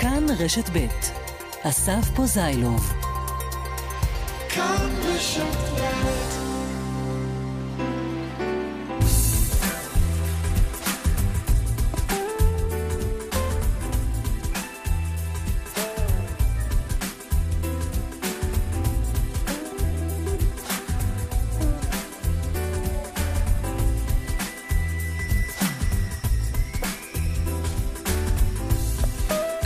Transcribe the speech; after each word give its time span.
כאן 0.00 0.26
רשת 0.38 0.70
ב' 0.72 0.86
אסף 1.62 2.10
פוזיילוב. 2.14 2.92
כאן 4.48 4.90
רשת 5.04 5.80
ב' 5.80 6.17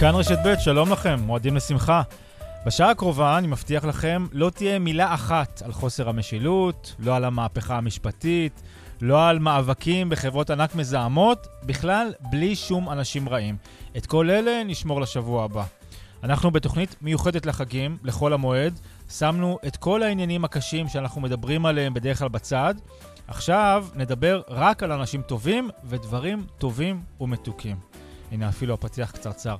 כאן 0.02 0.14
רשת 0.14 0.38
ב', 0.44 0.54
שלום 0.58 0.92
לכם, 0.92 1.20
מועדים 1.20 1.56
לשמחה. 1.56 2.02
בשעה 2.66 2.90
הקרובה, 2.90 3.38
אני 3.38 3.46
מבטיח 3.46 3.84
לכם, 3.84 4.26
לא 4.32 4.50
תהיה 4.50 4.78
מילה 4.78 5.14
אחת 5.14 5.62
על 5.64 5.72
חוסר 5.72 6.08
המשילות, 6.08 6.94
לא 6.98 7.16
על 7.16 7.24
המהפכה 7.24 7.76
המשפטית, 7.76 8.62
לא 9.00 9.28
על 9.28 9.38
מאבקים 9.38 10.08
בחברות 10.08 10.50
ענק 10.50 10.74
מזהמות, 10.74 11.46
בכלל 11.62 12.12
בלי 12.30 12.56
שום 12.56 12.90
אנשים 12.90 13.28
רעים. 13.28 13.56
את 13.96 14.06
כל 14.06 14.30
אלה 14.30 14.64
נשמור 14.64 15.00
לשבוע 15.00 15.44
הבא. 15.44 15.64
אנחנו 16.22 16.50
בתוכנית 16.50 16.96
מיוחדת 17.02 17.46
לחגים, 17.46 17.98
לחול 18.02 18.32
המועד, 18.32 18.80
שמנו 19.10 19.58
את 19.66 19.76
כל 19.76 20.02
העניינים 20.02 20.44
הקשים 20.44 20.88
שאנחנו 20.88 21.20
מדברים 21.20 21.66
עליהם 21.66 21.94
בדרך 21.94 22.18
כלל 22.18 22.28
בצד. 22.28 22.74
עכשיו 23.28 23.86
נדבר 23.94 24.42
רק 24.48 24.82
על 24.82 24.92
אנשים 24.92 25.22
טובים 25.22 25.70
ודברים 25.84 26.46
טובים 26.58 27.02
ומתוקים. 27.20 27.76
הנה 28.32 28.48
אפילו 28.48 28.74
הפתיח 28.74 29.10
קצרצר. 29.10 29.56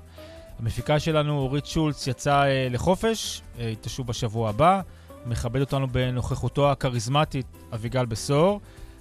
המפיקה 0.59 1.01
שלנו, 1.01 1.39
אורית 1.39 1.67
שולץ, 1.67 2.07
יצאה 2.07 2.47
אה, 2.47 2.69
לחופש, 2.71 3.43
אה, 3.59 3.67
היא 3.67 3.77
תשוב 3.81 4.07
בשבוע 4.07 4.49
הבא. 4.49 4.81
מכבד 5.27 5.61
אותנו 5.61 5.89
בנוכחותו 5.89 6.71
הכריזמטית 6.71 7.47
אביגל 7.75 8.07
בשור. 8.07 8.61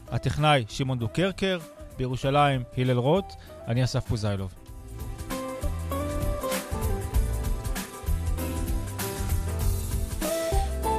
הטכנאי, 0.09 0.65
שמעון 0.69 0.99
דוקרקר. 0.99 1.59
בירושלים, 1.97 2.63
הלל 2.77 2.97
רוט. 2.97 3.25
אני 3.67 3.83
אסף 3.83 4.07
פוזיילוב. 4.07 4.53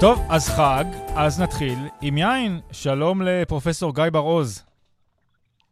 טוב, 0.01 0.21
אז 0.29 0.49
חג, 0.49 0.85
אז 1.15 1.41
נתחיל 1.41 1.79
עם 2.01 2.19
יין. 2.19 2.61
שלום 2.73 3.23
לפרופסור 3.23 3.95
גיא 3.95 4.11
בר-עוז. 4.13 4.72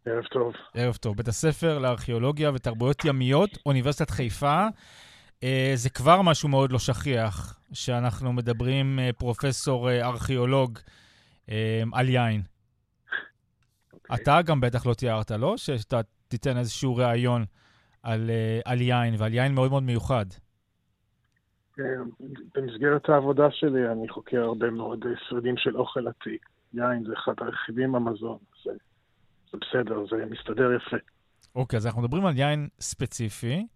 ערב 0.07 0.25
טוב. 0.25 0.53
ערב 0.75 0.97
טוב. 0.97 1.17
בית 1.17 1.29
הספר 1.29 1.79
לארכיאולוגיה 1.79 2.51
ותרבויות 2.55 3.05
ימיות, 3.05 3.51
אוניברסיטת 3.67 4.11
חיפה. 4.11 4.67
אה, 5.43 5.73
זה 5.75 5.91
כבר 5.91 6.23
משהו 6.23 6.49
מאוד 6.49 6.73
לא 6.73 6.79
שכיח, 6.79 7.61
שאנחנו 7.73 8.33
מדברים 8.33 8.99
אה, 8.99 9.11
פרופסור 9.19 9.91
אה, 9.91 10.07
ארכיאולוג 10.07 10.79
על 11.93 12.09
יין. 12.09 12.41
Okay. 12.41 13.15
אוקיי. 13.93 14.17
אתה 14.17 14.43
גם 14.43 14.61
בטח 14.61 14.87
לא 14.87 14.95
תיארת, 14.95 15.31
לא? 15.31 15.57
שאתה 15.57 16.01
תיתן 16.29 16.57
איזשהו 16.57 16.97
ראיון 16.97 17.45
על, 18.03 18.31
על 18.65 18.81
יין, 18.81 19.15
ועל 19.19 19.35
יין 19.35 19.55
מאוד 19.55 19.71
מאוד 19.71 19.83
מיוחד. 19.83 20.27
במסגרת 22.55 23.09
העבודה 23.09 23.51
שלי 23.51 23.89
אני 23.93 24.09
חוקר 24.09 24.41
הרבה 24.43 24.71
מאוד 24.71 25.05
שרידים 25.29 25.57
של 25.57 25.77
אוכל 25.77 26.09
עתיק. 26.09 26.47
יין 26.75 27.05
זה 27.05 27.13
אחד 27.13 27.33
הרכיבים 27.39 27.93
במזון. 27.93 28.39
זה 28.65 28.71
זה 29.53 29.59
בסדר, 29.59 30.05
זה 30.11 30.27
מסתדר 30.31 30.73
יפה. 30.73 30.97
אוקיי, 31.55 31.77
אז 31.77 31.87
אנחנו 31.87 32.03
מדברים 32.03 32.27
על 32.27 32.37
יין 32.37 32.69
ספציפי, 32.81 33.67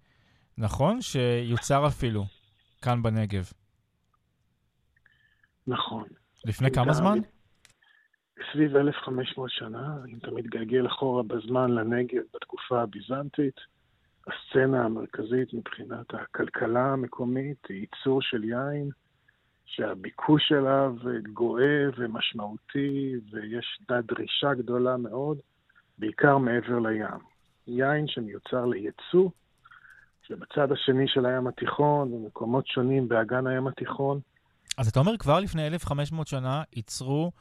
נכון? 0.58 1.00
שיוצר 1.00 1.86
אפילו 1.86 2.24
כאן 2.82 3.02
בנגב. 3.02 3.50
נכון. 5.66 6.04
לפני 6.44 6.70
כמה 6.70 6.92
זמן? 6.92 7.18
סביב 8.52 8.76
1,500 8.76 9.50
שנה, 9.50 9.96
אם 10.08 10.18
אתה 10.18 10.30
מתגלגל 10.30 10.86
אחורה 10.86 11.22
בזמן 11.22 11.70
לנגב 11.70 12.22
בתקופה 12.34 12.82
הביזנטית, 12.82 13.60
הסצנה 14.26 14.84
המרכזית 14.84 15.54
מבחינת 15.54 16.14
הכלכלה 16.14 16.92
המקומית 16.92 17.66
היא 17.68 17.80
ייצור 17.80 18.22
של 18.22 18.44
יין, 18.44 18.90
שהביקוש 19.64 20.52
אליו 20.52 20.94
גואה 21.32 21.84
ומשמעותי, 21.96 23.14
ויש 23.30 23.80
דרישה 23.88 24.54
גדולה 24.54 24.96
מאוד. 24.96 25.38
בעיקר 25.98 26.38
מעבר 26.38 26.78
לים. 26.78 27.34
יין 27.66 28.08
שמיוצר 28.08 28.64
לייצוא, 28.64 29.30
שבצד 30.22 30.72
השני 30.72 31.08
של 31.08 31.26
הים 31.26 31.46
התיכון, 31.46 32.12
במקומות 32.12 32.66
שונים 32.66 33.08
באגן 33.08 33.46
הים 33.46 33.66
התיכון. 33.66 34.20
אז 34.78 34.88
אתה 34.88 35.00
אומר, 35.00 35.16
כבר 35.16 35.40
לפני 35.40 35.66
1,500 35.66 36.26
שנה 36.26 36.62
ייצרו 36.76 37.32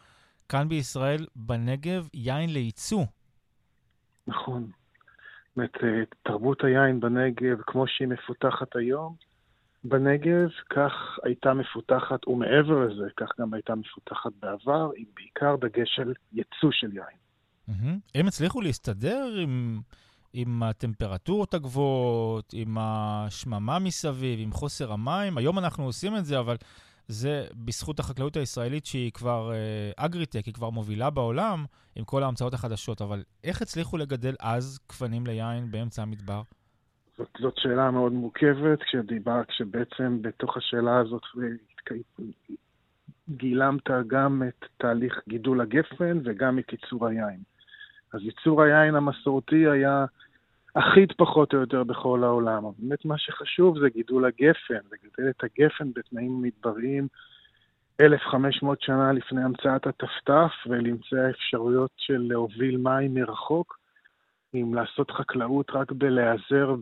כאן 0.49 0.69
בישראל, 0.69 1.25
בנגב, 1.35 2.07
יין 2.13 2.49
לייצוא. 2.49 3.03
נכון. 4.27 4.63
זאת 4.63 5.57
אומרת, 5.57 5.77
אה, 5.83 6.03
תרבות 6.23 6.63
היין 6.63 6.99
בנגב, 6.99 7.61
כמו 7.61 7.87
שהיא 7.87 8.07
מפותחת 8.07 8.75
היום, 8.75 9.15
בנגב, 9.83 10.49
כך 10.69 11.19
הייתה 11.23 11.53
מפותחת, 11.53 12.27
ומעבר 12.27 12.85
לזה, 12.85 13.07
כך 13.17 13.39
גם 13.39 13.53
הייתה 13.53 13.75
מפותחת 13.75 14.31
בעבר, 14.39 14.89
עם 14.95 15.05
בעיקר 15.15 15.55
דגש 15.55 15.95
של 15.95 16.13
ייצוא 16.33 16.69
של 16.71 16.93
יין. 16.93 17.22
Mm-hmm. 17.69 18.15
הם 18.15 18.27
הצליחו 18.27 18.61
להסתדר 18.61 19.35
עם, 19.41 19.81
עם 20.33 20.63
הטמפרטורות 20.63 21.53
הגבוהות, 21.53 22.53
עם 22.53 22.77
השממה 22.79 23.79
מסביב, 23.79 24.39
עם 24.41 24.51
חוסר 24.51 24.91
המים. 24.91 25.37
היום 25.37 25.59
אנחנו 25.59 25.83
עושים 25.83 26.15
את 26.15 26.25
זה, 26.25 26.39
אבל 26.39 26.55
זה 27.07 27.45
בזכות 27.65 27.99
החקלאות 27.99 28.37
הישראלית 28.37 28.85
שהיא 28.85 29.11
כבר 29.11 29.51
אה, 29.53 29.91
אגריטק, 30.05 30.45
היא 30.45 30.53
כבר 30.53 30.69
מובילה 30.69 31.09
בעולם 31.09 31.65
עם 31.95 32.05
כל 32.05 32.23
ההמצאות 32.23 32.53
החדשות. 32.53 33.01
אבל 33.01 33.23
איך 33.43 33.61
הצליחו 33.61 33.97
לגדל 33.97 34.35
אז 34.39 34.79
גפנים 34.89 35.27
ליין 35.27 35.71
באמצע 35.71 36.01
המדבר? 36.01 36.41
זאת, 37.17 37.29
זאת 37.39 37.53
שאלה 37.57 37.91
מאוד 37.91 38.11
מורכבת, 38.11 38.83
כשדיבר, 38.83 39.43
כשבעצם 39.47 40.21
בתוך 40.21 40.57
השאלה 40.57 40.97
הזאת 40.97 41.21
גילמת 43.29 43.89
גם 44.07 44.43
את 44.47 44.65
תהליך 44.77 45.19
גידול 45.29 45.61
הגפן 45.61 46.19
וגם 46.23 46.59
את 46.59 46.71
ייצור 46.71 47.07
היין. 47.07 47.52
אז 48.13 48.21
ייצור 48.21 48.61
היין 48.61 48.95
המסורתי 48.95 49.67
היה 49.69 50.05
אחיד 50.73 51.11
פחות 51.17 51.53
או 51.53 51.59
יותר 51.59 51.83
בכל 51.83 52.23
העולם. 52.23 52.63
באמת 52.77 53.05
מה 53.05 53.17
שחשוב 53.17 53.79
זה 53.79 53.89
גידול 53.89 54.25
הגפן, 54.25 54.79
לגדל 54.91 55.29
את 55.29 55.43
הגפן 55.43 55.91
בתנאים 55.95 56.41
מדבריים 56.41 57.07
1,500 58.01 58.81
שנה 58.81 59.11
לפני 59.11 59.43
המצאת 59.43 59.87
הטפטף 59.87 60.51
ולמצוא 60.67 61.17
אפשרויות 61.29 61.91
של 61.97 62.21
להוביל 62.29 62.77
מים 62.77 63.13
מרחוק, 63.13 63.77
עם 64.53 64.73
לעשות 64.73 65.11
חקלאות 65.11 65.71
רק 65.71 65.91
בלהיעזר 65.91 66.75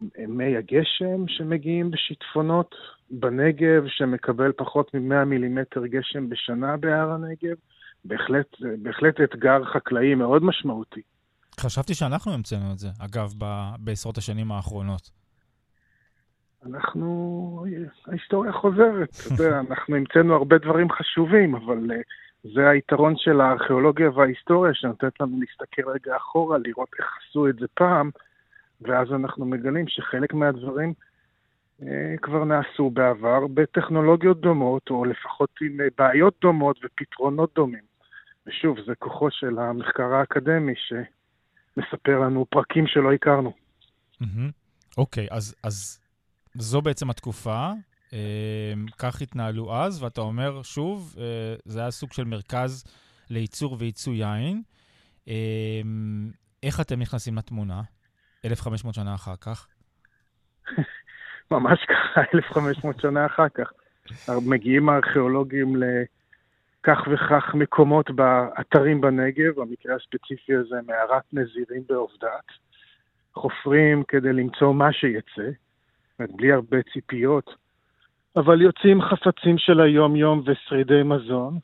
במי 0.00 0.56
הגשם 0.56 1.28
שמגיעים 1.28 1.90
בשיטפונות 1.90 2.74
בנגב, 3.10 3.84
שמקבל 3.86 4.52
פחות 4.52 4.94
מ-100 4.94 5.24
מילימטר 5.24 5.86
גשם 5.86 6.28
בשנה 6.28 6.76
בהר 6.76 7.10
הנגב. 7.10 7.56
בהחלט, 8.04 8.46
בהחלט 8.82 9.20
אתגר 9.20 9.64
חקלאי 9.64 10.14
מאוד 10.14 10.44
משמעותי. 10.44 11.00
חשבתי 11.60 11.94
שאנחנו 11.94 12.32
המצאנו 12.32 12.72
את 12.72 12.78
זה, 12.78 12.88
אגב, 12.98 13.32
ב- 13.38 13.74
בעשרות 13.78 14.18
השנים 14.18 14.52
האחרונות. 14.52 15.10
אנחנו, 16.66 17.64
ההיסטוריה 18.06 18.52
חוזרת, 18.52 19.08
אתה 19.10 19.34
יודע, 19.34 19.58
אנחנו 19.70 19.96
המצאנו 19.96 20.34
הרבה 20.34 20.58
דברים 20.58 20.90
חשובים, 20.90 21.54
אבל 21.54 21.90
uh, 21.90 21.94
זה 22.54 22.68
היתרון 22.68 23.14
של 23.16 23.40
הארכיאולוגיה 23.40 24.10
וההיסטוריה, 24.10 24.74
שנותנת 24.74 25.20
לנו 25.20 25.40
להסתכל 25.40 25.90
רגע 25.90 26.16
אחורה, 26.16 26.58
לראות 26.58 26.88
איך 26.98 27.06
עשו 27.20 27.48
את 27.48 27.56
זה 27.56 27.66
פעם, 27.74 28.10
ואז 28.80 29.12
אנחנו 29.12 29.44
מגלים 29.44 29.88
שחלק 29.88 30.34
מהדברים 30.34 30.92
uh, 31.80 31.84
כבר 32.22 32.44
נעשו 32.44 32.90
בעבר 32.90 33.46
בטכנולוגיות 33.46 34.40
דומות, 34.40 34.90
או 34.90 35.04
לפחות 35.04 35.50
עם 35.60 35.80
uh, 35.80 35.82
בעיות 35.98 36.34
דומות 36.40 36.78
ופתרונות 36.84 37.54
דומים. 37.54 37.87
ושוב, 38.48 38.76
זה 38.86 38.92
כוחו 38.98 39.30
של 39.30 39.58
המחקר 39.58 40.14
האקדמי 40.14 40.74
שמספר 40.76 42.18
לנו 42.18 42.46
פרקים 42.50 42.86
שלא 42.86 43.12
הכרנו. 43.12 43.52
אוקיי, 44.98 45.26
mm-hmm. 45.26 45.30
okay, 45.30 45.34
אז, 45.36 45.54
אז 45.62 46.00
זו 46.54 46.80
בעצם 46.82 47.10
התקופה, 47.10 47.70
אה, 48.12 48.72
כך 48.98 49.22
התנהלו 49.22 49.74
אז, 49.74 50.02
ואתה 50.02 50.20
אומר, 50.20 50.62
שוב, 50.62 51.14
אה, 51.18 51.54
זה 51.64 51.80
היה 51.80 51.90
סוג 51.90 52.12
של 52.12 52.24
מרכז 52.24 52.84
לייצור 53.30 53.76
וייצוא 53.78 54.12
יין. 54.12 54.62
אה, 55.28 55.80
איך 56.62 56.80
אתם 56.80 57.00
נכנסים 57.00 57.36
לתמונה 57.36 57.82
1,500 58.44 58.94
שנה 58.94 59.14
אחר 59.14 59.36
כך? 59.40 59.66
ממש 61.50 61.78
ככה, 61.88 62.20
1,500 62.34 63.00
שנה 63.00 63.26
אחר 63.26 63.48
כך. 63.48 63.72
מגיעים 64.46 64.88
הארכיאולוגים 64.88 65.76
ל... 65.76 65.84
כך 66.82 66.98
וכך 67.10 67.54
מקומות 67.54 68.10
באתרים 68.10 69.00
בנגב, 69.00 69.60
במקרה 69.60 69.94
הספציפי 69.94 70.54
הזה 70.54 70.76
מערת 70.86 71.22
נזירים 71.32 71.82
בעובדת. 71.88 72.44
חופרים 73.34 74.02
כדי 74.08 74.32
למצוא 74.32 74.74
מה 74.74 74.92
שיצא, 74.92 75.50
בלי 76.18 76.52
הרבה 76.52 76.78
ציפיות, 76.92 77.54
אבל 78.36 78.62
יוצאים 78.62 79.02
חפצים 79.02 79.58
של 79.58 79.80
היום-יום 79.80 80.42
ושרידי 80.46 81.02
מזון, 81.02 81.58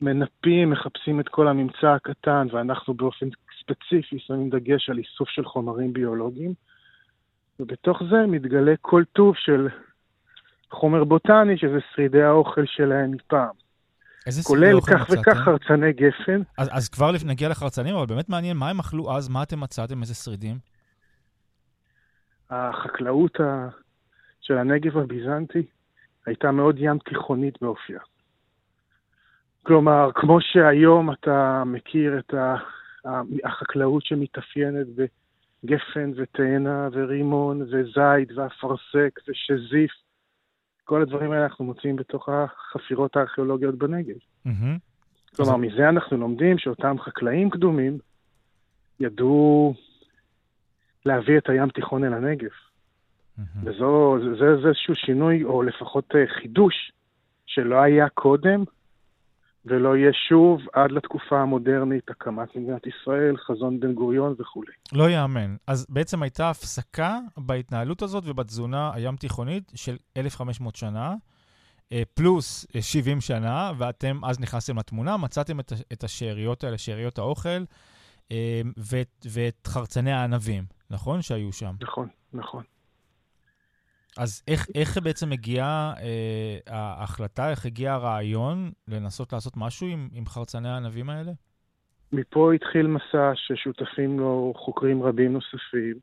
מנפים, 0.00 0.70
מחפשים 0.70 1.20
את 1.20 1.28
כל 1.28 1.48
הממצא 1.48 1.88
הקטן, 1.88 2.46
ואנחנו 2.52 2.94
באופן 2.94 3.26
ספציפי 3.60 4.18
שמים 4.18 4.50
דגש 4.50 4.90
על 4.90 4.98
איסוף 4.98 5.28
של 5.28 5.44
חומרים 5.44 5.92
ביולוגיים, 5.92 6.54
ובתוך 7.60 8.02
זה 8.10 8.26
מתגלה 8.26 8.74
כל 8.80 9.02
טוב 9.12 9.36
של 9.36 9.68
חומר 10.70 11.04
בוטני, 11.04 11.58
שזה 11.58 11.78
שרידי 11.94 12.22
האוכל 12.22 12.66
שלהם 12.66 13.10
מפעם. 13.10 13.62
כולל 14.46 14.80
כך 14.80 15.10
וכך 15.10 15.36
חרצני 15.44 15.92
גפן. 15.92 16.42
אז, 16.58 16.68
אז 16.72 16.88
כבר 16.88 17.10
נגיע 17.26 17.48
לחרצנים, 17.48 17.94
אבל 17.94 18.06
באמת 18.06 18.28
מעניין, 18.28 18.56
מה 18.56 18.70
הם 18.70 18.80
אכלו 18.80 19.16
אז? 19.16 19.28
מה 19.28 19.42
אתם 19.42 19.60
מצאתם? 19.60 20.00
איזה 20.00 20.14
שרידים? 20.14 20.58
החקלאות 22.50 23.40
ה... 23.40 23.68
של 24.40 24.58
הנגב 24.58 24.98
הביזנטי 24.98 25.66
הייתה 26.26 26.50
מאוד 26.50 26.76
ים 26.78 26.98
תיכונית 26.98 27.62
באופייה. 27.62 28.00
כלומר, 29.62 30.10
כמו 30.14 30.38
שהיום 30.40 31.12
אתה 31.12 31.62
מכיר 31.66 32.18
את 32.18 32.34
החקלאות 33.44 34.04
שמתאפיינת 34.06 34.86
בגפן 34.96 36.12
ותאנה 36.16 36.88
ורימון 36.92 37.62
וזית 37.62 38.32
ואפרסק 38.36 39.20
ושזיף, 39.28 39.90
כל 40.92 41.02
הדברים 41.02 41.32
האלה 41.32 41.44
אנחנו 41.44 41.64
מוצאים 41.64 41.96
בתוך 41.96 42.28
החפירות 42.28 43.16
הארכיאולוגיות 43.16 43.74
בנגב. 43.74 44.16
Mm-hmm. 44.46 44.50
כלומר, 45.36 45.56
מזה 45.56 45.88
אנחנו 45.88 46.16
לומדים 46.16 46.58
שאותם 46.58 46.96
חקלאים 46.98 47.50
קדומים 47.50 47.98
ידעו 49.00 49.74
להביא 51.06 51.38
את 51.38 51.48
הים 51.48 51.68
תיכון 51.68 52.04
אל 52.04 52.14
הנגב. 52.14 52.48
Mm-hmm. 52.48 53.42
וזו, 53.64 54.16
זה, 54.38 54.56
זה 54.62 54.68
איזשהו 54.68 54.94
שינוי, 54.94 55.44
או 55.44 55.62
לפחות 55.62 56.14
אה, 56.14 56.24
חידוש, 56.40 56.92
שלא 57.46 57.76
היה 57.76 58.08
קודם, 58.08 58.64
ולא 59.66 59.96
יהיה 59.96 60.12
שוב 60.28 60.60
עד 60.72 60.92
לתקופה 60.92 61.40
המודרנית, 61.40 62.10
הקמת 62.10 62.56
מדינת 62.56 62.82
ישראל, 62.86 63.36
חזון 63.36 63.80
בן 63.80 63.92
גוריון 63.92 64.34
וכולי. 64.38 64.72
לא 64.92 65.10
יאמן. 65.10 65.56
אז 65.66 65.86
בעצם 65.88 66.22
הייתה 66.22 66.50
הפסקה 66.50 67.18
בהתנהלות 67.36 68.02
הזאת 68.02 68.24
ובתזונה 68.26 68.90
הים 68.94 69.16
תיכונית 69.16 69.72
של 69.74 69.96
1,500 70.16 70.76
שנה, 70.76 71.14
אה, 71.92 72.02
פלוס 72.14 72.66
70 72.80 73.20
שנה, 73.20 73.72
ואתם 73.78 74.24
אז 74.24 74.40
נכנסתם 74.40 74.78
לתמונה, 74.78 75.16
מצאתם 75.16 75.60
את 75.92 76.04
השאריות 76.04 76.64
האלה, 76.64 76.78
שאריות 76.78 77.18
האוכל, 77.18 77.64
אה, 78.32 78.60
ואת, 78.76 79.26
ואת 79.32 79.66
חרצני 79.66 80.12
הענבים, 80.12 80.64
נכון? 80.90 81.22
שהיו 81.22 81.52
שם. 81.52 81.74
נכון, 81.80 82.08
נכון. 82.32 82.62
אז 84.18 84.42
איך, 84.48 84.66
איך 84.74 84.98
בעצם 84.98 85.32
הגיעה 85.32 85.94
אה, 86.02 86.58
ההחלטה, 86.66 87.50
איך 87.50 87.66
הגיע 87.66 87.92
הרעיון 87.92 88.70
לנסות 88.88 89.32
לעשות 89.32 89.52
משהו 89.56 89.86
עם, 89.86 90.08
עם 90.12 90.26
חרצני 90.26 90.68
הענבים 90.68 91.10
האלה? 91.10 91.32
מפה 92.12 92.52
התחיל 92.52 92.86
מסע 92.86 93.32
ששותפים 93.34 94.20
לו 94.20 94.52
חוקרים 94.56 95.02
רבים 95.02 95.32
נוספים, 95.32 95.94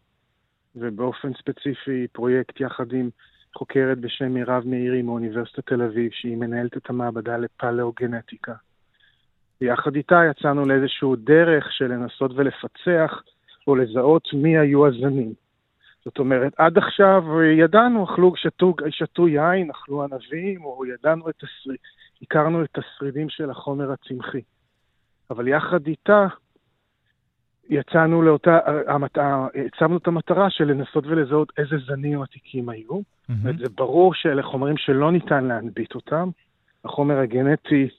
ובאופן 0.76 1.32
ספציפי 1.34 2.08
פרויקט 2.12 2.60
יחד 2.60 2.94
עם 2.94 3.10
חוקרת 3.58 3.98
בשם 3.98 4.34
מירב 4.34 4.64
מאירי 4.66 5.02
מאוניברסיטת 5.02 5.66
תל 5.66 5.82
אביב, 5.82 6.12
שהיא 6.12 6.38
מנהלת 6.38 6.78
את 6.78 6.90
המעבדה 6.90 7.38
לפלאוגנטיקה. 7.38 8.54
ויחד 9.62 9.96
איתה 9.96 10.22
יצאנו 10.32 10.66
לאיזשהו 10.66 11.16
דרך 11.16 11.68
של 11.72 11.88
לנסות 11.88 12.32
ולפצח 12.36 13.22
או 13.68 13.76
לזהות 13.76 14.28
מי 14.34 14.58
היו 14.58 14.88
הזנים. 14.88 15.34
זאת 16.10 16.20
אומרת, 16.20 16.54
עד 16.58 16.78
עכשיו 16.78 17.42
ידענו, 17.44 18.04
אכלו, 18.04 18.34
שתו, 18.36 18.74
שתו 18.90 19.28
יין, 19.28 19.70
אכלו 19.70 20.04
ענבים, 20.04 20.64
או 20.64 20.86
ידענו 20.86 21.30
את 21.30 21.44
השריד, 21.44 21.78
הכרנו 22.22 22.64
את 22.64 22.78
השרידים 22.78 23.30
של 23.30 23.50
החומר 23.50 23.92
הצמחי. 23.92 24.42
אבל 25.30 25.48
יחד 25.48 25.88
איתה, 25.88 26.28
יצאנו 27.70 28.22
לאותה, 28.22 28.60
הצבנו 29.66 29.98
את 29.98 30.08
המטרה 30.08 30.50
של 30.50 30.64
לנסות 30.64 31.08
ולזהות 31.08 31.52
איזה 31.58 31.76
זנים 31.88 32.22
עתיקים 32.22 32.70
היו. 32.70 33.00
Mm-hmm. 33.00 33.58
זה 33.58 33.70
ברור 33.76 34.14
שאלה 34.14 34.44
חומרים 34.44 34.78
שלא 34.78 35.12
ניתן 35.12 35.44
להנביט 35.44 35.96
אותם. 35.96 36.30
החומר 36.86 37.18
הגנטי 37.18 37.90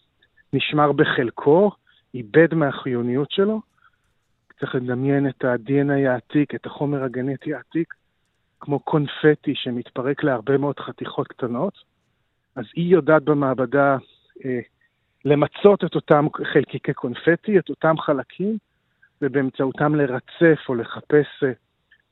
נשמר 0.52 0.92
בחלקו, 0.92 1.70
איבד 2.14 2.54
מהחיוניות 2.54 3.30
שלו. 3.30 3.60
צריך 4.60 4.74
לדמיין 4.74 5.28
את 5.28 5.44
ה-DNA 5.44 6.08
העתיק, 6.08 6.54
את 6.54 6.66
החומר 6.66 7.04
הגנטי 7.04 7.54
העתיק, 7.54 7.94
כמו 8.60 8.80
קונפטי 8.80 9.54
שמתפרק 9.54 10.24
להרבה 10.24 10.58
מאוד 10.58 10.80
חתיכות 10.80 11.28
קטנות, 11.28 11.74
אז 12.56 12.64
היא 12.76 12.92
יודעת 12.92 13.22
במעבדה 13.22 13.96
אה, 14.44 14.60
למצות 15.24 15.84
את 15.84 15.94
אותם 15.94 16.26
חלקיקי 16.52 16.92
קונפטי, 16.92 17.58
את 17.58 17.68
אותם 17.68 17.94
חלקים, 17.98 18.58
ובאמצעותם 19.22 19.94
לרצף 19.94 20.58
או 20.68 20.74
לחפש 20.74 21.44
אה, 21.44 21.52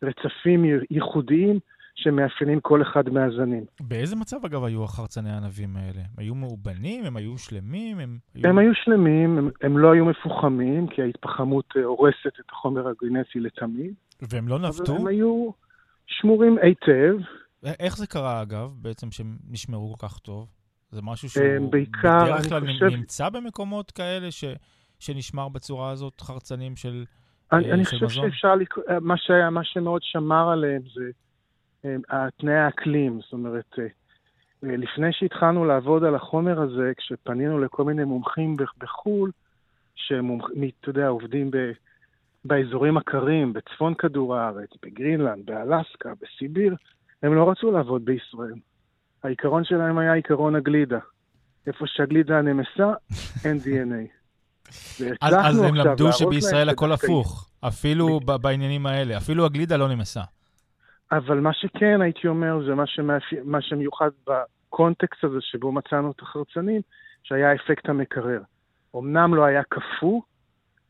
רצפים 0.02 0.64
ייחודיים 0.90 1.58
שמאפיינים 1.94 2.60
כל 2.60 2.82
אחד 2.82 3.08
מהזנים. 3.08 3.64
באיזה 3.80 4.16
מצב, 4.16 4.44
אגב, 4.44 4.64
היו 4.64 4.84
החרצני 4.84 5.30
הענבים 5.30 5.76
האלה? 5.76 6.00
היו 6.16 6.34
מאובנים? 6.34 7.04
הם 7.04 7.16
היו 7.16 7.38
שלמים? 7.38 7.98
הם 7.98 8.18
היו, 8.34 8.48
הם 8.48 8.58
היו 8.58 8.74
שלמים, 8.74 9.38
הם, 9.38 9.50
הם 9.62 9.78
לא 9.78 9.92
היו 9.92 10.04
מפוחמים, 10.04 10.86
כי 10.86 11.02
ההתפחמות 11.02 11.64
אה, 11.76 11.84
הורסת 11.84 12.40
את 12.40 12.50
החומר 12.50 12.88
הגנטי 12.88 13.40
לתמיד. 13.40 13.94
והם 14.22 14.48
לא 14.48 14.58
נבטו? 14.58 14.92
אבל 14.92 15.00
הם 15.00 15.06
היו... 15.06 15.50
שמורים 16.08 16.58
היטב. 16.62 17.16
איך 17.80 17.96
זה 17.96 18.06
קרה, 18.06 18.42
אגב, 18.42 18.70
בעצם 18.82 19.10
שהם 19.10 19.36
נשמרו 19.50 19.94
כל 19.94 20.08
כך 20.08 20.18
טוב? 20.18 20.48
זה 20.90 21.00
משהו 21.02 21.28
שהוא 21.28 21.70
בעיקר, 21.70 22.24
בדרך 22.24 22.48
כלל 22.48 22.60
חושב... 22.60 22.86
נמצא 22.86 23.28
במקומות 23.28 23.90
כאלה 23.90 24.30
ש, 24.30 24.44
שנשמר 24.98 25.48
בצורה 25.48 25.90
הזאת 25.90 26.20
חרצנים 26.20 26.76
של, 26.76 27.04
אני, 27.52 27.68
אה, 27.68 27.74
אני 27.74 27.84
חושב 27.84 28.04
מזון? 28.04 28.30
שאפשר, 28.30 28.54
לק... 28.54 28.74
מה, 29.00 29.14
שהיה, 29.16 29.50
מה 29.50 29.64
שמאוד 29.64 30.02
שמר 30.04 30.48
עליהם 30.50 30.82
זה 30.94 31.10
אה, 31.84 32.26
תנאי 32.38 32.54
האקלים. 32.54 33.20
זאת 33.22 33.32
אומרת, 33.32 33.78
אה, 33.78 33.86
לפני 34.62 35.12
שהתחלנו 35.12 35.64
לעבוד 35.64 36.04
על 36.04 36.14
החומר 36.14 36.60
הזה, 36.60 36.92
כשפנינו 36.96 37.58
לכל 37.58 37.84
מיני 37.84 38.04
מומחים 38.04 38.56
בחו"ל, 38.78 39.30
שהם, 39.94 40.38
אתה 40.80 40.90
יודע, 40.90 41.08
עובדים 41.08 41.50
ב... 41.50 41.56
באזורים 42.44 42.96
הקרים, 42.96 43.52
בצפון 43.52 43.94
כדור 43.94 44.36
הארץ, 44.36 44.70
בגרינלנד, 44.82 45.46
באלסקה, 45.46 46.12
בסיביר, 46.22 46.76
הם 47.22 47.34
לא 47.34 47.50
רצו 47.50 47.70
לעבוד 47.70 48.04
בישראל. 48.04 48.54
העיקרון 49.24 49.64
שלהם 49.64 49.98
היה 49.98 50.12
עיקרון 50.12 50.56
הגלידה. 50.56 50.98
איפה 51.66 51.84
שהגלידה 51.86 52.42
נמסה, 52.42 52.92
אין 53.44 53.56
DNA. 53.64 54.18
אז, 55.20 55.34
אז 55.44 55.62
הם 55.62 55.74
למדו 55.74 56.12
שבישראל 56.12 56.68
הכל 56.68 56.92
הפוך, 56.92 57.50
אפילו 57.60 58.20
ב- 58.20 58.36
בעניינים 58.36 58.86
האלה, 58.86 59.16
אפילו 59.16 59.44
הגלידה 59.44 59.76
לא 59.76 59.88
נמסה. 59.88 60.20
אבל 61.12 61.40
מה 61.40 61.52
שכן, 61.52 62.00
הייתי 62.00 62.28
אומר, 62.28 62.60
זה 62.66 62.74
מה, 62.74 62.86
שמאפי... 62.86 63.36
מה 63.44 63.62
שמיוחד 63.62 64.10
בקונטקסט 64.26 65.24
הזה 65.24 65.38
שבו 65.40 65.72
מצאנו 65.72 66.10
את 66.10 66.22
החרצנים, 66.22 66.80
שהיה 67.22 67.54
אפקט 67.54 67.88
המקרר. 67.88 68.40
אמנם 68.96 69.34
לא 69.34 69.44
היה 69.44 69.62
קפוא, 69.62 70.20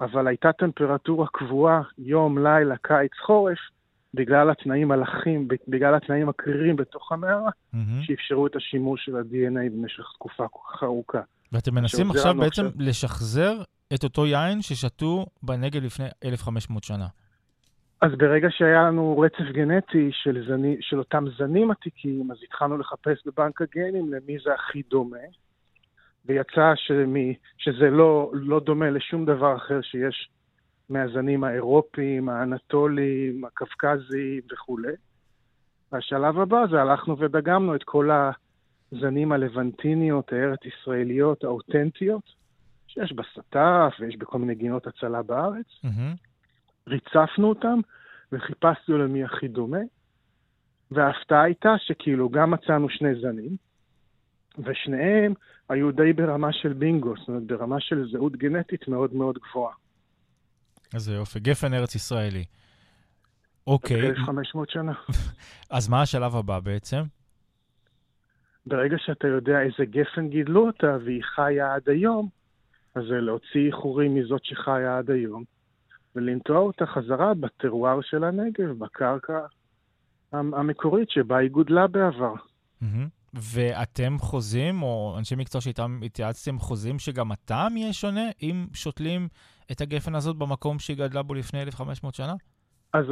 אבל 0.01 0.27
הייתה 0.27 0.53
טמפרטורה 0.53 1.27
קבועה, 1.33 1.83
יום, 1.99 2.39
לילה, 2.39 2.77
קיץ, 2.77 3.13
חורף, 3.27 3.59
בגלל 4.15 4.51
התנאים 4.51 4.91
הלכים, 4.91 5.49
בגלל 5.69 5.95
התנאים 5.95 6.29
הקרירים 6.29 6.77
בתוך 6.77 7.13
המערה, 7.13 7.51
mm-hmm. 7.51 7.77
שאפשרו 8.03 8.47
את 8.47 8.57
השימוש 8.57 9.05
של 9.05 9.17
ה-DNA 9.17 9.71
במשך 9.73 10.05
תקופה 10.15 10.49
כל 10.49 10.61
כך 10.73 10.83
ארוכה. 10.83 11.21
ואתם 11.53 11.75
מנסים 11.75 12.11
עכשיו 12.11 12.35
בעצם 12.35 12.67
עכשיו... 12.67 12.71
לשחזר 12.79 13.55
את 13.95 14.05
אותו 14.05 14.27
יין 14.27 14.63
ששתו 14.63 15.27
בנגב 15.43 15.85
לפני 15.85 16.07
1,500 16.25 16.85
שנה. 16.85 17.07
אז 18.01 18.11
ברגע 18.19 18.49
שהיה 18.51 18.83
לנו 18.83 19.19
רצף 19.19 19.53
גנטי 19.53 20.11
של, 20.13 20.45
זני, 20.49 20.77
של 20.81 20.99
אותם 20.99 21.25
זנים 21.39 21.71
עתיקים, 21.71 22.31
אז 22.31 22.37
התחלנו 22.45 22.79
לחפש 22.79 23.19
בבנק 23.27 23.63
הגנים 23.63 24.13
למי 24.13 24.37
זה 24.45 24.55
הכי 24.55 24.83
דומה. 24.91 25.17
ויצא 26.29 26.73
שמי, 26.77 27.35
שזה 27.59 27.91
לא, 27.91 28.31
לא 28.35 28.61
דומה 28.61 28.91
לשום 28.91 29.25
דבר 29.25 29.57
אחר 29.57 29.81
שיש 29.83 30.29
מהזנים 30.89 31.45
האירופיים, 31.45 32.29
האנטוליים, 32.29 33.45
הקווקזיים 33.45 34.41
וכולי. 34.53 34.93
והשלב 35.93 36.39
הבא 36.39 36.67
זה 36.71 36.83
הלכנו 36.83 37.19
ודגמנו 37.19 37.75
את 37.75 37.85
כל 37.85 38.11
הזנים 38.93 39.33
הלבנטיניות, 39.33 40.33
הארץ-ישראליות, 40.33 41.45
האותנטיות, 41.45 42.23
שיש 42.87 43.13
בסטף 43.13 43.95
ויש 44.01 44.17
בכל 44.17 44.39
מיני 44.39 44.55
גינות 44.55 44.87
הצלה 44.87 45.23
בארץ. 45.23 45.67
Mm-hmm. 45.85 46.89
ריצפנו 46.89 47.49
אותם 47.49 47.79
וחיפשנו 48.33 48.99
למי 48.99 49.25
הכי 49.25 49.49
דומה. 49.49 49.79
וההפתעה 50.91 51.43
הייתה 51.43 51.75
שכאילו 51.79 52.29
גם 52.29 52.51
מצאנו 52.51 52.89
שני 52.89 53.15
זנים, 53.15 53.57
ושניהם 54.65 55.35
היו 55.69 55.93
די 55.93 56.13
ברמה 56.13 56.53
של 56.53 56.73
בינגו, 56.73 57.15
זאת 57.17 57.29
אומרת, 57.29 57.43
ברמה 57.43 57.81
של 57.81 58.09
זהות 58.13 58.37
גנטית 58.37 58.89
מאוד 58.89 59.15
מאוד 59.15 59.39
גבוהה. 59.39 59.75
איזה 60.95 61.15
יופי. 61.15 61.41
גפן 61.41 61.75
ארץ 61.75 61.95
ישראלי. 61.95 62.45
אוקיי. 63.67 64.11
1,500 64.11 64.71
שנה. 64.71 64.93
אז 65.71 65.89
מה 65.89 66.03
השלב 66.03 66.37
הבא 66.37 66.61
בעצם? 66.61 67.03
ברגע 68.67 68.97
שאתה 68.99 69.29
יודע 69.29 69.61
איזה 69.61 69.85
גפן 69.85 70.29
גידלו 70.29 70.67
אותה 70.67 70.97
והיא 71.05 71.23
חיה 71.23 71.75
עד 71.75 71.89
היום, 71.89 72.29
אז 72.95 73.03
זה 73.09 73.21
להוציא 73.21 73.67
איחורים 73.67 74.15
מזאת 74.15 74.45
שחיה 74.45 74.99
עד 74.99 75.11
היום, 75.11 75.45
ולנטוע 76.17 76.59
אותה 76.59 76.87
חזרה 76.87 77.35
בטרואר 77.35 78.01
של 78.01 78.25
הנגב, 78.25 78.79
בקרקע 78.79 79.39
המקורית 80.33 81.11
שבה 81.11 81.37
היא 81.37 81.51
גודלה 81.51 81.87
בעבר. 81.87 82.35
ואתם 83.35 84.19
חוזים, 84.19 84.83
או 84.83 85.15
אנשי 85.19 85.35
מקצוע 85.37 85.61
שאיתם 85.61 86.01
התייעצתם, 86.05 86.59
חוזים 86.59 86.99
שגם 86.99 87.33
הטעם 87.33 87.77
יהיה 87.77 87.93
שונה 87.93 88.31
אם 88.43 88.67
שותלים 88.75 89.29
את 89.73 89.81
הגפן 89.81 90.15
הזאת 90.15 90.37
במקום 90.37 90.79
שהיא 90.79 90.97
גדלה 90.97 91.23
בו 91.23 91.35
לפני 91.35 91.63
1,500 91.63 92.15
שנה? 92.15 92.35
אז 92.93 93.05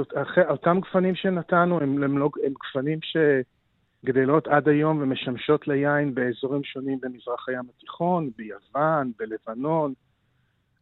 אותם 0.49 0.80
גפנים 0.80 1.14
שנתנו 1.14 1.80
הם, 1.80 2.02
הם, 2.02 2.18
לא, 2.18 2.30
הם 2.46 2.52
גפנים 2.64 2.99
שגדלות 3.02 4.49
עד 4.49 4.68
היום 4.68 4.99
ומשמשות 5.02 5.68
ליין 5.68 6.14
באזורים 6.14 6.64
שונים 6.64 6.99
במזרח 7.02 7.49
הים 7.49 7.64
התיכון, 7.76 8.30
ביוון, 8.37 9.12
בלבנון. 9.18 9.94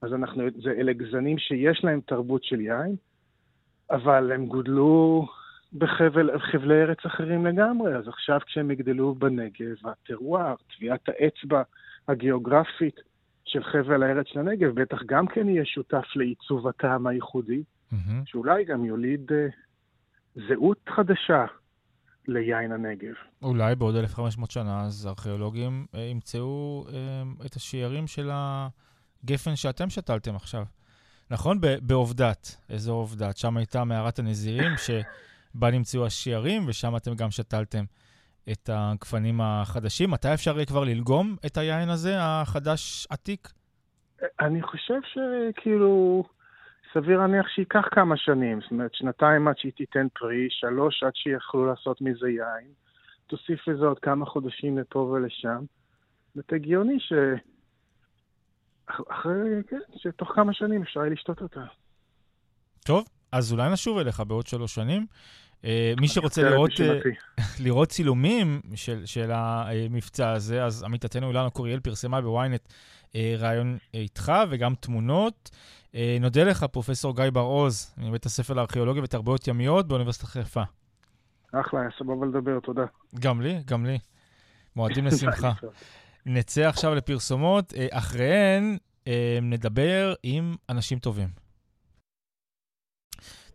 אז 0.02 0.12
אנחנו, 0.12 0.42
זה, 0.62 0.70
אלה 0.70 0.92
גזנים 0.92 1.38
שיש 1.38 1.84
להם 1.84 2.00
תרבות 2.06 2.44
של 2.44 2.60
יין, 2.60 2.96
אבל 3.90 4.32
הם 4.32 4.46
גודלו 4.46 5.26
בחבלי 5.74 6.82
ארץ 6.82 6.98
אחרים 7.06 7.46
לגמרי. 7.46 7.96
אז 7.96 8.08
עכשיו 8.08 8.40
כשהם 8.46 8.70
יגדלו 8.70 9.14
בנגב, 9.14 9.74
הטרואר, 9.84 10.54
טביעת 10.76 11.08
האצבע 11.08 11.62
הגיאוגרפית 12.08 13.00
של 13.44 13.64
חבל 13.64 14.02
הארץ 14.02 14.26
של 14.28 14.38
הנגב, 14.38 14.80
בטח 14.80 14.98
גם 15.06 15.26
כן 15.26 15.48
יהיה 15.48 15.64
שותף 15.64 16.04
לעיצוב 16.16 16.68
הטעם 16.68 17.06
הייחודי, 17.06 17.62
mm-hmm. 17.62 17.96
שאולי 18.26 18.64
גם 18.64 18.84
יוליד 18.84 19.30
uh, 19.30 20.42
זהות 20.48 20.78
חדשה 20.88 21.44
ליין 22.28 22.72
הנגב. 22.72 23.14
אולי 23.42 23.74
בעוד 23.74 23.96
1,500 23.96 24.50
שנה, 24.50 24.84
אז 24.84 25.06
ארכיאולוגים 25.06 25.86
uh, 25.92 25.98
ימצאו 25.98 26.84
uh, 26.88 27.46
את 27.46 27.54
השיירים 27.54 28.06
של 28.06 28.30
הגפן 28.32 29.56
שאתם 29.56 29.90
שתלתם 29.90 30.36
עכשיו. 30.36 30.64
נכון? 31.30 31.60
בעובדת, 31.82 32.56
אזור 32.74 33.00
עובדת. 33.00 33.36
שם 33.36 33.56
הייתה 33.56 33.84
מערת 33.84 34.18
הנזירים, 34.18 34.72
ש... 34.76 34.90
בה 35.54 35.70
נמצאו 35.70 36.06
השיירים, 36.06 36.68
ושם 36.68 36.96
אתם 36.96 37.14
גם 37.14 37.30
שתלתם 37.30 37.84
את 38.52 38.70
הגפנים 38.72 39.40
החדשים. 39.40 40.10
מתי 40.10 40.34
אפשר 40.34 40.54
יהיה 40.56 40.66
כבר 40.66 40.84
ללגום 40.84 41.36
את 41.46 41.56
היין 41.56 41.88
הזה, 41.88 42.14
החדש 42.18 43.06
עתיק? 43.10 43.48
אני 44.40 44.62
חושב 44.62 45.00
שכאילו, 45.02 46.24
סביר 46.94 47.18
להניח 47.18 47.48
שייקח 47.48 47.84
כמה 47.90 48.16
שנים. 48.16 48.60
זאת 48.60 48.70
אומרת, 48.70 48.94
שנתיים 48.94 49.48
עד 49.48 49.58
שהיא 49.58 49.72
תיתן 49.76 50.06
פרי, 50.14 50.46
שלוש 50.50 51.02
עד 51.02 51.12
שיכלו 51.14 51.66
לעשות 51.66 52.00
מזה 52.00 52.28
יין. 52.28 52.68
תוסיף 53.26 53.68
לזה 53.68 53.84
עוד 53.84 53.98
כמה 53.98 54.26
חודשים 54.26 54.78
לפה 54.78 54.98
ולשם. 54.98 55.64
זאת 56.34 56.52
הגיוני 56.52 57.00
ש... 57.00 57.12
אחרי, 58.86 59.62
כן, 59.68 59.80
שתוך 59.96 60.32
כמה 60.34 60.54
שנים 60.54 60.82
אפשר 60.82 61.00
יהיה 61.00 61.10
לשתות 61.10 61.42
אותה. 61.42 61.64
טוב, 62.86 63.04
אז 63.34 63.52
אולי 63.52 63.70
נשוב 63.70 63.98
אליך 63.98 64.22
בעוד 64.26 64.46
שלוש 64.46 64.74
שנים. 64.74 65.06
Uh, 65.62 65.66
מי 66.00 66.08
שרוצה 66.08 66.42
לראות, 66.42 66.70
uh, 66.70 67.40
לראות 67.64 67.88
צילומים 67.88 68.60
של, 68.74 69.06
של 69.06 69.30
המבצע 69.34 70.30
הזה, 70.30 70.64
אז 70.64 70.82
עמיתתנו 70.82 71.28
אילנה 71.28 71.50
קוריאל 71.50 71.80
פרסמה 71.80 72.20
בוויינט 72.20 72.60
uh, 72.66 73.16
ראיון 73.38 73.78
איתך 73.94 74.32
וגם 74.50 74.74
תמונות. 74.74 75.50
נודה 76.20 76.44
לך, 76.44 76.64
פרופ' 76.64 76.90
גיא 77.16 77.30
בר-עוז, 77.32 77.94
מבית 77.98 78.26
הספר 78.26 78.54
לארכיאולוגיה 78.54 79.02
ותרבויות 79.02 79.48
ימיות 79.48 79.88
באוניברסיטת 79.88 80.24
חיפה. 80.24 80.62
אחלה, 81.52 81.80
היה 81.80 81.88
סבבה 81.98 82.26
לדבר, 82.26 82.60
תודה. 82.60 82.84
גם 83.20 83.40
לי, 83.40 83.62
גם 83.66 83.86
לי. 83.86 83.98
מועדים 84.76 85.06
לשמחה. 85.08 85.52
נצא 86.26 86.62
עכשיו 86.62 86.94
לפרסומות, 86.94 87.72
אחריהן 87.90 88.76
נדבר 89.42 90.14
עם 90.22 90.54
אנשים 90.68 90.98
טובים. 90.98 91.43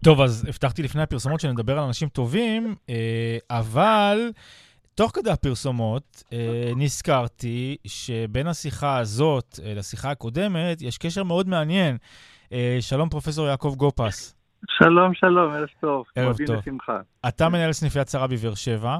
טוב, 0.03 0.21
אז 0.21 0.45
הבטחתי 0.49 0.83
לפני 0.83 1.01
הפרסומות 1.01 1.39
שנדבר 1.39 1.77
על 1.79 1.83
אנשים 1.83 2.09
טובים, 2.09 2.75
אה, 2.89 3.37
אבל 3.49 4.31
תוך 4.95 5.11
כדי 5.15 5.31
הפרסומות 5.31 6.23
אה, 6.33 6.71
נזכרתי 6.75 7.77
שבין 7.87 8.47
השיחה 8.47 8.97
הזאת 8.97 9.59
אה, 9.65 9.73
לשיחה 9.73 10.11
הקודמת 10.11 10.81
יש 10.81 10.97
קשר 10.97 11.23
מאוד 11.23 11.47
מעניין. 11.47 11.97
שלום, 12.79 13.09
פרופסור 13.09 13.47
יעקב 13.47 13.73
גופס. 13.77 14.35
שלום, 14.69 15.13
שלום, 15.13 15.53
ערב 15.53 15.67
טוב. 15.81 16.05
ערב 16.15 16.37
טוב. 16.47 16.55
לשמחה. 16.55 16.99
אתה 17.27 17.49
מנהל 17.49 17.73
סניף 17.73 17.95
יד 17.95 18.07
שרה 18.07 18.27
בבאר 18.27 18.55
שבע. 18.55 18.97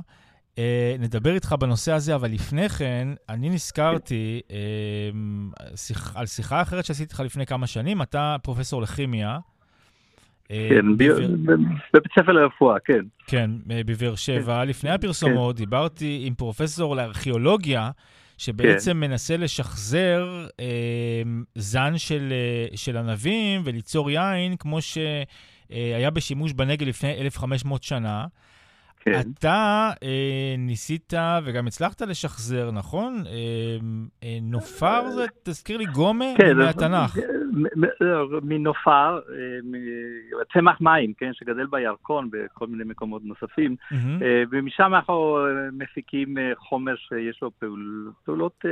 Uh, 0.56 0.60
נדבר 1.00 1.34
איתך 1.34 1.56
בנושא 1.60 1.91
הזה, 1.91 2.15
אבל 2.15 2.32
לפני 2.32 2.70
כן, 2.70 3.08
אני 3.29 3.50
נזכרתי 3.50 4.41
uh, 4.48 5.77
שיח, 5.77 6.15
על 6.15 6.25
שיחה 6.25 6.62
אחרת 6.62 6.86
שעשיתי 6.86 7.03
איתך 7.03 7.20
לפני 7.20 7.46
כמה 7.46 7.68
שנים. 7.68 8.01
אתה 8.01 8.36
פרופסור 8.44 8.82
לכימיה, 8.82 9.38
כן, 10.50 10.98
בבית 10.98 12.12
ספר 12.20 12.32
לרפואה, 12.32 12.79
כן. 12.79 13.01
כן, 13.27 13.51
בבאר 13.68 14.15
שבע. 14.15 14.62
כן. 14.62 14.68
לפני 14.68 14.89
הפרסומות 14.89 15.56
כן. 15.56 15.63
דיברתי 15.63 16.24
עם 16.25 16.34
פרופסור 16.34 16.96
לארכיאולוגיה, 16.96 17.91
שבעצם 18.38 18.91
כן. 18.91 18.98
מנסה 18.98 19.38
לשחזר 19.38 20.48
אה, 20.60 21.22
זן 21.56 21.98
של, 21.98 22.27
אה, 22.32 22.77
של 22.77 22.98
ענבים 22.98 23.62
וליצור 23.65 24.12
יין, 24.12 24.56
כמו 24.56 24.79
שהיה 24.82 26.10
בשימוש 26.10 26.53
בנגל 26.53 26.86
לפני 26.86 27.22
1,500 27.22 27.84
שנה. 27.84 28.25
כן. 29.00 29.22
אתה 29.39 29.91
אה, 30.03 30.56
ניסית 30.58 31.13
וגם 31.44 31.68
הצלחת 31.68 32.01
לשחזר, 32.01 32.72
נכון? 32.72 33.24
אה, 33.27 33.34
אה, 34.24 34.38
נופר 34.41 35.12
זה, 35.12 35.25
תזכיר 35.44 35.77
לי, 35.77 35.86
גומה 35.86 36.25
כן, 36.38 36.58
מהתנ"ך. 36.58 37.18
מנופר, 38.44 39.20
אה, 39.29 40.44
צמח 40.53 40.82
מים, 40.82 41.13
כן, 41.13 41.32
שגדל 41.34 41.65
בירקון 41.65 42.29
בכל 42.32 42.68
מיני 42.68 42.84
מקומות 42.84 43.22
נוספים, 43.25 43.75
mm-hmm. 43.82 43.96
אה, 44.24 44.44
ומשם 44.51 44.91
אנחנו 44.96 45.38
מפיקים 45.72 46.38
אה, 46.38 46.51
חומר 46.58 46.96
שיש 46.96 47.39
לו 47.41 47.51
פעול, 47.60 48.12
פעולות 48.25 48.65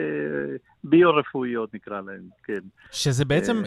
ביו-רפואיות, 0.83 1.73
נקרא 1.73 2.01
להן, 2.01 2.21
כן. 2.43 2.59
שזה 2.91 3.25
בעצם 3.25 3.63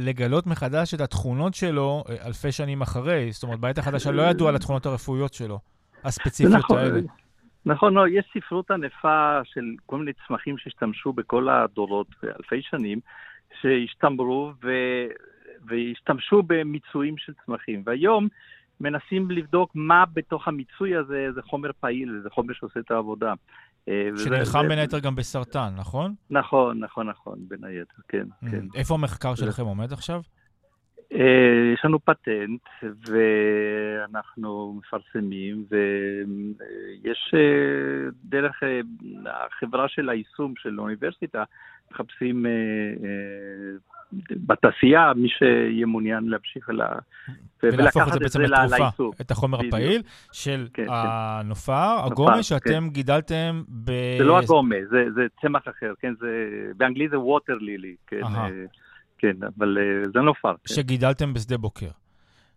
לגלות 0.00 0.46
מחדש 0.46 0.94
את 0.94 1.00
התכונות 1.00 1.54
שלו 1.54 2.04
אלפי 2.26 2.52
שנים 2.52 2.82
אחרי, 2.82 3.32
זאת 3.32 3.42
אומרת, 3.42 3.60
בעת 3.60 3.78
החדשה 3.78 4.10
לא 4.10 4.22
ידעו 4.22 4.48
על 4.48 4.56
התכונות 4.56 4.86
הרפואיות 4.86 5.34
שלו. 5.34 5.58
הספציפיות 6.04 6.54
נכון, 6.54 6.78
האלה. 6.78 7.00
נכון, 7.66 7.94
לא, 7.94 8.08
יש 8.08 8.24
ספרות 8.38 8.70
ענפה 8.70 9.40
של 9.44 9.64
כל 9.86 9.98
מיני 9.98 10.12
צמחים 10.28 10.58
שהשתמשו 10.58 11.12
בכל 11.12 11.48
הדורות, 11.48 12.06
אלפי 12.24 12.62
שנים, 12.62 13.00
שהשתמרו 13.60 14.52
ו... 14.64 14.70
והשתמשו 15.66 16.42
במיצויים 16.46 17.18
של 17.18 17.32
צמחים. 17.46 17.82
והיום 17.86 18.28
מנסים 18.80 19.30
לבדוק 19.30 19.70
מה 19.74 20.04
בתוך 20.12 20.48
המיצוי 20.48 20.96
הזה, 20.96 21.28
זה 21.34 21.42
חומר 21.42 21.70
פעיל, 21.80 22.20
זה 22.22 22.30
חומר 22.30 22.54
שעושה 22.54 22.80
את 22.80 22.90
העבודה. 22.90 23.34
אה, 23.88 24.08
שנלחם 24.24 24.68
בין 24.68 24.78
היתר 24.78 24.98
גם 24.98 25.14
בסרטן, 25.14 25.68
נכון? 25.76 26.14
נכון, 26.30 26.78
נכון, 26.78 27.08
נכון, 27.08 27.38
בין 27.48 27.64
היתר, 27.64 28.02
כן, 28.08 28.26
mm. 28.44 28.50
כן. 28.50 28.66
איפה 28.74 28.94
המחקר 28.94 29.34
שלכם 29.34 29.62
עומד 29.62 29.92
עכשיו? 29.92 30.20
אה, 31.12 31.72
יש 31.74 31.84
לנו 31.84 31.98
פטנט 32.00 32.60
ואנחנו 33.06 34.78
מפרסמים 34.78 35.64
ויש 35.70 37.34
אה, 37.34 38.10
דרך 38.24 38.62
החברה 39.26 39.88
של 39.88 40.08
היישום 40.08 40.54
של 40.56 40.78
האוניברסיטה 40.78 41.44
מחפשים 41.92 42.46
בתעשייה 44.30 45.12
מי 45.16 45.28
שיהיה 45.28 45.86
מעוניין 45.86 46.24
להמשיך 46.24 46.68
ל... 46.68 46.82
ולהפוך 47.62 48.08
את 48.08 48.12
זה 48.12 48.18
בעצם 48.18 48.40
לתרופה, 48.40 49.10
את 49.20 49.30
החומר 49.30 49.58
הפעיל 49.66 50.02
של 50.32 50.68
כן, 50.74 50.86
כן. 50.86 50.92
הנופר, 50.92 52.04
הגומה 52.04 52.42
שאתם 52.42 52.70
כן. 52.70 52.88
גידלתם 52.88 53.62
ב... 53.84 53.90
זה 54.18 54.24
לא 54.24 54.38
הגומה, 54.38 54.76
זה 54.90 55.26
צמח 55.42 55.62
אחר, 55.68 55.92
כן, 56.00 56.12
באנגלית 56.76 57.10
זה 57.10 57.18
ווטר 57.18 57.54
לילי, 57.60 57.94
כן. 58.06 58.20
כן, 59.18 59.36
אבל 59.58 59.78
זה 60.14 60.20
נופר. 60.20 60.54
שגידלתם 60.66 61.34
בשדה 61.34 61.58
בוקר. 61.58 61.88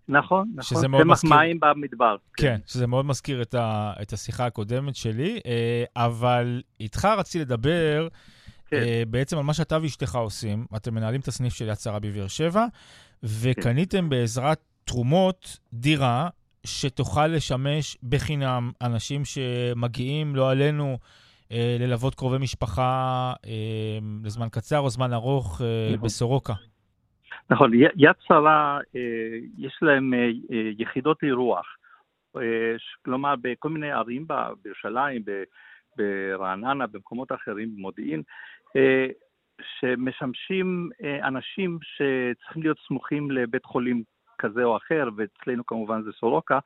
נכון, 0.10 0.48
נכון. 0.56 0.64
שזה 0.64 0.88
מאוד 0.88 1.04
מזכיר... 1.04 1.30
מים 1.30 1.60
במדבר. 1.60 2.16
כן, 2.38 2.48
כן 2.48 2.58
שזה 2.66 2.88
מאוד 2.88 3.06
מזכיר 3.06 3.42
את, 3.42 3.54
ה... 3.54 3.94
את 4.02 4.14
השיחה 4.14 4.46
הקודמת 4.46 4.96
שלי, 4.96 5.40
אה, 5.46 5.84
אבל 5.96 6.62
איתך 6.80 7.08
רציתי 7.18 7.40
לדבר 7.40 8.08
כן. 8.70 8.78
אה, 8.78 9.04
בעצם 9.08 9.38
על 9.38 9.44
מה 9.44 9.54
שאתה 9.54 9.78
ואשתך 9.82 10.16
עושים. 10.16 10.66
אתם 10.76 10.96
מנהלים 10.96 11.22
את 11.22 11.28
הסניף 11.28 11.54
של 11.54 11.68
יד 11.68 11.76
שרה 11.76 12.00
בבאר 12.00 12.28
שבע, 12.28 12.66
וקניתם 13.24 13.98
כן. 13.98 14.10
בעזרת 14.10 14.60
תרומות 14.86 15.58
דירה 15.74 16.30
שתוכל 16.66 17.28
לשמש 17.28 17.98
בחינם 18.04 18.72
אנשים 18.82 19.22
שמגיעים, 19.26 20.36
לא 20.36 20.52
עלינו, 20.52 20.98
אה, 21.52 21.78
ללוות 21.80 22.16
קרובי 22.16 22.38
משפחה 22.38 23.34
אה, 23.46 24.00
לזמן 24.24 24.48
קצר 24.52 24.80
או 24.80 24.90
זמן 24.90 25.14
ארוך 25.14 25.62
נכון. 25.94 26.06
בסורוקה. 26.06 26.54
נכון, 27.50 27.72
יד 27.74 28.16
שרה, 28.28 28.80
יש 29.58 29.80
להם 29.82 30.14
יחידות 30.78 31.24
אירוח. 31.24 31.66
כלומר, 33.06 33.36
בכל 33.42 33.70
מיני 33.70 33.92
ערים 33.92 34.28
בירושלים, 34.64 35.22
ברעננה, 36.00 36.88
במקומות 36.88 37.32
אחרים, 37.32 37.76
במודיעין, 37.76 38.22
שמשמשים 39.80 40.90
אנשים 41.24 41.80
שצריכים 41.82 42.64
להיות 42.64 42.78
סמוכים 42.88 43.32
לבית 43.32 43.66
חולים 43.66 44.04
כזה 44.40 44.64
או 44.64 44.78
אחר, 44.78 45.10
ואצלנו 45.16 45.66
כמובן 45.66 46.02
זה 46.04 46.12
סורוקה, 46.12 46.60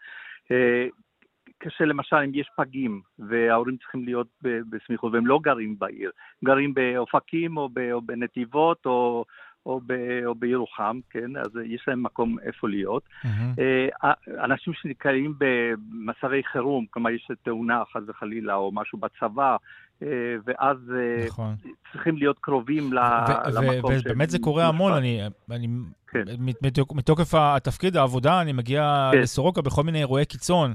כשלמשל 1.60 2.16
אם 2.16 2.32
יש 2.34 2.50
פגים 2.58 3.02
וההורים 3.20 3.78
צריכים 3.78 4.06
להיות 4.06 4.28
בסמיכות 4.42 5.14
והם 5.14 5.28
לא 5.28 5.40
גרים 5.44 5.80
בעיר, 5.80 6.12
גרים 6.46 6.74
באופקים 6.74 7.58
או, 7.58 7.70
או 7.92 8.02
בנתיבות 8.02 8.86
או, 8.86 9.26
או, 9.66 9.82
ב, 9.86 9.94
או 10.26 10.36
בירוחם, 10.36 11.00
כן? 11.10 11.38
אז 11.38 11.52
יש 11.66 11.84
להם 11.88 12.04
מקום 12.04 12.40
איפה 12.40 12.70
להיות. 12.70 13.04
Mm-hmm. 13.24 14.08
אנשים 14.44 14.74
שנקראים 14.74 15.34
במצבי 15.38 16.44
חירום, 16.52 16.86
כלומר 16.90 17.10
יש 17.10 17.32
תאונה 17.44 17.84
חס 17.94 18.02
וחלילה 18.08 18.56
או 18.56 18.72
משהו 18.74 18.98
בצבא, 18.98 19.56
אה, 20.04 20.08
ואז 20.46 20.78
אה, 20.96 21.26
נכון. 21.26 21.56
צריכים 21.92 22.18
להיות 22.18 22.40
קרובים 22.42 22.94
למקום. 22.94 23.92
ובאמת 24.00 24.30
זה 24.30 24.40
קורה 24.40 24.68
המון, 24.68 24.94
אני, 24.94 25.22
אני 25.52 25.68
כן. 26.08 26.24
מתוקף 26.94 27.34
התפקיד, 27.34 27.98
העבודה, 27.98 28.42
אני 28.42 28.54
מגיע 28.54 29.10
כן. 29.12 29.22
לסורוקה 29.22 29.62
בכל 29.62 29.84
מיני 29.84 30.00
אירועי 30.00 30.26
קיצון. 30.26 30.74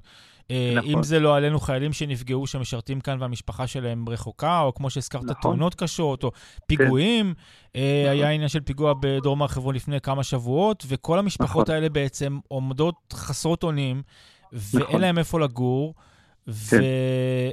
נכון. 0.77 0.91
אם 0.91 1.03
זה 1.03 1.21
לא 1.21 1.37
עלינו 1.37 1.61
חיילים 1.61 1.93
שנפגעו 1.93 2.47
שמשרתים 2.47 3.01
כאן 3.01 3.23
והמשפחה 3.23 3.67
שלהם 3.67 4.09
רחוקה, 4.09 4.61
או 4.61 4.75
כמו 4.75 4.91
שהזכרת, 4.91 5.25
נכון. 5.25 5.35
תאונות 5.43 5.75
קשות, 5.75 6.25
או 6.25 6.31
פיגועים. 6.67 7.35
כן. 7.35 7.81
נכון. 7.81 8.13
היה 8.13 8.31
עניין 8.31 8.49
של 8.49 8.61
פיגוע 8.61 8.95
בדרום 9.01 9.43
הר 9.43 9.49
חברון 9.49 9.75
לפני 9.75 10.01
כמה 10.01 10.23
שבועות, 10.23 10.85
וכל 10.89 11.19
המשפחות 11.19 11.67
נכון. 11.67 11.75
האלה 11.75 11.89
בעצם 11.89 12.39
עומדות 12.49 12.95
חסרות 13.13 13.63
אונים, 13.63 14.03
ואין 14.53 14.87
נכון. 14.89 15.01
להם 15.01 15.19
איפה 15.19 15.41
לגור. 15.41 15.95
כן. 16.47 16.53
ו... 16.53 16.77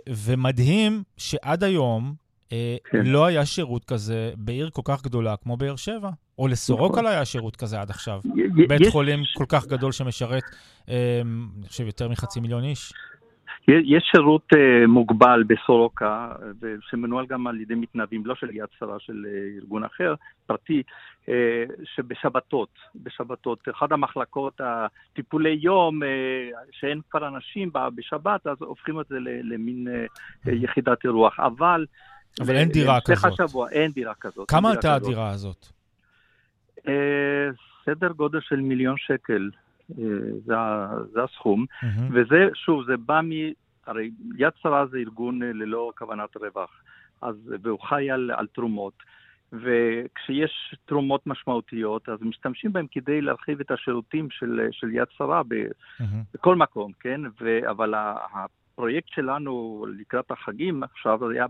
ומדהים 0.09 1.03
שעד 1.17 1.63
היום 1.63 2.15
כן. 2.49 3.05
לא 3.05 3.25
היה 3.25 3.45
שירות 3.45 3.85
כזה 3.85 4.31
בעיר 4.37 4.69
כל 4.69 4.81
כך 4.85 5.03
גדולה 5.03 5.35
כמו 5.37 5.57
באר 5.57 5.75
שבע. 5.75 6.09
או 6.39 6.47
לסורוקה 6.47 6.93
נכון. 6.93 7.03
לא 7.03 7.09
היה 7.09 7.25
שירות 7.25 7.55
כזה 7.55 7.81
עד 7.81 7.89
עכשיו. 7.89 8.19
בית. 8.67 8.87
חולים 8.91 9.19
כל 9.33 9.45
כך 9.49 9.67
גדול 9.67 9.91
שמשרת, 9.91 10.43
אה, 10.89 11.21
אני 11.59 11.67
חושב, 11.67 11.85
יותר 11.85 12.09
מחצי 12.09 12.39
מיליון 12.39 12.63
איש. 12.63 12.93
יש 13.67 14.03
שירות 14.11 14.47
uh, 14.53 14.87
מוגבל 14.87 15.43
בסורוקה, 15.47 16.31
שמנוהל 16.89 17.25
גם 17.25 17.47
על 17.47 17.61
ידי 17.61 17.75
מתנדבים, 17.75 18.25
לא 18.25 18.35
של 18.35 18.49
יד 18.51 18.65
שרה, 18.79 18.99
של 18.99 19.25
ארגון 19.57 19.83
אחר, 19.83 20.13
פרטי, 20.45 20.83
שבשבתות, 21.83 22.69
בשבתות, 22.95 23.59
אחת 23.71 23.91
המחלקות, 23.91 24.61
הטיפולי 24.63 25.59
יום, 25.61 25.99
שאין 26.71 27.01
כבר 27.09 27.27
אנשים 27.27 27.71
בשבת, 27.95 28.47
אז 28.47 28.57
הופכים 28.59 28.99
את 28.99 29.05
זה 29.09 29.15
למין 29.19 29.87
יחידת 30.45 31.03
אירוח. 31.03 31.39
אבל... 31.39 31.85
אבל 32.41 32.55
אין 32.55 32.69
דירה 32.69 33.01
כזאת. 33.01 33.39
השבוע, 33.39 33.69
אין 33.69 33.91
דירה 33.91 34.13
כזאת. 34.13 34.49
כמה 34.49 34.71
עלתה 34.71 34.95
הדירה 34.95 35.29
הזאת? 35.29 35.67
אה, 36.87 37.49
סדר 37.85 38.11
גודל 38.11 38.41
של 38.41 38.59
מיליון 38.59 38.95
שקל, 38.97 39.49
אה, 39.91 40.03
זה, 40.45 40.53
זה 41.13 41.23
הסכום. 41.23 41.65
וזה, 42.11 42.47
שוב, 42.53 42.85
זה 42.85 42.97
בא 42.97 43.21
מ... 43.21 43.29
הרי 43.87 44.11
יד 44.37 44.53
שרה 44.61 44.85
זה 44.85 44.97
ארגון 44.97 45.43
אה, 45.43 45.53
ללא 45.53 45.91
כוונת 45.97 46.37
רווח, 46.37 46.69
אז, 47.21 47.35
והוא 47.61 47.79
חי 47.79 48.11
על, 48.11 48.31
על 48.35 48.47
תרומות. 48.47 48.93
וכשיש 49.53 50.75
תרומות 50.85 51.27
משמעותיות, 51.27 52.09
אז 52.09 52.21
משתמשים 52.21 52.73
בהם 52.73 52.85
כדי 52.91 53.21
להרחיב 53.21 53.59
את 53.59 53.71
השירותים 53.71 54.27
של, 54.31 54.67
של 54.71 54.89
יד 54.93 55.07
שרה 55.17 55.41
ב, 55.47 55.53
mm-hmm. 55.53 56.03
בכל 56.33 56.55
מקום, 56.55 56.91
כן? 56.99 57.21
ו, 57.41 57.69
אבל 57.69 57.93
הפרויקט 58.75 59.09
שלנו 59.09 59.85
לקראת 59.97 60.31
החגים 60.31 60.83
עכשיו 60.83 61.29
היה 61.29 61.45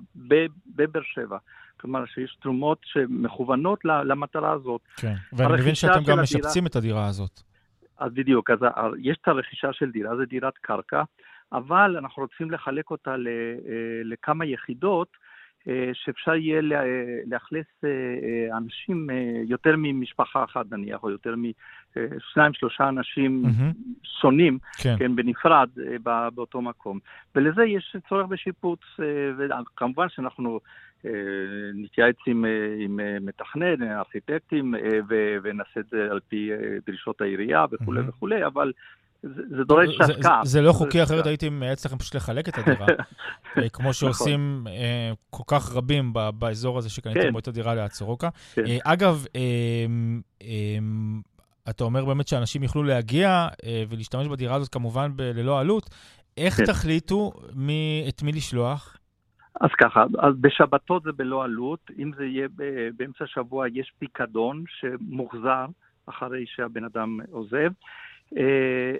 בבאר 0.76 1.02
שבע. 1.04 1.38
כלומר 1.78 2.06
שיש 2.06 2.38
תרומות 2.42 2.78
שמכוונות 2.84 3.86
למטרה 3.86 4.52
הזאת. 4.52 4.82
כן, 4.98 5.14
ואני 5.34 5.54
מבין 5.54 5.76
שאתם 5.76 6.04
גם 6.08 6.20
משפצים 6.20 6.68
את 6.68 6.76
הדירה 6.76 7.08
הזאת. 7.08 7.42
אז 7.98 8.14
בדיוק, 8.14 8.50
אז 8.50 8.60
יש 9.02 9.18
את 9.22 9.28
הרכישה 9.28 9.74
של 9.74 9.92
דירה, 9.92 10.16
זה 10.16 10.26
דירת 10.26 10.58
קרקע, 10.58 11.04
אבל 11.52 11.98
אנחנו 11.98 12.24
רוצים 12.24 12.52
לחלק 12.52 12.92
אותה 12.92 13.12
אה, 13.12 13.16
לכמה 14.04 14.46
יחידות, 14.46 15.08
שאפשר 15.94 16.36
יהיה 16.36 16.62
לאכלס 17.28 17.66
אה, 17.84 18.58
אנשים, 18.58 19.08
יותר 19.48 19.76
ממשפחה 19.78 20.44
אחת 20.44 20.66
נניח, 20.72 21.04
או 21.04 21.10
יותר 21.10 21.36
משניים, 21.36 22.54
שלושה 22.54 22.90
אנשים 22.90 23.44
mm-hmm. 23.46 23.98
שונים, 24.22 24.58
כן. 24.84 24.96
כן, 25.00 25.16
בנפרד, 25.16 25.70
באותו 26.36 26.62
מקום. 26.62 27.00
ולזה 27.36 27.64
יש 27.64 27.96
צורך 28.10 28.28
בשיפוץ, 28.28 28.80
וכמובן 29.38 30.10
שאנחנו 30.10 30.60
נתייעץ 31.74 32.16
עם, 32.28 32.46
עם 32.80 33.00
מתכנן, 33.22 33.84
ארכיטקטים, 33.84 34.74
ונעשה 35.44 35.80
את 35.80 35.86
זה 35.92 36.08
על 36.12 36.20
פי 36.28 36.52
דרישות 36.86 37.22
העירייה 37.22 37.66
וכולי 37.72 38.02
mm-hmm. 38.02 38.10
וכולי, 38.10 38.46
אבל 38.46 38.72
זה 39.58 39.64
דורש 39.64 40.00
השקעה. 40.00 40.42
זה 40.46 40.62
לא 40.62 40.72
חוקי, 40.72 41.04
אחרת 41.04 41.26
הייתי 41.26 41.50
מייעץ 41.50 41.86
לכם 41.86 41.98
פשוט 41.98 42.16
לחלק 42.16 42.50
את 42.50 42.58
הדירה. 42.58 42.86
אה, 43.58 43.70
כמו 43.70 43.82
נכון. 43.82 43.94
שעושים 43.94 44.64
אה, 44.68 45.12
כל 45.30 45.44
כך 45.48 45.76
רבים 45.76 46.14
באזור 46.40 46.78
הזה 46.78 46.90
שקניתם 46.90 47.22
כן. 47.22 47.32
בו 47.32 47.40
את 47.40 47.48
הדירה 47.48 47.76
ליד 47.76 47.92
סורוקה. 47.92 48.30
כן. 48.54 48.66
אה, 48.68 48.78
אגב, 48.84 49.26
אתה 51.70 51.84
אומר 51.84 52.06
באמת 52.06 52.28
שאנשים 52.28 52.64
יוכלו 52.64 52.84
להגיע 52.84 53.48
ולהשתמש 53.90 54.28
בדירה 54.28 54.56
הזאת 54.56 54.70
כמובן 54.70 55.12
ללא 55.18 55.60
עלות. 55.60 55.90
איך 56.38 56.54
כן. 56.54 56.66
תחליטו 56.66 57.32
את 58.10 58.24
מי 58.24 58.32
לשלוח? 58.32 58.98
אז 59.62 59.70
ככה, 59.82 60.04
אז 60.20 60.34
בשבתות 60.42 61.04
זה 61.04 61.12
בלא 61.12 61.44
עלות, 61.44 61.92
אם 62.00 62.12
זה 62.18 62.26
יהיה 62.26 62.48
באמצע 62.98 63.24
השבוע 63.24 63.68
יש 63.74 63.94
פיקדון 64.00 64.64
שמוחזר 64.68 65.66
אחרי 66.06 66.44
שהבן 66.48 66.84
אדם 66.84 67.20
עוזב, 67.32 67.72
אה, 68.38 68.96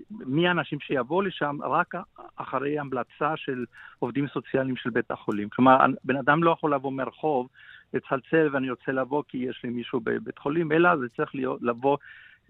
ומי 0.00 0.44
אה, 0.44 0.48
האנשים 0.48 0.80
שיבואו 0.80 1.22
לשם 1.22 1.58
רק 1.62 1.94
אחרי 2.36 2.78
המלצה 2.78 3.36
של 3.36 3.64
עובדים 3.98 4.28
סוציאליים 4.28 4.76
של 4.76 4.90
בית 4.90 5.10
החולים. 5.10 5.48
כלומר, 5.48 5.76
בן 6.04 6.16
אדם 6.16 6.42
לא 6.42 6.50
יכול 6.50 6.74
לבוא 6.74 6.92
מרחוב, 6.92 7.48
לצלצל 7.94 8.48
ואני 8.52 8.70
רוצה 8.70 8.92
לבוא 8.92 9.22
כי 9.28 9.38
יש 9.38 9.60
לי 9.64 9.70
מישהו 9.70 10.00
בבית 10.00 10.38
חולים, 10.38 10.72
אלא 10.72 10.96
זה 10.96 11.06
צריך 11.16 11.34
להיות, 11.34 11.62
לבוא 11.62 11.96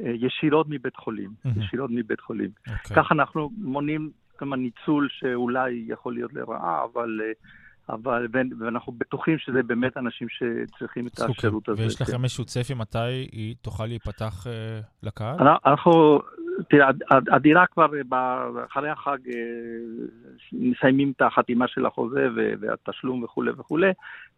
אה, 0.01 0.11
ישירות 0.15 0.67
מבית 0.71 0.97
חולים, 0.97 1.31
mm-hmm. 1.31 1.61
ישירות 1.61 1.91
מבית 1.93 2.21
חולים. 2.21 2.51
Okay. 2.69 2.73
אוקיי. 2.73 2.97
כך 2.97 3.13
אנחנו 3.13 3.51
מונעים 3.57 4.11
כמה 4.39 4.57
ניצול 4.57 5.09
שאולי 5.11 5.85
יכול 5.89 6.15
להיות 6.15 6.33
לרעה, 6.33 6.85
אבל... 6.85 7.21
Uh, 7.21 7.64
אבל, 7.89 8.27
ואנחנו 8.61 8.93
בטוחים 8.93 9.39
שזה 9.39 9.63
באמת 9.63 9.97
אנשים 9.97 10.29
שצריכים 10.29 11.07
את 11.07 11.21
השירות 11.21 11.69
הזה. 11.69 11.83
ויש 11.83 12.01
לכם 12.01 12.13
כן. 12.13 12.23
איזשהו 12.25 12.45
צפי 12.45 12.75
מתי 12.75 13.29
היא 13.33 13.55
תוכל 13.63 13.87
להיפתח 13.87 14.47
אה, 14.47 14.81
לקהל? 15.03 15.37
אנחנו, 15.67 16.21
תראה, 16.71 16.89
הדירה 17.11 17.67
כבר 17.67 17.87
אחרי 18.67 18.91
החג 18.91 19.19
אה, 19.29 19.41
מסיימים 20.53 21.13
את 21.17 21.23
החתימה 21.23 21.69
של 21.69 21.87
החוזה 21.87 22.29
והתשלום 22.61 23.23
וכולי 23.23 23.51
וכולי, 23.51 23.91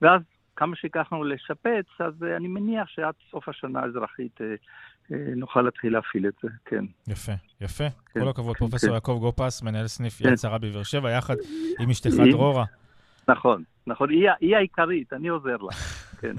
ואז 0.03 0.21
כמה 0.57 0.77
שיקח 0.77 1.13
לנו 1.13 1.25
לשפץ, 1.25 1.87
אז 2.01 2.23
אה, 2.23 2.37
אני 2.37 2.49
מניח 2.49 2.89
שעד 2.89 3.15
סוף 3.31 3.49
השנה 3.49 3.81
האזרחית 3.81 4.41
אה, 4.41 4.47
אה, 5.13 5.35
נוכל 5.37 5.63
להתחיל 5.63 5.93
להפעיל 5.93 6.27
את 6.27 6.35
זה, 6.43 6.49
כן. 6.65 6.85
יפה, 7.09 7.33
יפה. 7.61 7.85
כן, 8.13 8.21
כל 8.21 8.29
הכבוד, 8.29 8.57
פרופ' 8.57 8.77
כן. 8.77 8.93
יעקב 8.93 9.19
גופס, 9.21 9.63
מנהל 9.63 9.87
סניף. 9.87 10.21
יד 10.21 10.37
שרה 10.37 10.59
בבאר 10.59 10.83
שבע, 10.83 11.11
יחד 11.11 11.35
עם 11.81 11.91
אשתך 11.91 12.11
דרורה. 12.31 12.65
נכון, 13.29 13.63
נכון, 13.87 14.11
היא, 14.11 14.31
היא 14.41 14.57
העיקרית, 14.57 15.13
אני 15.13 15.29
עוזר 15.29 15.57
לה, 15.57 15.73
כן. 16.21 16.37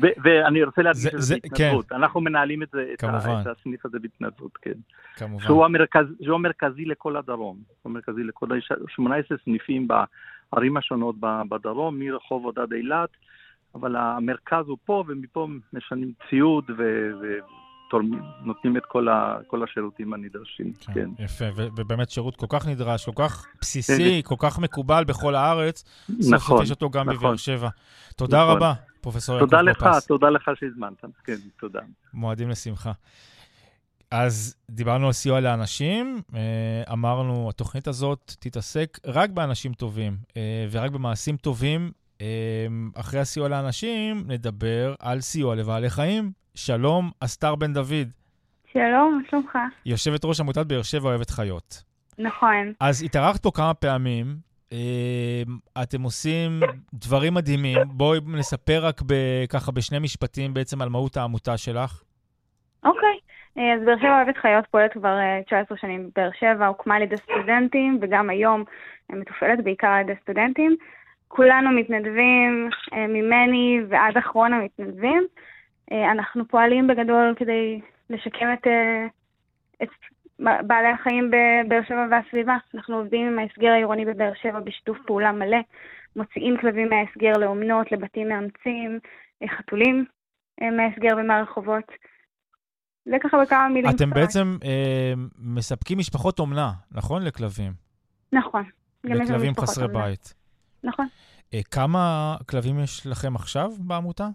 ואני 0.24 0.64
רוצה 0.64 0.82
להדגיש 0.82 1.06
את 1.14 1.22
זה 1.22 1.34
בהתנדבות, 1.42 1.88
כן. 1.88 1.94
אנחנו 1.94 2.20
מנהלים 2.20 2.62
את, 2.62 2.68
זה, 2.72 2.86
את, 2.94 3.04
את 3.04 3.46
הסניף 3.46 3.86
הזה 3.86 3.98
בהתנדבות, 3.98 4.56
כן. 4.56 4.78
כמובן. 5.16 5.44
שהוא, 5.44 5.64
המרכז, 5.64 6.06
שהוא 6.22 6.34
המרכזי 6.34 6.84
לכל 6.84 7.16
הדרום, 7.16 7.56
הוא 7.82 7.90
המרכזי 7.90 8.22
לכל, 8.22 8.46
18 8.88 9.38
סניפים 9.44 9.88
בערים 9.88 10.76
השונות 10.76 11.16
בדרום, 11.48 11.98
מרחובות 11.98 12.58
עד 12.58 12.72
אילת, 12.72 13.10
אבל 13.74 13.96
המרכז 13.96 14.68
הוא 14.68 14.78
פה, 14.84 15.04
ומפה 15.06 15.48
משנים 15.72 16.12
ציוד 16.28 16.70
ו... 16.78 16.82
תורמים, 17.20 17.38
נותנים 18.44 18.76
את 18.76 18.82
כל, 18.88 19.08
ה, 19.08 19.36
כל 19.46 19.62
השירותים 19.64 20.14
הנדרשים. 20.14 20.72
כן. 20.80 20.92
כן. 20.92 21.24
יפה, 21.24 21.44
ו- 21.56 21.68
ובאמת 21.76 22.10
שירות 22.10 22.36
כל 22.36 22.46
כך 22.48 22.66
נדרש, 22.66 23.04
כל 23.04 23.12
כך 23.14 23.46
בסיסי, 23.60 24.22
כן. 24.22 24.28
כל 24.28 24.34
כך 24.38 24.58
מקובל 24.58 25.04
בכל 25.04 25.34
הארץ. 25.34 25.84
נכון, 26.08 26.22
סוף 26.22 26.42
סוף 26.42 26.62
יש 26.62 26.70
אותו 26.70 26.90
גם 26.90 27.08
נכון. 27.08 27.18
בבאר 27.18 27.36
שבע. 27.36 27.68
תודה 28.16 28.42
נכון. 28.42 28.56
רבה, 28.56 28.72
פרופ' 29.00 29.16
יעקב 29.28 29.38
תודה 29.38 29.62
לך. 29.62 29.86
תודה 30.08 30.30
לך 30.30 30.50
שהזמנת. 30.60 31.04
כן, 31.24 31.36
תודה. 31.60 31.80
מועדים 32.14 32.50
לשמחה. 32.50 32.92
אז 34.10 34.56
דיברנו 34.70 35.06
על 35.06 35.12
סיוע 35.12 35.40
לאנשים, 35.40 36.20
אה, 36.34 36.92
אמרנו, 36.92 37.48
התוכנית 37.48 37.88
הזאת 37.88 38.32
תתעסק 38.38 38.98
רק 39.06 39.30
באנשים 39.30 39.72
טובים 39.72 40.16
אה, 40.36 40.66
ורק 40.70 40.90
במעשים 40.90 41.36
טובים 41.36 41.90
אחרי 42.94 43.20
הסיוע 43.20 43.48
לאנשים, 43.48 44.24
נדבר 44.26 44.94
על 44.98 45.20
סיוע 45.20 45.54
לבעלי 45.54 45.90
חיים. 45.90 46.32
שלום, 46.58 47.10
אסתר 47.20 47.54
בן 47.54 47.72
דוד. 47.72 48.08
שלום, 48.72 49.20
מה 49.22 49.30
שלומך? 49.30 49.58
יושבת 49.86 50.24
ראש 50.24 50.40
עמותת 50.40 50.66
באר 50.66 50.82
שבע 50.82 51.08
אוהבת 51.08 51.30
חיות. 51.30 51.82
נכון. 52.18 52.72
אז 52.80 53.02
התארחת 53.02 53.42
פה 53.42 53.50
כמה 53.54 53.74
פעמים, 53.74 54.26
אתם 55.82 56.02
עושים 56.02 56.60
דברים 56.94 57.34
מדהימים. 57.34 57.78
בואי 57.86 58.20
נספר 58.26 58.86
רק 58.86 59.00
ככה 59.48 59.72
בשני 59.72 59.98
משפטים 59.98 60.54
בעצם 60.54 60.82
על 60.82 60.88
מהות 60.88 61.16
העמותה 61.16 61.56
שלך. 61.56 62.02
אוקיי. 62.84 63.18
אז 63.56 63.80
באר 63.86 63.98
שבע 63.98 64.16
אוהבת 64.16 64.36
חיות 64.36 64.64
פועלת 64.70 64.92
כבר 64.92 65.16
19 65.46 65.78
שנים 65.78 66.10
בבאר 66.10 66.30
שבע, 66.40 66.66
הוקמה 66.66 66.96
על 66.96 67.02
ידי 67.02 67.16
סטודנטים, 67.16 67.98
וגם 68.02 68.30
היום 68.30 68.64
מתופעלת 69.10 69.64
בעיקר 69.64 69.88
על 69.88 70.00
ידי 70.00 70.20
סטודנטים. 70.22 70.76
כולנו 71.28 71.70
מתנדבים, 71.70 72.68
ממני 73.08 73.80
ועד 73.88 74.16
אחרון 74.16 74.52
המתנדבים. 74.52 75.26
אנחנו 75.92 76.48
פועלים 76.48 76.86
בגדול 76.86 77.34
כדי 77.36 77.80
לשקם 78.10 78.46
את, 78.52 78.66
את 79.82 79.88
בעלי 80.38 80.88
החיים 80.88 81.30
בבאר 81.30 81.80
שבע 81.88 82.06
והסביבה. 82.10 82.56
אנחנו 82.74 82.96
עובדים 82.96 83.26
עם 83.26 83.38
ההסגר 83.38 83.68
העירוני 83.68 84.04
בבאר 84.04 84.32
שבע 84.42 84.60
בשיתוף 84.60 84.98
פעולה 85.06 85.32
מלא, 85.32 85.58
מוציאים 86.16 86.56
כלבים 86.60 86.88
מההסגר 86.88 87.32
לאומנות, 87.38 87.92
לבתים 87.92 88.28
מאמצים, 88.28 88.98
חתולים 89.58 90.04
מההסגר 90.60 91.16
ומהרחובות. 91.16 91.84
זה 93.04 93.16
ככה 93.22 93.36
בכמה 93.42 93.68
מילים. 93.68 93.90
אתם 93.90 94.10
קצת. 94.10 94.20
בעצם 94.20 94.56
אה, 94.64 95.12
מספקים 95.38 95.98
משפחות 95.98 96.38
אומנה, 96.38 96.72
נכון? 96.92 97.22
לכלבים. 97.22 97.72
נכון. 98.32 98.64
לכלבים 99.04 99.54
חסרי 99.60 99.84
אומנה. 99.84 100.04
בית. 100.04 100.34
נכון. 100.84 101.06
אה, 101.54 101.60
כמה 101.70 102.36
כלבים 102.50 102.78
יש 102.78 103.06
לכם 103.06 103.36
עכשיו 103.36 103.70
בעמותה? 103.78 104.28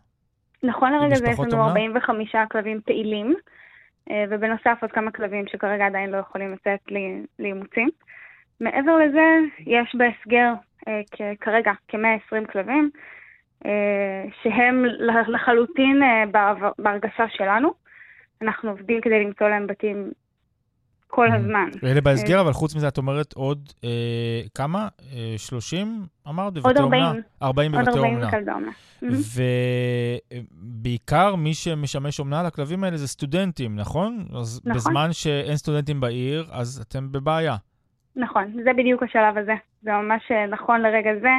נכון 0.64 0.94
לרגע 0.94 1.16
זה 1.16 1.30
יש 1.30 1.40
לנו 1.40 1.52
אומנה? 1.52 1.68
45 1.70 2.36
כלבים 2.52 2.82
פעילים, 2.86 3.36
אה, 4.10 4.24
ובנוסף 4.30 4.78
עוד 4.82 4.92
כמה 4.92 5.12
כלבים 5.12 5.48
שכרגע 5.48 5.86
עדיין 5.86 6.10
לא 6.10 6.18
יכולים 6.18 6.54
לצאת 6.54 6.80
לאימוצים. 7.40 7.90
מעבר 8.60 8.98
לזה, 8.98 9.38
יש 9.60 9.96
בהסגר 9.96 10.54
אה, 10.88 11.02
כרגע 11.42 11.72
כ-120 11.88 12.52
כלבים, 12.52 12.90
אה, 13.66 14.26
שהם 14.44 14.86
לחלוטין 15.28 16.02
בהרגשה 16.80 17.26
שלנו. 17.30 17.74
אנחנו 18.42 18.70
עובדים 18.70 19.02
כדי 19.02 19.24
למצוא 19.24 19.48
להם 19.50 19.68
בתים 19.68 20.12
כל 21.12 21.28
mm-hmm. 21.28 21.36
הזמן. 21.36 21.70
אלה 21.84 22.02
בהסגר, 22.02 22.36
אה, 22.36 22.42
אבל 22.42 22.54
חוץ 22.54 22.76
מזה 22.76 22.88
את 22.88 22.98
אומרת 22.98 23.34
עוד 23.34 23.70
אה, 23.84 24.42
כמה? 24.56 24.88
אה, 25.14 25.34
30 25.38 26.06
אמרת? 26.30 26.54
עוד 26.64 26.78
40. 26.78 27.06
40 27.42 27.72
בבתי 27.72 27.90
אומנה. 27.90 28.04
עוד 28.04 28.06
40 28.06 28.22
בכלבי 28.22 28.52
אומנה. 28.52 28.72
ובעיקר 30.62 31.36
מי 31.36 31.54
שמשמש 31.54 32.20
אומנה 32.20 32.44
לכלבים 32.44 32.84
האלה 32.84 32.98
זה 32.98 33.08
סטודנטים, 33.08 33.76
נכון? 33.76 34.26
אז 34.40 34.62
נכון. 34.66 34.78
בזמן 34.78 35.08
שאין 35.12 35.56
סטודנטים 35.56 36.00
בעיר, 36.02 36.46
אז 36.52 36.86
אתם 36.88 37.12
בבעיה. 37.12 37.56
נכון, 38.16 38.54
זה 38.64 38.74
בדיוק 38.78 39.04
השלב 39.04 39.38
הזה. 39.38 39.56
זה 39.82 39.92
ממש 39.92 40.32
אה, 40.32 40.46
נכון 40.46 40.82
לרגע 40.82 41.12
זה. 41.22 41.34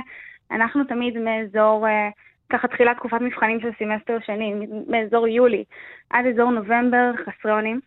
אנחנו 0.50 0.84
תמיד 0.84 1.14
מאזור... 1.18 1.86
אה, 1.86 2.08
ככה 2.52 2.68
תחילת 2.68 2.96
תקופת 2.96 3.20
מבחנים 3.20 3.60
של 3.60 3.68
סמסטר 3.78 4.16
שני, 4.26 4.54
מאזור 4.88 5.28
יולי 5.28 5.64
עד 6.10 6.24
אזור 6.26 6.50
נובמבר 6.50 7.12
חסרי 7.24 7.52
אונים, 7.52 7.80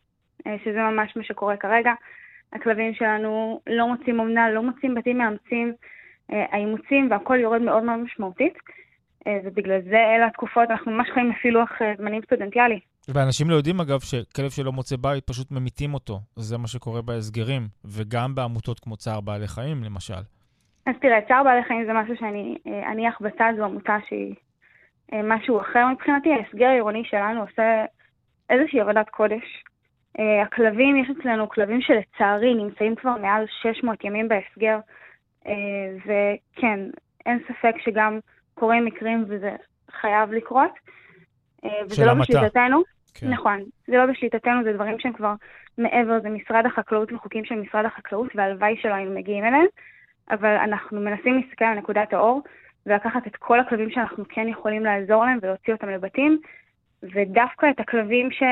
שזה 0.63 0.79
ממש 0.79 1.13
מה 1.15 1.23
שקורה 1.23 1.57
כרגע. 1.57 1.91
הכלבים 2.53 2.93
שלנו 2.93 3.59
לא 3.67 3.87
מוצאים 3.87 4.19
אומנה, 4.19 4.51
לא 4.51 4.63
מוצאים 4.63 4.95
בתים 4.95 5.17
מאמצים, 5.17 5.73
אה, 6.33 6.45
האימוצים 6.51 7.11
והכל 7.11 7.37
יורד 7.39 7.61
מאוד 7.61 7.83
מאוד 7.83 7.99
משמעותית, 7.99 8.53
אה, 9.27 9.37
ובגלל 9.43 9.81
זה 9.81 9.97
אלה 10.15 10.27
התקופות, 10.27 10.69
אנחנו 10.69 10.91
ממש 10.91 11.07
חיים 11.13 11.29
לפי 11.29 11.51
לוח 11.51 11.69
זמנים 11.97 12.21
סטודנטיאלי. 12.25 12.79
ואנשים 13.13 13.49
לא 13.49 13.55
יודעים, 13.55 13.79
אגב, 13.79 13.99
שכלב 13.99 14.49
שלא 14.49 14.71
מוצא 14.71 14.95
בית, 14.95 15.23
פשוט 15.27 15.51
ממיתים 15.51 15.93
אותו. 15.93 16.19
זה 16.35 16.57
מה 16.57 16.67
שקורה 16.67 17.01
בהסגרים, 17.01 17.67
וגם 17.85 18.35
בעמותות 18.35 18.79
כמו 18.79 18.97
צער 18.97 19.21
בעלי 19.21 19.47
חיים, 19.47 19.83
למשל. 19.83 20.23
אז 20.85 20.95
תראה, 21.01 21.21
צער 21.27 21.43
בעלי 21.43 21.63
חיים 21.63 21.85
זה 21.85 21.93
משהו 21.93 22.15
שאני 22.19 22.57
אניח 22.91 23.21
בצד, 23.21 23.53
זו 23.57 23.65
עמותה 23.65 23.97
שהיא 24.07 24.35
משהו 25.23 25.61
אחר 25.61 25.87
מבחינתי. 25.93 26.29
ההסגר 26.33 26.65
העירוני 26.65 27.03
שלנו 27.05 27.41
עושה 27.41 27.85
איזושהי 28.49 28.79
עבודת 28.81 29.09
קודש. 29.09 29.63
Uh, 30.17 30.21
הכלבים, 30.45 30.97
יש 30.97 31.07
אצלנו 31.09 31.49
כלבים 31.49 31.81
שלצערי 31.81 32.53
נמצאים 32.53 32.95
כבר 32.95 33.15
מעל 33.21 33.45
600 33.61 34.03
ימים 34.03 34.27
בהסגר, 34.27 34.79
uh, 35.43 35.47
וכן, 36.05 36.79
אין 37.25 37.39
ספק 37.47 37.75
שגם 37.79 38.19
קורים 38.53 38.85
מקרים 38.85 39.25
וזה 39.27 39.55
חייב 39.91 40.31
לקרות. 40.31 40.71
Uh, 41.65 41.67
וזה 41.85 42.05
לא 42.05 42.13
בשליטתנו. 42.13 42.81
כן. 43.13 43.29
נכון, 43.29 43.63
זה 43.87 43.97
לא 43.97 44.05
בשליטתנו, 44.05 44.63
זה 44.63 44.73
דברים 44.73 44.99
שהם 44.99 45.13
כבר 45.13 45.33
מעבר, 45.77 46.19
זה 46.21 46.29
משרד 46.29 46.65
החקלאות 46.65 47.11
וחוקים 47.11 47.45
של 47.45 47.55
משרד 47.55 47.85
החקלאות, 47.85 48.27
והלוואי 48.35 48.77
שלא 48.81 48.93
היינו 48.93 49.15
מגיעים 49.15 49.45
אליהם, 49.45 49.65
אבל 50.31 50.55
אנחנו 50.55 51.01
מנסים 51.01 51.33
להסתכל 51.37 51.65
על 51.65 51.77
נקודת 51.77 52.13
האור, 52.13 52.41
ולקחת 52.85 53.27
את 53.27 53.35
כל 53.35 53.59
הכלבים 53.59 53.89
שאנחנו 53.89 54.23
כן 54.29 54.47
יכולים 54.47 54.83
לעזור 54.83 55.25
להם 55.25 55.39
ולהוציא 55.41 55.73
אותם 55.73 55.89
לבתים, 55.89 56.39
ודווקא 57.03 57.69
את 57.69 57.79
הכלבים 57.79 58.31
ש... 58.31 58.43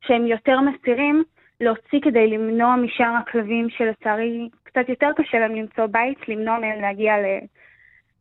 שהם 0.00 0.26
יותר 0.26 0.60
מסירים, 0.60 1.24
להוציא 1.60 2.00
כדי 2.02 2.26
למנוע 2.26 2.76
משאר 2.76 3.14
הכלבים 3.22 3.68
שלצערי 3.70 4.48
קצת 4.62 4.88
יותר 4.88 5.08
קשה 5.16 5.38
להם 5.38 5.54
למצוא 5.54 5.86
בית, 5.86 6.28
למנוע 6.28 6.58
מהם 6.58 6.80
להגיע 6.80 7.12
ל... 7.18 7.24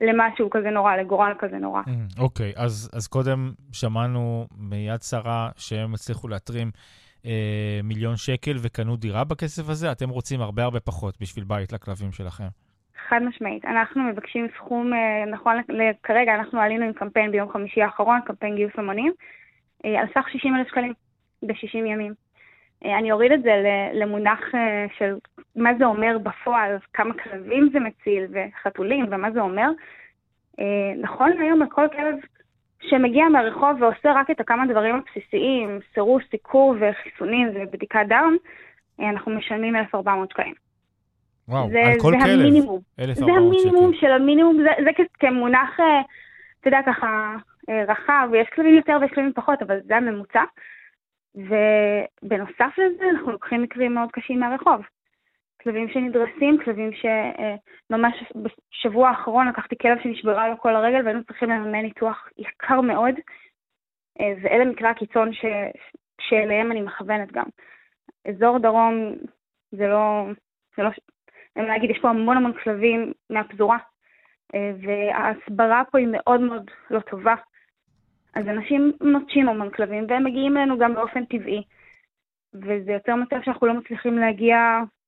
למשהו 0.02 0.50
כזה 0.50 0.70
נורא, 0.70 0.96
לגורל 0.96 1.34
כזה 1.40 1.58
נורא. 1.58 1.82
Mm, 1.82 2.22
אוקיי, 2.22 2.52
okay, 2.52 2.62
אז, 2.62 2.92
אז 2.94 3.08
קודם 3.08 3.52
שמענו 3.72 4.48
מיד 4.58 5.02
שרה 5.02 5.50
שהם 5.58 5.94
הצליחו 5.94 6.28
להתרים 6.28 6.72
אה, 7.26 7.80
מיליון 7.84 8.16
שקל 8.16 8.56
וקנו 8.64 8.96
דירה 8.96 9.24
בכסף 9.24 9.70
הזה, 9.70 9.92
אתם 9.92 10.10
רוצים 10.10 10.42
הרבה 10.42 10.64
הרבה 10.64 10.80
פחות 10.80 11.18
בשביל 11.22 11.46
בית 11.46 11.74
לכלבים 11.74 12.12
שלכם. 12.12 12.48
חד 13.08 13.20
משמעית. 13.24 13.66
אנחנו 13.66 14.04
מבקשים 14.04 14.48
סכום, 14.58 14.94
אה, 14.94 15.26
נכון 15.32 15.56
כרגע 16.04 16.36
אנחנו 16.36 16.60
עלינו 16.60 16.86
עם 16.86 16.94
קמפיין 16.94 17.32
ביום 17.32 17.52
חמישי 17.52 17.82
האחרון, 17.82 18.20
קמפיין 18.26 18.56
גיוס 18.56 18.74
המונים, 18.78 19.14
אה, 19.86 20.02
על 20.02 20.08
סך 20.14 20.30
60 20.32 20.56
אלף 20.56 20.68
שקלים. 20.68 20.94
ב-60 21.44 21.78
ימים. 21.78 22.14
אה, 22.86 22.98
אני 22.98 23.12
אוריד 23.12 23.32
את 23.32 23.44
זה 23.44 23.64
למונח 23.94 24.40
אה, 24.56 24.86
של 24.98 25.16
מה 25.56 25.70
זה 25.78 25.86
אומר 25.86 26.18
בפועל, 26.24 26.78
כמה 26.94 27.14
כלבים 27.14 27.70
זה 27.74 27.80
מציל 27.80 28.26
וחתולים 28.32 29.06
ומה 29.12 29.32
זה 29.32 29.42
אומר. 29.42 29.70
אה, 30.60 30.94
נכון 31.02 31.32
היום 31.40 31.62
על 31.62 31.68
כל 31.70 31.88
כלב 31.92 32.16
שמגיע 32.82 33.30
מהרחוב 33.30 33.82
ועושה 33.82 34.12
רק 34.16 34.32
את 34.32 34.40
הכמה 34.40 34.66
דברים 34.68 34.96
הבסיסיים, 34.96 35.80
סירוס, 35.94 36.24
סיקור 36.32 36.76
וחיסונים 36.80 37.50
ובדיקת 37.54 38.06
דם, 38.10 38.38
אנחנו 39.00 39.32
משלמים 39.32 39.76
1,400 39.76 40.32
שקלים. 40.32 40.54
וואו, 41.48 41.70
זה, 41.70 41.80
על 41.80 42.00
כל 42.00 42.12
זה 42.12 42.18
כלב, 42.26 42.40
המינימום. 42.40 42.80
1,400 43.00 43.18
שקל. 43.18 43.26
זה 43.26 43.32
המינימום 43.32 43.94
של 43.94 44.12
המינימום, 44.12 44.58
זה, 44.58 44.70
זה 44.84 45.04
כמונח, 45.20 45.80
אתה 46.60 46.68
יודע, 46.68 46.80
ככה 46.86 47.36
רחב, 47.88 48.30
יש 48.36 48.48
כלבים 48.56 48.76
יותר 48.76 48.98
ויש 49.02 49.12
כלבים 49.12 49.34
פחות, 49.36 49.62
אבל 49.62 49.80
זה 49.86 49.98
הממוצע. 49.98 50.44
ובנוסף 51.40 52.78
לזה 52.78 53.10
אנחנו 53.10 53.32
לוקחים 53.32 53.62
מקרים 53.62 53.94
מאוד 53.94 54.10
קשים 54.12 54.40
מהרחוב. 54.40 54.82
כלבים 55.62 55.90
שנדרסים, 55.90 56.58
כלבים 56.66 56.92
שממש 56.92 58.24
בשבוע 58.36 59.10
האחרון 59.10 59.48
לקחתי 59.48 59.78
כלב 59.78 59.98
שנשברה 60.04 60.50
לו 60.50 60.58
כל 60.58 60.76
הרגל 60.76 61.04
והיינו 61.04 61.24
צריכים 61.24 61.50
לממן 61.50 61.82
ניתוח 61.82 62.30
יקר 62.38 62.82
מאוד, 62.82 63.16
אה, 64.20 64.34
ואלה 64.42 64.66
מקרי 64.66 64.88
הקיצון 64.88 65.34
ש... 65.34 65.46
שאליהם 66.22 66.72
אני 66.72 66.82
מכוונת 66.82 67.32
גם. 67.32 67.46
אזור 68.28 68.60
דרום 68.60 69.16
זה 69.72 69.88
לא, 69.88 70.26
זה 70.78 70.84
לא, 70.84 70.90
אני 71.56 71.68
להגיד, 71.68 71.90
יש 71.90 72.00
פה 72.02 72.10
המון 72.10 72.38
המון 72.38 72.54
כלבים 72.54 73.12
מהפזורה, 73.30 73.78
אה, 74.56 74.72
וההסברה 74.82 75.84
פה 75.92 75.98
היא 75.98 76.08
מאוד 76.12 76.42
מאוד 76.42 76.72
לא 76.90 77.00
טובה. 77.00 77.36
אז 78.40 78.48
אנשים 78.48 78.92
נוטשים 79.02 79.50
המון 79.50 79.70
כלבים, 79.70 80.06
והם 80.10 80.24
מגיעים 80.24 80.58
אלינו 80.58 80.78
גם 80.78 80.96
באופן 80.96 81.26
טבעי. 81.26 81.64
וזה 82.54 82.92
יוצר 82.92 83.16
מצב 83.16 83.36
שאנחנו 83.46 83.68
לא 83.68 83.74
מצליחים 83.74 84.18
להגיע 84.18 84.58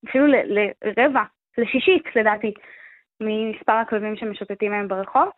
אפילו 0.09 0.25
לרבע, 0.27 1.23
לשישית 1.57 2.03
לדעתי, 2.15 2.53
ממספר 3.21 3.71
הכלבים 3.71 4.15
שמשוטטים 4.15 4.71
מהם 4.71 4.87
ברחוב, 4.87 5.29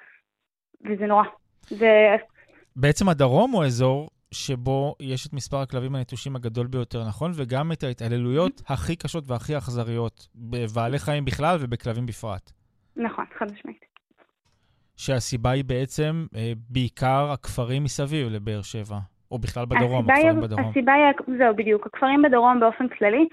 וזה 0.86 1.06
נורא. 1.06 1.24
זה... 1.70 2.16
בעצם 2.76 3.10
הדרום 3.10 3.52
הוא 3.52 3.64
אזור 3.64 4.10
שבו 4.32 4.96
יש 5.00 5.28
את 5.28 5.34
מספר 5.34 5.58
הכלבים 5.58 5.96
הנטושים 5.96 6.36
הגדול 6.36 6.68
ביותר, 6.68 7.08
נכון? 7.08 7.32
וגם 7.36 7.72
את 7.72 7.84
ההתעללויות 7.84 8.62
הכי 8.68 8.96
קשות 8.96 9.24
והכי 9.28 9.58
אכזריות 9.58 10.28
בבעלי 10.36 11.00
חיים 11.00 11.26
בכלל 11.26 11.58
ובכלבים 11.60 12.06
בפרט. 12.06 12.52
נכון, 12.96 13.26
חד 13.40 13.46
משמעית. 13.52 13.93
שהסיבה 14.98 15.52
היא 15.52 15.64
בעצם 15.64 16.26
אה, 16.36 16.52
בעיקר 16.70 17.32
הכפרים 17.34 17.84
מסביב 17.84 18.28
לבאר 18.32 18.62
שבע, 18.62 18.98
או 19.32 19.40
בכלל 19.40 19.66
בדרום, 19.66 20.10
הכפרים 20.10 20.36
היא, 20.36 20.44
בדרום. 20.44 20.70
הסיבה 20.70 20.94
היא, 20.94 21.38
זהו, 21.38 21.56
בדיוק, 21.56 21.88
הכפרים 21.88 22.22
בדרום 22.22 22.60
באופן 22.60 22.88
כללי, 22.88 23.28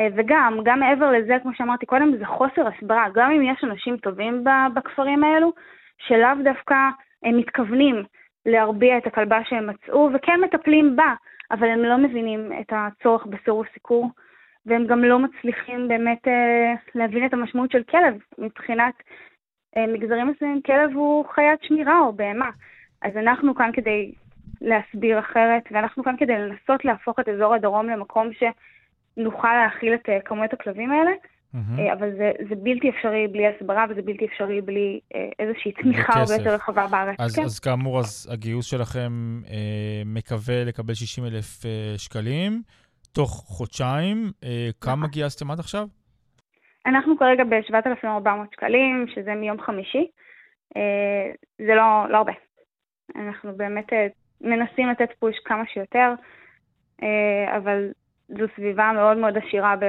אה, 0.00 0.06
וגם, 0.16 0.58
גם 0.64 0.80
מעבר 0.80 1.10
לזה, 1.10 1.36
כמו 1.42 1.54
שאמרתי 1.54 1.86
קודם, 1.86 2.16
זה 2.18 2.26
חוסר 2.26 2.62
הסברה. 2.66 3.06
גם 3.14 3.30
אם 3.30 3.42
יש 3.42 3.64
אנשים 3.64 3.96
טובים 3.96 4.44
בכפרים 4.74 5.24
האלו, 5.24 5.52
שלאו 5.98 6.44
דווקא 6.44 6.74
הם 7.22 7.36
מתכוונים 7.36 8.04
להרביע 8.46 8.98
את 8.98 9.06
הכלבה 9.06 9.38
שהם 9.44 9.66
מצאו, 9.66 10.10
וכן 10.14 10.40
מטפלים 10.44 10.96
בה, 10.96 11.14
אבל 11.50 11.68
הם 11.68 11.82
לא 11.84 11.98
מבינים 11.98 12.52
את 12.60 12.72
הצורך 12.72 13.26
בסירוב 13.26 13.66
סיקור, 13.74 14.10
והם 14.66 14.86
גם 14.86 15.04
לא 15.04 15.18
מצליחים 15.18 15.88
באמת 15.88 16.28
אה, 16.28 16.74
להבין 16.94 17.26
את 17.26 17.32
המשמעות 17.32 17.70
של 17.70 17.82
כלב. 17.82 18.14
מבחינת 18.38 18.94
אה, 19.00 19.31
מגזרים 19.76 20.28
מסוימים, 20.28 20.62
כלב 20.62 20.90
הוא 20.94 21.24
חיית 21.34 21.60
שמירה 21.62 22.00
או 22.00 22.12
בהמה. 22.12 22.50
אז 23.02 23.16
אנחנו 23.16 23.54
כאן 23.54 23.70
כדי 23.72 24.12
להסביר 24.60 25.18
אחרת, 25.18 25.62
ואנחנו 25.70 26.04
כאן 26.04 26.14
כדי 26.18 26.32
לנסות 26.32 26.84
להפוך 26.84 27.20
את 27.20 27.28
אזור 27.28 27.54
הדרום 27.54 27.88
למקום 27.88 28.30
שנוכל 28.38 29.54
להכיל 29.54 29.94
את 29.94 30.08
אה, 30.08 30.18
כמויות 30.24 30.52
הכלבים 30.52 30.90
האלה. 30.90 31.10
Mm-hmm. 31.54 31.92
אבל 31.92 32.10
זה, 32.16 32.30
זה 32.48 32.54
בלתי 32.54 32.90
אפשרי 32.90 33.28
בלי 33.28 33.46
הסברה 33.46 33.84
וזה 33.90 34.02
בלתי 34.02 34.24
אפשרי 34.26 34.60
בלי 34.60 35.00
אה, 35.14 35.28
איזושהי 35.38 35.72
תמיכה 35.72 36.12
הרבה 36.20 36.34
יותר 36.34 36.54
רחבה 36.54 36.86
בארץ. 36.86 37.16
אז, 37.18 37.36
כן. 37.36 37.42
אז 37.42 37.58
כאמור, 37.58 37.98
אז 37.98 38.28
הגיוס 38.32 38.66
שלכם 38.66 39.40
אה, 39.50 40.02
מקווה 40.06 40.64
לקבל 40.64 40.94
60 40.94 41.24
אלף 41.24 41.66
אה, 41.66 41.94
שקלים 41.96 42.62
תוך 43.12 43.30
חודשיים. 43.46 44.30
אה, 44.44 44.70
כמה 44.80 44.96
נכון. 44.96 45.10
גייסתם 45.10 45.50
עד 45.50 45.58
עכשיו? 45.58 45.86
אנחנו 46.86 47.18
כרגע 47.18 47.44
ב-7,400 47.44 48.28
שקלים, 48.54 49.06
שזה 49.14 49.34
מיום 49.34 49.60
חמישי. 49.60 50.06
אה, 50.76 51.30
זה 51.58 51.74
לא, 51.74 52.04
לא 52.10 52.16
הרבה. 52.16 52.32
אנחנו 53.16 53.56
באמת 53.56 53.92
אה, 53.92 54.06
מנסים 54.40 54.88
לתת 54.88 55.08
פוש 55.18 55.36
כמה 55.44 55.62
שיותר, 55.72 56.14
אה, 57.02 57.56
אבל 57.56 57.90
זו 58.28 58.44
סביבה 58.56 58.90
מאוד 58.94 59.16
מאוד 59.16 59.34
עשירה 59.38 59.76
ב... 59.76 59.84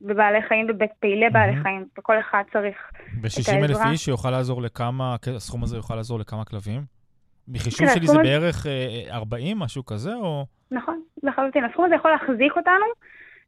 בבעלי 0.00 0.42
חיים 0.48 0.66
ובית 0.70 0.90
פעילי 1.00 1.30
בעלי 1.30 1.62
חיים, 1.62 1.86
וכל 1.98 2.20
אחד 2.20 2.42
צריך 2.52 2.76
את 2.90 3.34
העזרה. 3.34 3.60
ב-60 3.60 3.64
אלף 3.64 3.78
איש 3.90 4.04
שיוכל 4.04 4.30
לעזור 4.30 4.62
לכמה, 4.62 5.16
הסכום 5.36 5.62
הזה 5.62 5.76
יוכל 5.76 5.94
לעזור 5.94 6.18
לכמה 6.18 6.44
כלבים? 6.44 6.80
בחישוב 7.48 7.88
שלי 7.94 8.06
זה 8.06 8.18
בערך 8.18 8.66
40, 9.10 9.58
משהו 9.58 9.84
כזה, 9.84 10.14
או... 10.14 10.46
נכון, 10.70 11.02
לחלוטין. 11.22 11.64
הסכום 11.64 11.84
הזה 11.84 11.94
יכול 11.94 12.10
להחזיק 12.10 12.56
אותנו 12.56 12.86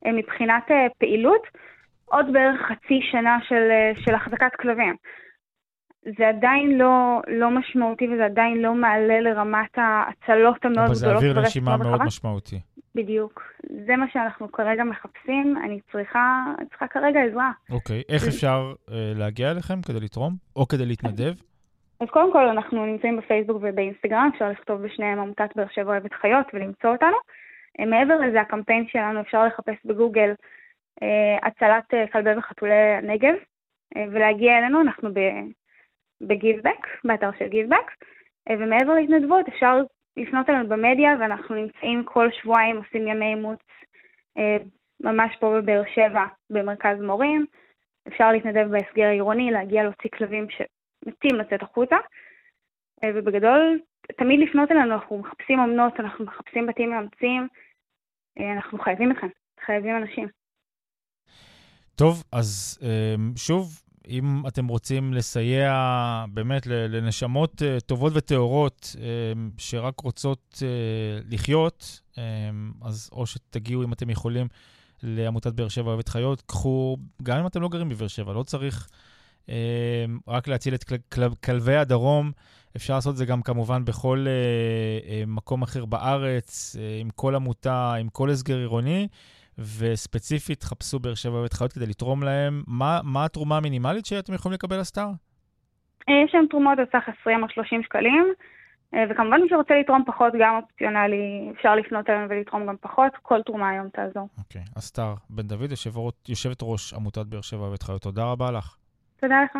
מבחינת 0.06 0.64
פעילות 0.98 1.42
עוד 2.10 2.26
בערך 2.32 2.60
חצי 2.60 3.00
שנה 3.10 3.38
של, 3.48 3.68
של 4.04 4.14
החזקת 4.14 4.54
כלבים. 4.60 4.96
זה 6.18 6.28
עדיין 6.28 6.78
לא, 6.78 7.20
לא 7.28 7.50
משמעותי 7.50 8.08
וזה 8.08 8.24
עדיין 8.24 8.62
לא 8.62 8.74
מעלה 8.74 9.20
לרמת 9.20 9.78
ההצלות 9.78 10.64
המאוד 10.64 10.72
גדולות. 10.72 10.88
אבל 10.88 10.94
זה 10.94 11.14
אוויר 11.14 11.38
לנשימה 11.38 11.76
מאוד 11.76 12.02
משמעותי. 12.02 12.60
בדיוק. 12.94 13.42
זה 13.86 13.96
מה 13.96 14.06
שאנחנו 14.12 14.52
כרגע 14.52 14.84
מחפשים, 14.84 15.56
אני 15.64 15.80
צריכה, 15.92 16.44
צריכה 16.68 16.86
כרגע 16.86 17.20
עזרה. 17.20 17.50
אוקיי, 17.70 18.02
איך 18.08 18.22
אפשר 18.28 18.72
uh, 18.72 18.92
להגיע 19.18 19.50
אליכם 19.50 19.82
כדי 19.82 20.00
לתרום, 20.00 20.32
או 20.56 20.68
כדי 20.68 20.86
להתנדב? 20.86 21.32
אז 22.00 22.08
קודם 22.10 22.32
כל, 22.32 22.48
אנחנו 22.48 22.86
נמצאים 22.86 23.16
בפייסבוק 23.16 23.56
ובאינסטגרם, 23.62 24.30
אפשר 24.34 24.48
לכתוב 24.50 24.82
בשניהם 24.82 25.18
עמותת 25.18 25.50
באר 25.56 25.66
שבע 25.74 25.90
אוהבת 25.92 26.12
חיות 26.12 26.46
ולמצוא 26.54 26.90
אותנו. 26.90 27.16
Uh, 27.80 27.84
מעבר 27.86 28.16
לזה, 28.16 28.40
הקמפיין 28.40 28.86
שלנו, 28.88 29.20
אפשר 29.20 29.46
לחפש 29.46 29.76
בגוגל 29.84 30.32
הצלת 31.42 31.94
uh, 31.94 32.12
כלבי 32.12 32.30
וחתולי 32.38 32.74
הנגב, 32.74 33.34
uh, 33.34 33.98
ולהגיע 34.12 34.58
אלינו, 34.58 34.80
אנחנו 34.80 35.08
בגיבבק, 36.20 36.86
באתר 37.04 37.30
של 37.38 37.48
גיבבק, 37.48 37.90
ומעבר 38.48 38.94
להתנדבות, 38.94 39.48
אפשר 39.48 39.76
לפנות 40.16 40.50
אלינו 40.50 40.68
במדיה, 40.68 41.16
ואנחנו 41.20 41.54
נמצאים 41.54 42.04
כל 42.04 42.28
שבועיים, 42.30 42.76
עושים 42.76 43.08
ימי 43.08 43.26
אימוץ 43.26 43.60
אה, 44.38 44.56
ממש 45.00 45.36
פה 45.40 45.54
בבאר 45.56 45.82
שבע, 45.94 46.24
במרכז 46.50 47.00
מורים. 47.00 47.46
אפשר 48.08 48.32
להתנדב 48.32 48.68
בהסגר 48.70 49.04
העירוני, 49.04 49.50
להגיע 49.50 49.82
להוציא 49.82 50.10
כלבים 50.10 50.46
שמתים 50.50 51.36
לצאת 51.36 51.62
החוצה. 51.62 51.96
אה, 53.04 53.10
ובגדול, 53.14 53.80
תמיד 54.16 54.40
לפנות 54.40 54.70
אלינו, 54.70 54.94
אנחנו 54.94 55.18
מחפשים 55.18 55.60
אמנות, 55.60 56.00
אנחנו 56.00 56.24
מחפשים 56.24 56.66
בתים 56.66 56.90
מאמצים, 56.90 57.48
אה, 58.40 58.52
אנחנו 58.52 58.78
חייבים 58.78 59.12
אתכם, 59.12 59.28
חייבים 59.64 59.96
אנשים. 59.96 60.39
טוב, 62.00 62.24
אז 62.32 62.78
שוב, 63.36 63.82
אם 64.08 64.42
אתם 64.48 64.66
רוצים 64.66 65.14
לסייע 65.14 66.24
באמת 66.32 66.66
לנשמות 66.66 67.62
אה, 67.62 67.80
טובות 67.80 68.12
וטהורות 68.16 68.96
אה, 69.00 69.06
שרק 69.58 70.00
רוצות 70.00 70.62
אה, 70.62 71.20
לחיות, 71.30 72.00
אז 72.82 73.10
או 73.12 73.26
שתגיעו, 73.26 73.82
אם 73.82 73.92
אתם 73.92 74.10
יכולים, 74.10 74.48
לעמותת 75.02 75.52
באר 75.52 75.68
שבע 75.68 75.88
אוהבת 75.88 76.08
חיות, 76.08 76.42
קחו, 76.42 76.96
גם 77.22 77.38
אם 77.38 77.46
אתם 77.46 77.62
לא 77.62 77.68
גרים 77.68 77.88
בבאר 77.88 78.08
שבע, 78.08 78.32
לא 78.32 78.42
צריך 78.42 78.88
רק 80.28 80.48
להציל 80.48 80.74
את 80.74 80.84
כלבי 81.44 81.76
הדרום. 81.76 82.32
אפשר 82.76 82.94
לעשות 82.94 83.12
את 83.12 83.16
זה 83.16 83.24
גם 83.24 83.42
כמובן 83.42 83.84
בכל 83.84 84.26
מקום 85.26 85.62
אחר 85.62 85.84
בארץ, 85.84 86.76
עם 87.00 87.10
כל 87.10 87.34
עמותה, 87.34 87.94
עם 87.94 88.08
כל 88.08 88.30
הסגר 88.30 88.56
עירוני. 88.56 89.08
וספציפית 89.60 90.62
חפשו 90.62 90.98
באר 90.98 91.14
שבע 91.14 91.42
בית 91.42 91.52
חיות 91.52 91.72
כדי 91.72 91.86
לתרום 91.86 92.22
להם. 92.22 92.62
מה, 92.66 93.00
מה 93.04 93.24
התרומה 93.24 93.56
המינימלית 93.56 94.06
שאתם 94.06 94.34
יכולים 94.34 94.54
לקבל 94.54 94.80
לסטאר? 94.80 95.10
אה, 96.08 96.14
יש 96.24 96.32
שם 96.32 96.44
תרומות 96.50 96.78
על 96.78 96.84
סך 96.92 97.08
20 97.20 97.42
או 97.42 97.48
30 97.48 97.82
שקלים, 97.82 98.32
אה, 98.94 99.04
וכמובן 99.10 99.40
מי 99.40 99.48
שרוצה 99.48 99.74
לתרום 99.80 100.02
פחות, 100.06 100.32
גם 100.40 100.60
אופציונלי, 100.62 101.50
אפשר 101.56 101.74
לפנות 101.74 102.10
אלינו 102.10 102.28
ולתרום 102.28 102.66
גם 102.66 102.76
פחות, 102.80 103.12
כל 103.22 103.42
תרומה 103.46 103.68
היום 103.68 103.88
תעזור. 103.88 104.28
אוקיי, 104.38 104.62
okay. 104.62 104.72
הסטאר 104.76 105.14
בן 105.30 105.42
דוד, 105.42 105.70
יושבת 106.28 106.58
ראש 106.62 106.94
עמותת 106.94 107.26
באר 107.26 107.40
שבע 107.40 107.70
בית 107.70 107.82
חיות, 107.82 108.02
תודה 108.02 108.24
רבה 108.24 108.50
לך. 108.50 108.76
תודה 109.20 109.42
לך. 109.44 109.58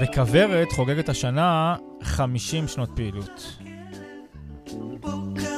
וכוורת 0.00 0.72
חוגגת 0.72 1.08
השנה 1.08 1.74
50 2.02 2.68
שנות 2.68 2.88
פעילות. 2.96 3.65
Boca. 4.74 5.55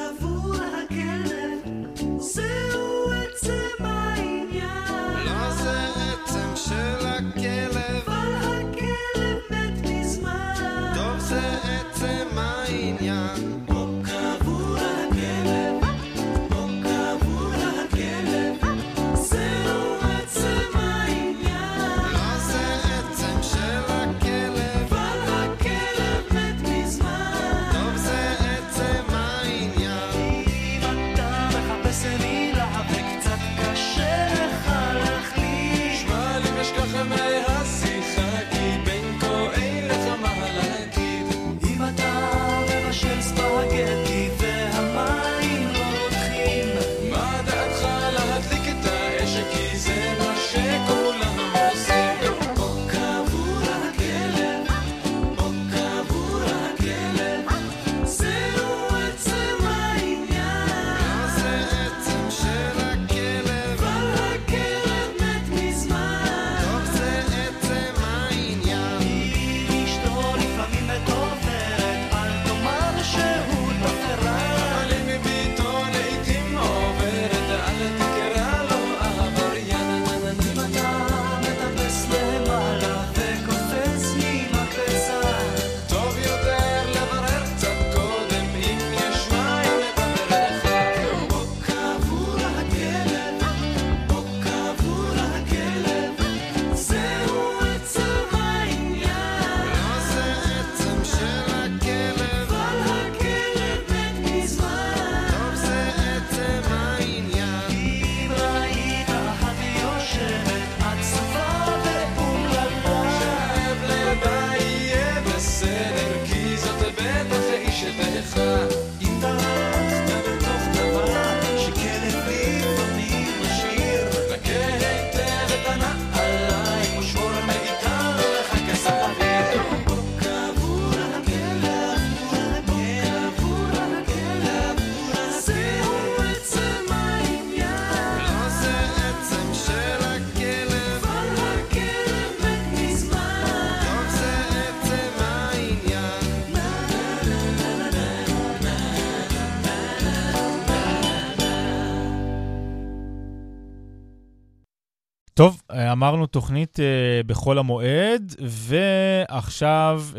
אמרנו 155.98 156.26
תוכנית 156.26 156.78
uh, 156.78 157.26
בחול 157.26 157.58
המועד, 157.58 158.34
ועכשיו 158.40 160.02
uh, 160.12 160.16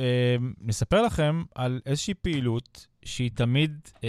נספר 0.61 1.01
לכם 1.01 1.43
על 1.55 1.81
איזושהי 1.85 2.13
פעילות 2.13 2.87
שהיא 3.05 3.31
תמיד 3.33 3.79
uh, 3.95 4.01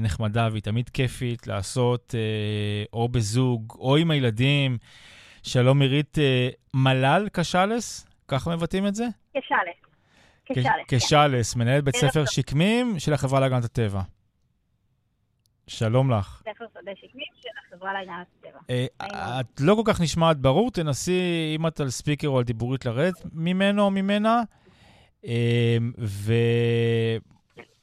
נחמדה 0.00 0.48
והיא 0.50 0.62
תמיד 0.62 0.88
כיפית 0.88 1.46
לעשות 1.46 2.14
uh, 2.14 2.88
או 2.92 3.08
בזוג 3.08 3.72
או 3.78 3.96
עם 3.96 4.10
הילדים. 4.10 4.78
שלום 5.42 5.82
עירית, 5.82 6.18
uh, 6.18 6.76
מל"ל 6.76 7.28
קשאלס, 7.32 8.06
ככה 8.28 8.56
מבטאים 8.56 8.86
את 8.86 8.94
זה? 8.94 9.06
קשאלס. 10.48 10.86
קשאלס, 10.88 11.56
מנהלת 11.56 11.84
בית 11.84 11.96
ספר 11.96 12.24
שקמים 12.24 12.98
של 12.98 13.12
החברה 13.12 13.40
להגנת 13.40 13.64
הטבע. 13.64 14.00
שלום 15.66 16.10
לך. 16.10 16.42
ספר 16.42 16.64
שדה 16.74 16.92
שקמים 16.96 17.26
של 17.42 17.48
החברה 17.66 17.92
להגנת 17.92 18.26
הטבע. 18.38 18.58
אה, 18.70 19.40
את 19.40 19.60
לא 19.60 19.74
כל 19.74 19.82
כך 19.84 20.00
נשמעת 20.00 20.38
ברור, 20.38 20.70
תנסי, 20.70 21.52
אם 21.56 21.66
את 21.66 21.80
על 21.80 21.90
ספיקר 21.90 22.28
או 22.28 22.38
על 22.38 22.44
דיבורית, 22.44 22.86
לרדת 22.86 23.14
ממנו 23.32 23.82
או 23.82 23.90
ממנה. 23.90 24.42
אה, 25.26 25.76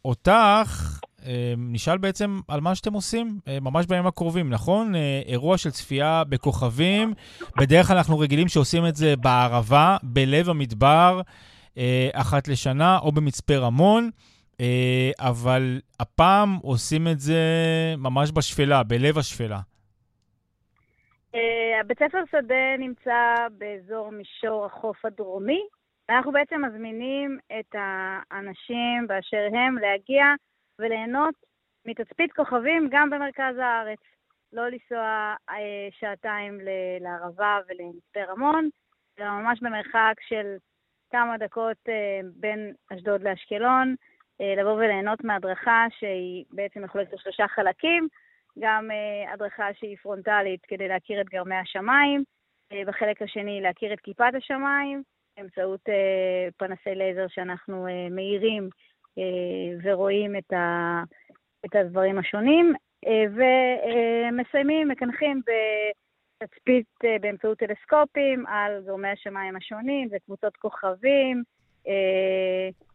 ואותך, 0.04 1.00
אה, 1.26 1.54
נשאל 1.58 1.98
בעצם 1.98 2.40
על 2.48 2.62
מה 2.62 2.76
שאתם 2.76 2.94
עושים 2.94 3.40
ממש 3.62 3.86
בימים 3.86 4.08
הקרובים, 4.08 4.50
נכון? 4.50 4.94
אירוע 5.26 5.58
של 5.58 5.72
צפייה 5.72 6.24
בכוכבים, 6.24 7.14
בדרך 7.58 7.88
כלל 7.88 7.98
אנחנו 7.98 8.20
רגילים 8.20 8.48
שעושים 8.48 8.86
את 8.86 8.96
זה 8.96 9.16
בערבה, 9.16 9.98
בלב 10.04 10.50
המדבר, 10.50 11.22
אחת 12.14 12.48
לשנה, 12.48 12.98
או 12.98 13.12
במצפה 13.12 13.56
רמון. 13.56 14.10
אה, 14.62 15.12
אבל 15.20 15.80
הפעם 16.00 16.50
עושים 16.64 17.08
את 17.12 17.20
זה 17.20 17.42
ממש 17.98 18.32
בשפלה, 18.32 18.84
בלב 18.84 19.18
השפלה. 19.18 19.60
אה, 21.36 21.84
בית 21.88 21.98
ספר 22.00 22.24
שדה 22.32 22.78
נמצא 22.80 23.48
באזור 23.58 24.10
מישור 24.10 24.66
החוף 24.66 25.06
הדרומי. 25.06 25.62
אנחנו 26.10 26.32
בעצם 26.32 26.62
מזמינים 26.66 27.38
את 27.60 27.76
האנשים 28.32 29.08
באשר 29.08 29.48
הם 29.54 29.78
להגיע 29.78 30.26
וליהנות 30.80 31.36
מתצפית 31.86 32.34
כוכבים 32.34 32.90
גם 32.92 33.10
במרכז 33.10 33.58
הארץ. 33.58 34.00
לא 34.54 34.68
לנסוע 34.68 35.36
אה, 35.50 35.88
שעתיים 36.00 36.60
לערבה 37.02 37.58
ולמצפה 37.68 38.32
רמון, 38.32 38.70
אלא 39.20 39.30
ממש 39.30 39.60
במרחק 39.62 40.14
של 40.28 40.56
כמה 41.12 41.38
דקות 41.38 41.78
בין 42.36 42.74
אשדוד 42.94 43.22
לאשקלון. 43.22 43.96
אה, 44.42 44.56
לבוא 44.58 44.74
וליהנות 44.74 45.24
מהדרכה 45.24 45.86
שהיא 46.00 46.46
בעצם 46.52 46.84
מחולקת 46.84 47.14
לשלושה 47.14 47.48
חלקים, 47.48 48.08
גם 48.60 48.92
אה, 48.92 49.34
הדרכה 49.34 49.74
שהיא 49.74 49.98
פרונטלית 50.02 50.66
כדי 50.66 50.88
להכיר 50.88 51.22
את 51.22 51.30
גרמי 51.30 51.56
השמיים, 51.56 52.24
אה, 52.72 52.82
בחלק 52.88 53.22
השני 53.22 53.62
להכיר 53.62 53.94
את 53.94 54.00
כיפת 54.00 54.32
השמיים, 54.38 55.04
באמצעות 55.38 55.82
פנסי 56.58 56.96
לייזר 56.96 57.28
שאנחנו 57.28 57.88
מאירים 58.12 58.70
ורואים 59.84 60.36
את, 60.36 60.54
ה, 60.54 61.04
את 61.66 61.76
הדברים 61.76 62.18
השונים, 62.18 62.74
ומסיימים, 63.32 64.88
מקנחים 64.88 65.42
בתצפית 66.44 66.86
באמצעות 67.22 67.58
טלסקופים 67.58 68.48
על 68.48 68.82
גורמי 68.86 69.08
השמיים 69.08 69.56
השונים, 69.56 70.10
זה 70.10 70.18
קבוצות 70.26 70.58
כוכבים, 70.58 71.44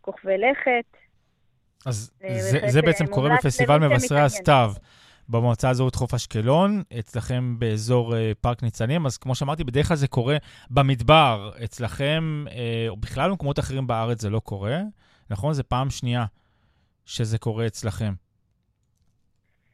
כוכבי 0.00 0.38
לכת. 0.38 1.05
אז 1.86 2.10
זה, 2.38 2.58
זה 2.66 2.82
בעצם 2.82 3.06
קורה 3.06 3.30
בפסטיבל 3.36 3.88
מבשרי 3.88 4.20
הסתיו. 4.20 4.72
במועצה 5.28 5.68
האזורית 5.68 5.94
חוף 5.94 6.14
אשקלון, 6.14 6.82
אצלכם 6.98 7.58
באזור 7.58 8.14
uh, 8.14 8.16
פארק 8.40 8.62
ניצנים. 8.62 9.06
אז 9.06 9.18
כמו 9.18 9.34
שאמרתי, 9.34 9.64
בדרך 9.64 9.88
כלל 9.88 9.96
זה 9.96 10.08
קורה 10.08 10.36
במדבר. 10.70 11.50
אצלכם, 11.64 12.44
uh, 12.46 12.50
או 12.88 12.96
בכלל 12.96 13.30
במקומות 13.30 13.58
אחרים 13.58 13.86
בארץ 13.86 14.20
זה 14.20 14.30
לא 14.30 14.40
קורה, 14.40 14.78
נכון? 15.30 15.52
זה 15.52 15.62
פעם 15.62 15.90
שנייה 15.90 16.24
שזה 17.04 17.38
קורה 17.38 17.66
אצלכם. 17.66 18.12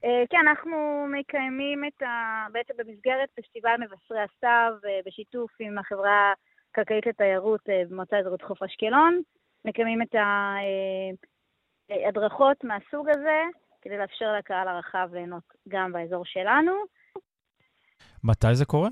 Uh, 0.05 0.07
כן, 0.31 0.39
אנחנו 0.49 1.07
מקיימים 1.21 1.85
את 1.85 2.03
ה... 2.03 2.47
בעצם 2.53 2.75
במסגרת 2.79 3.29
פסטיבל 3.41 3.77
מבשרי 3.81 4.21
הסתיו, 4.21 4.73
uh, 4.83 4.87
בשיתוף 5.07 5.51
עם 5.61 5.79
החברה 5.79 6.33
הכלכלית 6.71 7.07
לתיירות 7.07 7.61
uh, 7.61 7.91
במועצה 7.91 8.17
האזורית 8.17 8.43
חוף 8.43 8.63
אשקלון. 8.63 9.21
מקיימים 9.65 10.03
את 10.03 10.15
ה... 10.15 10.55
Uh, 10.61 11.32
הדרכות 12.09 12.65
מהסוג 12.65 13.09
הזה, 13.09 13.43
כדי 13.83 13.99
לאפשר 13.99 14.33
לקהל 14.39 14.69
הרחב 14.69 15.09
ליהנות 15.13 15.45
גם 15.69 15.93
באזור 15.93 16.25
שלנו. 16.25 16.73
מתי 18.25 18.55
זה 18.55 18.65
קורה? 18.65 18.89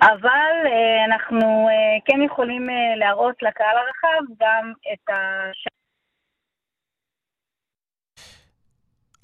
אבל 0.00 0.54
uh, 0.64 1.04
אנחנו 1.12 1.38
uh, 1.38 2.02
כן 2.04 2.22
יכולים 2.26 2.66
להראות 2.98 3.42
לקהל 3.42 3.76
הרחב 3.76 4.34
גם 4.40 4.72
את 4.92 5.08
הש... 5.08 5.66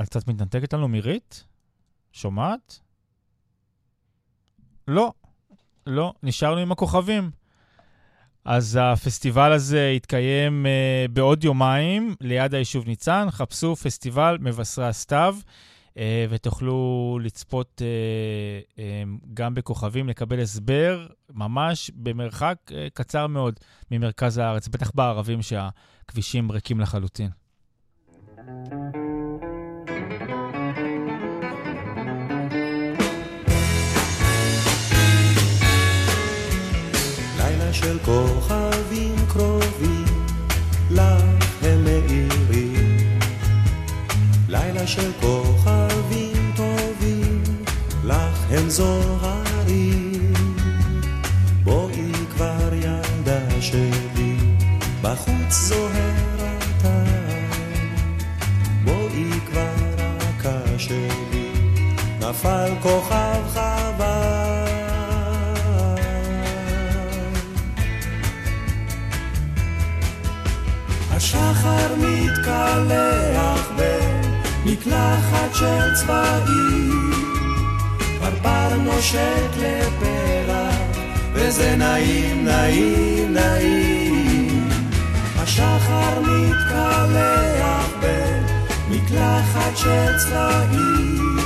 את 0.01 0.07
קצת 0.07 0.29
מתנתקת 0.29 0.73
לנו 0.73 0.88
מירית? 0.88 1.44
שומעת? 2.12 2.81
לא, 4.88 5.12
לא, 5.87 6.12
נשארנו 6.23 6.61
עם 6.61 6.73
הכוכבים. 6.73 7.39
אז 8.44 8.79
הפסטיבל 8.83 9.53
הזה 9.53 9.92
יתקיים 9.96 10.66
uh, 10.66 11.12
בעוד 11.12 11.44
יומיים 11.44 12.14
ליד 12.20 12.55
היישוב 12.55 12.87
ניצן. 12.87 13.26
חפשו 13.31 13.76
פסטיבל 13.76 14.38
מבשרי 14.40 14.87
הסתיו, 14.87 15.37
uh, 15.88 15.98
ותוכלו 16.31 17.18
לצפות 17.22 17.83
uh, 17.83 18.76
uh, 18.76 18.81
גם 19.35 19.55
בכוכבים, 19.55 20.09
לקבל 20.09 20.40
הסבר 20.40 21.07
ממש 21.35 21.90
במרחק 21.94 22.57
uh, 22.68 22.72
קצר 22.94 23.26
מאוד 23.26 23.61
ממרכז 23.90 24.38
הארץ, 24.38 24.68
בטח 24.68 24.90
בערבים 24.94 25.42
שהכבישים 25.42 26.53
ריקים 26.53 26.81
לחלוטין. 26.81 27.31
thank 28.46 28.94
you 28.94 28.99
של 37.90 37.98
כוכבים 38.05 39.14
קרובים, 39.29 40.05
לך 40.90 41.22
הם 41.62 41.85
מאירים. 41.85 43.09
לילה 44.48 44.87
של 44.87 45.12
כוכבים 45.20 46.53
טובים, 46.57 47.42
לך 48.05 48.38
הם 48.50 48.68
זוהרים. 48.68 50.33
בואי 51.64 52.12
כבר 52.37 52.75
ילדה 52.75 53.60
שלי, 53.60 54.37
בחוץ 55.02 55.50
זוהר 55.50 56.54
אתה. 56.79 57.04
בואי 58.85 59.31
כבר 59.46 59.75
רכה 59.98 60.79
שלי, 60.79 61.52
נפל 62.21 62.71
כוכב 62.83 63.42
חבל. 63.54 64.50
השחר 71.33 71.94
מתקלח 71.98 73.70
במקלחת 73.76 75.54
של 75.54 75.94
צבעים, 75.94 77.10
פרפר 78.18 78.76
נושק 78.76 79.50
לפרח, 79.56 80.74
וזה 81.33 81.76
נעים, 81.76 82.44
נעים, 82.44 83.35
נעים. 83.35 84.68
השחר 85.37 86.20
מתקלח 86.20 87.88
במקלחת 88.00 89.76
של 89.76 90.18
צבעים, 90.18 91.38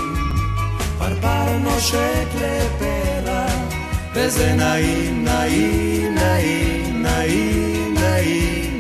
פרפר 0.98 1.58
נושק 1.62 2.28
לפרח, 2.34 3.52
וזה 4.14 4.52
נעים, 4.52 5.24
נעים, 5.24 6.14
נעים, 6.14 7.02
נעים, 7.02 7.94
נעים. 7.94 8.73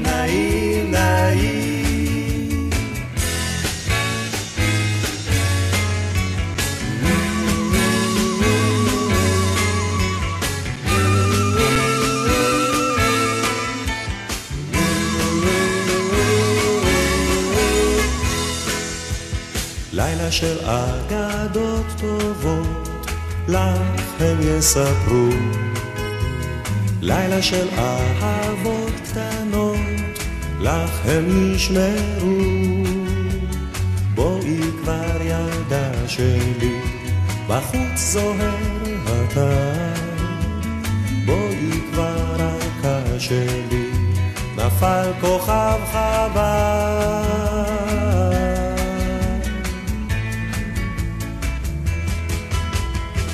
לילה 20.24 20.32
של 20.32 20.58
אגדות 20.64 21.86
טובות, 22.00 22.88
לך 23.48 24.20
הם 24.20 24.36
יספרו. 24.42 25.28
לילה 27.02 27.42
של 27.42 27.68
אהבות 27.78 28.83
לך 30.64 30.90
הם 31.04 31.52
ישמרו. 31.54 32.84
בואי 34.14 34.60
כבר 34.82 35.22
ילדה 35.22 36.08
שלי, 36.08 36.80
בחוץ 37.48 37.96
זוהר 37.96 38.54
הטל. 39.06 39.94
בואי 41.26 41.70
כבר 41.92 42.34
רכה 42.34 43.00
שלי, 43.18 43.90
נפל 44.56 45.10
כוכב 45.20 45.78
חבל. 45.92 47.14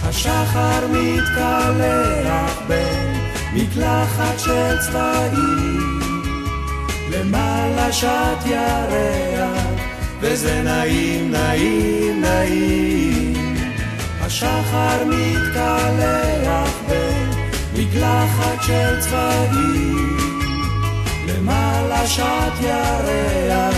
השחר 0.02 0.86
מתקלח 0.92 2.62
במקלחת 2.68 4.38
של 4.38 4.76
צבעים, 4.80 5.99
למעלה 7.11 7.92
שט 7.92 8.46
ירח, 8.46 9.66
וזה 10.20 10.62
נעים, 10.62 11.30
נעים, 11.30 12.20
נעים. 12.20 13.34
השחר 14.20 15.04
מתקלח 15.06 16.80
במקלחת 16.88 18.62
של 18.62 19.00
צבעים, 19.00 20.18
למעלה 21.28 22.06
שט 22.06 22.61
ירח, 22.61 23.76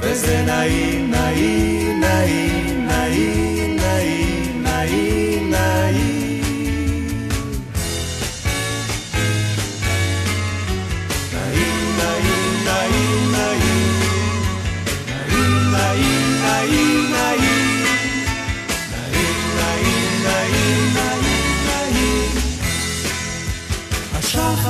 וזה 0.00 0.42
נעים, 0.46 1.10
נעים, 1.10 2.00
נעים, 2.00 2.86
נעים, 2.86 3.53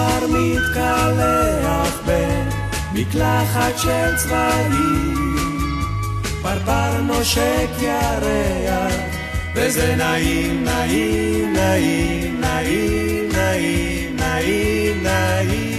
השחר 0.05 0.27
מתקלח 0.27 2.03
במקלחת 2.07 3.79
של 3.79 4.17
צבעים, 4.17 5.15
פרפר 6.43 7.01
נושק 7.01 7.71
ירח, 7.81 8.93
וזה 9.55 9.97
נעים, 9.97 10.65
נעים, 10.65 11.53
נעים, 11.53 12.41
נעים, 12.41 13.29
נעים, 13.33 14.17
נעים, 14.17 15.03
נעים. 15.03 15.74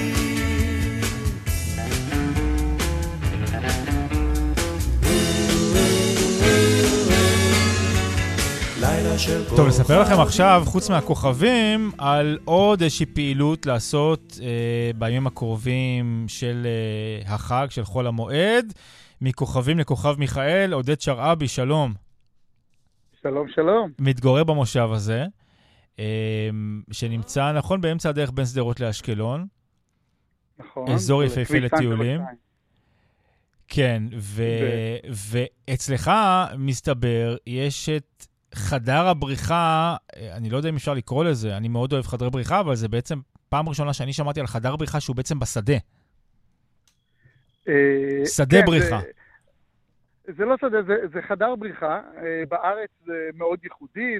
טוב, 9.56 9.68
נספר 9.68 10.02
לכם 10.02 10.20
עכשיו, 10.20 10.64
חוץ 10.66 10.90
מהכוכבים, 10.90 11.92
על 11.98 12.38
עוד 12.46 12.82
איזושהי 12.82 13.06
פעילות 13.06 13.66
לעשות 13.66 14.40
אה, 14.42 14.92
בימים 14.96 15.28
הקרובים 15.28 16.26
של 16.28 16.68
אה, 16.68 17.34
החג, 17.34 17.68
של 17.70 17.84
חול 17.84 18.08
המועד. 18.08 18.74
מכוכבים 19.22 19.80
לכוכב 19.80 20.16
מיכאל, 20.20 20.74
עודד 20.74 21.02
שרעבי, 21.02 21.48
שלום. 21.48 21.94
שלום, 23.22 23.48
שלום. 23.56 23.92
מתגורר 24.00 24.44
במושב 24.44 24.90
הזה, 24.92 25.26
אה, 26.00 26.50
שנמצא, 26.92 27.52
נכון, 27.52 27.82
באמצע 27.82 28.10
הדרך 28.10 28.32
בין 28.32 28.46
שדרות 28.46 28.80
לאשקלון. 28.80 29.48
נכון. 30.60 30.92
אזור 30.92 31.24
יפהפה 31.24 31.60
לטיולים. 31.60 32.22
202. 32.22 32.38
כן, 33.68 34.04
ו... 34.18 34.44
ואצלך, 35.10 36.12
מסתבר, 36.58 37.36
יש 37.48 37.90
את 37.90 38.26
חדר 38.56 39.08
הבריחה, 39.08 39.96
אה, 40.16 40.38
אני 40.38 40.50
לא 40.50 40.58
יודע 40.58 40.70
אם 40.70 40.76
אפשר 40.76 40.94
לקרוא 40.94 41.24
לזה, 41.24 41.58
אני 41.58 41.68
מאוד 41.68 41.94
אוהב 41.94 42.06
חדרי 42.06 42.30
בריחה, 42.30 42.60
אבל 42.60 42.76
זה 42.76 42.88
בעצם 42.88 43.20
פעם 43.50 43.70
ראשונה 43.70 43.94
שאני 43.94 44.14
שמעתי 44.14 44.40
על 44.40 44.48
חדר 44.48 44.76
בריחה 44.76 45.00
שהוא 45.00 45.16
בעצם 45.16 45.40
בשדה. 45.40 45.74
אה, 47.68 48.26
שדה 48.26 48.60
כן, 48.60 48.66
בריחה. 48.66 49.00
זה, 50.26 50.34
זה 50.38 50.46
לא 50.46 50.56
שדה, 50.58 50.84
זה, 50.84 50.96
זה 51.14 51.22
חדר 51.22 51.56
בריחה. 51.56 52.02
אה, 52.18 52.44
בארץ 52.50 52.90
זה 53.06 53.30
מאוד 53.34 53.60
ייחודי, 53.64 54.20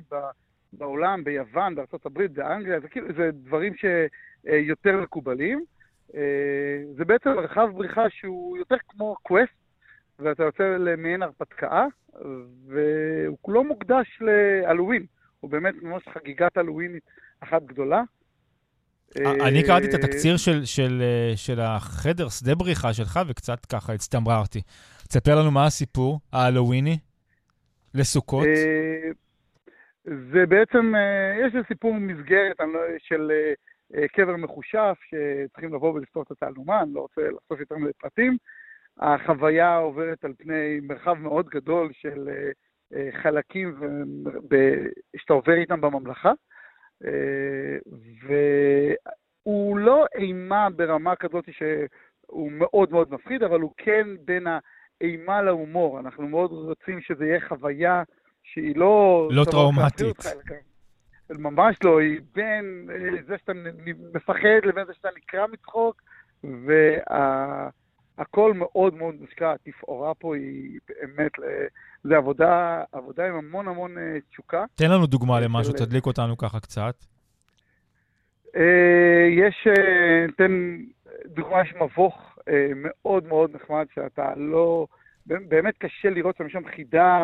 בעולם, 0.74 1.24
ביוון, 1.24 1.76
בארה"ב, 1.76 2.22
באנגליה, 2.34 2.80
זה 2.80 2.88
כאילו, 2.88 3.08
זה 3.18 3.30
דברים 3.34 3.74
שיותר 3.76 4.98
מקובלים. 5.02 5.66
זה 6.98 7.06
בעצם 7.06 7.30
מרחב 7.30 7.68
בריחה 7.74 8.10
שהוא 8.10 8.58
יותר 8.58 8.76
כמו 8.88 9.16
קווסט, 9.24 9.65
ואתה 10.20 10.44
יוצא 10.44 10.64
למעין 10.64 11.24
הרפתקה, 11.24 11.86
והוא 12.68 13.38
כולו 13.42 13.64
מוקדש 13.64 14.20
להלואוין. 14.22 15.06
הוא 15.40 15.52
באמת 15.52 15.74
ממש 15.82 16.04
חגיגת 16.14 16.58
הלואוינית 16.58 17.04
אחת 17.40 17.64
גדולה. 17.64 18.02
אה, 19.18 19.48
אני 19.48 19.64
קראתי 19.64 19.86
את 19.90 19.94
אה, 19.94 20.00
התקציר 20.00 20.38
של, 20.38 20.66
של, 20.66 21.02
אה, 21.02 21.34
של 21.36 21.60
החדר, 21.60 22.30
שדה 22.30 22.56
בריחה 22.56 22.94
שלך, 22.94 23.20
וקצת 23.28 23.66
ככה 23.66 23.94
הצטמררתי. 23.94 24.62
תספר 25.08 25.36
לנו 25.40 25.52
מה 25.52 25.66
הסיפור 25.66 26.20
ההלוויני 26.34 26.98
לסוכות. 27.94 28.46
אה, 28.46 29.12
זה 30.06 30.46
בעצם, 30.46 30.96
אה, 30.96 31.46
יש 31.46 31.56
איזה 31.56 31.68
סיפור 31.68 31.94
מסגרת 31.94 32.60
לא- 32.60 32.80
של 33.00 33.32
אה, 33.32 33.54
אה, 33.96 34.08
קבר 34.08 34.36
מחושף, 34.36 34.98
שצריכים 35.10 35.74
לבוא 35.74 35.94
ולפתור 35.94 36.24
את 36.24 36.32
התעלומה, 36.32 36.82
אני 36.82 36.94
לא 36.94 37.00
רוצה 37.00 37.22
לחשוף 37.22 37.60
יותר 37.60 37.78
מדי 37.78 37.94
פרטים. 38.02 38.38
החוויה 39.00 39.78
עוברת 39.78 40.26
על 40.26 40.34
פני 40.38 40.80
מרחב 40.82 41.14
מאוד 41.14 41.50
גדול 41.50 41.90
של 41.94 42.30
אה, 42.30 42.52
אה, 42.94 43.10
חלקים 43.22 43.76
שאתה 45.18 45.34
עובר 45.34 45.54
איתם 45.54 45.82
בממלכה. 45.82 46.32
אה, 47.06 47.78
והוא 49.46 49.78
לא 49.78 50.06
אימה 50.16 50.68
ברמה 50.76 51.16
כזאת 51.16 51.50
שהוא 51.52 52.52
מאוד 52.52 52.92
מאוד 52.92 53.14
מפחיד, 53.14 53.44
אבל 53.44 53.62
הוא 53.62 53.74
כן 53.78 54.08
בין 54.26 54.48
האימה 55.02 55.42
להומור. 55.42 56.00
אנחנו 56.00 56.28
מאוד 56.28 56.52
רוצים 56.52 57.02
שזה 57.02 57.26
יהיה 57.26 57.48
חוויה 57.48 58.04
שהיא 58.44 58.76
לא... 58.76 59.28
לא 59.32 59.46
טראומטית. 59.52 60.18
ממש 61.30 61.78
לא, 61.84 62.00
היא 62.00 62.22
בין 62.34 62.88
זה 63.28 63.38
שאתה 63.38 63.52
מפחד 64.14 64.60
לבין 64.64 64.86
זה 64.86 64.94
שאתה 64.94 65.10
נקרע 65.16 65.48
מצחוק, 65.48 66.02
והכל 68.18 68.54
מאוד 68.54 68.94
מאוד 68.94 69.16
מושקע. 69.22 69.54
התפאורה 69.54 70.14
פה 70.14 70.36
היא 70.36 70.80
באמת, 70.90 71.32
אה, 71.44 71.66
זה 72.04 72.18
עבודה, 72.18 72.84
עבודה 72.92 73.28
עם 73.28 73.36
המון 73.36 73.68
המון 73.68 73.98
אה, 73.98 74.18
תשוקה. 74.30 74.66
תן 74.76 74.92
לנו 74.92 75.06
דוגמה 75.08 75.40
למשהו, 75.40 75.78
של- 75.78 75.86
תדליק 75.86 76.06
אותנו 76.06 76.38
ככה 76.38 76.60
קצת. 76.60 76.96
אה, 78.56 79.28
יש, 79.48 79.68
אה, 79.68 80.26
ניתן 80.28 80.78
דוגמה, 81.26 81.62
יש 81.62 81.74
מבוך 81.82 82.40
אה, 82.50 82.68
מאוד 82.76 83.28
מאוד 83.28 83.56
נחמד, 83.56 83.86
שאתה 83.96 84.34
לא, 84.36 84.88
באמת 85.26 85.74
קשה 85.78 86.10
לראות 86.10 86.38
שם, 86.38 86.50
שם 86.50 86.62
חידה 86.76 87.24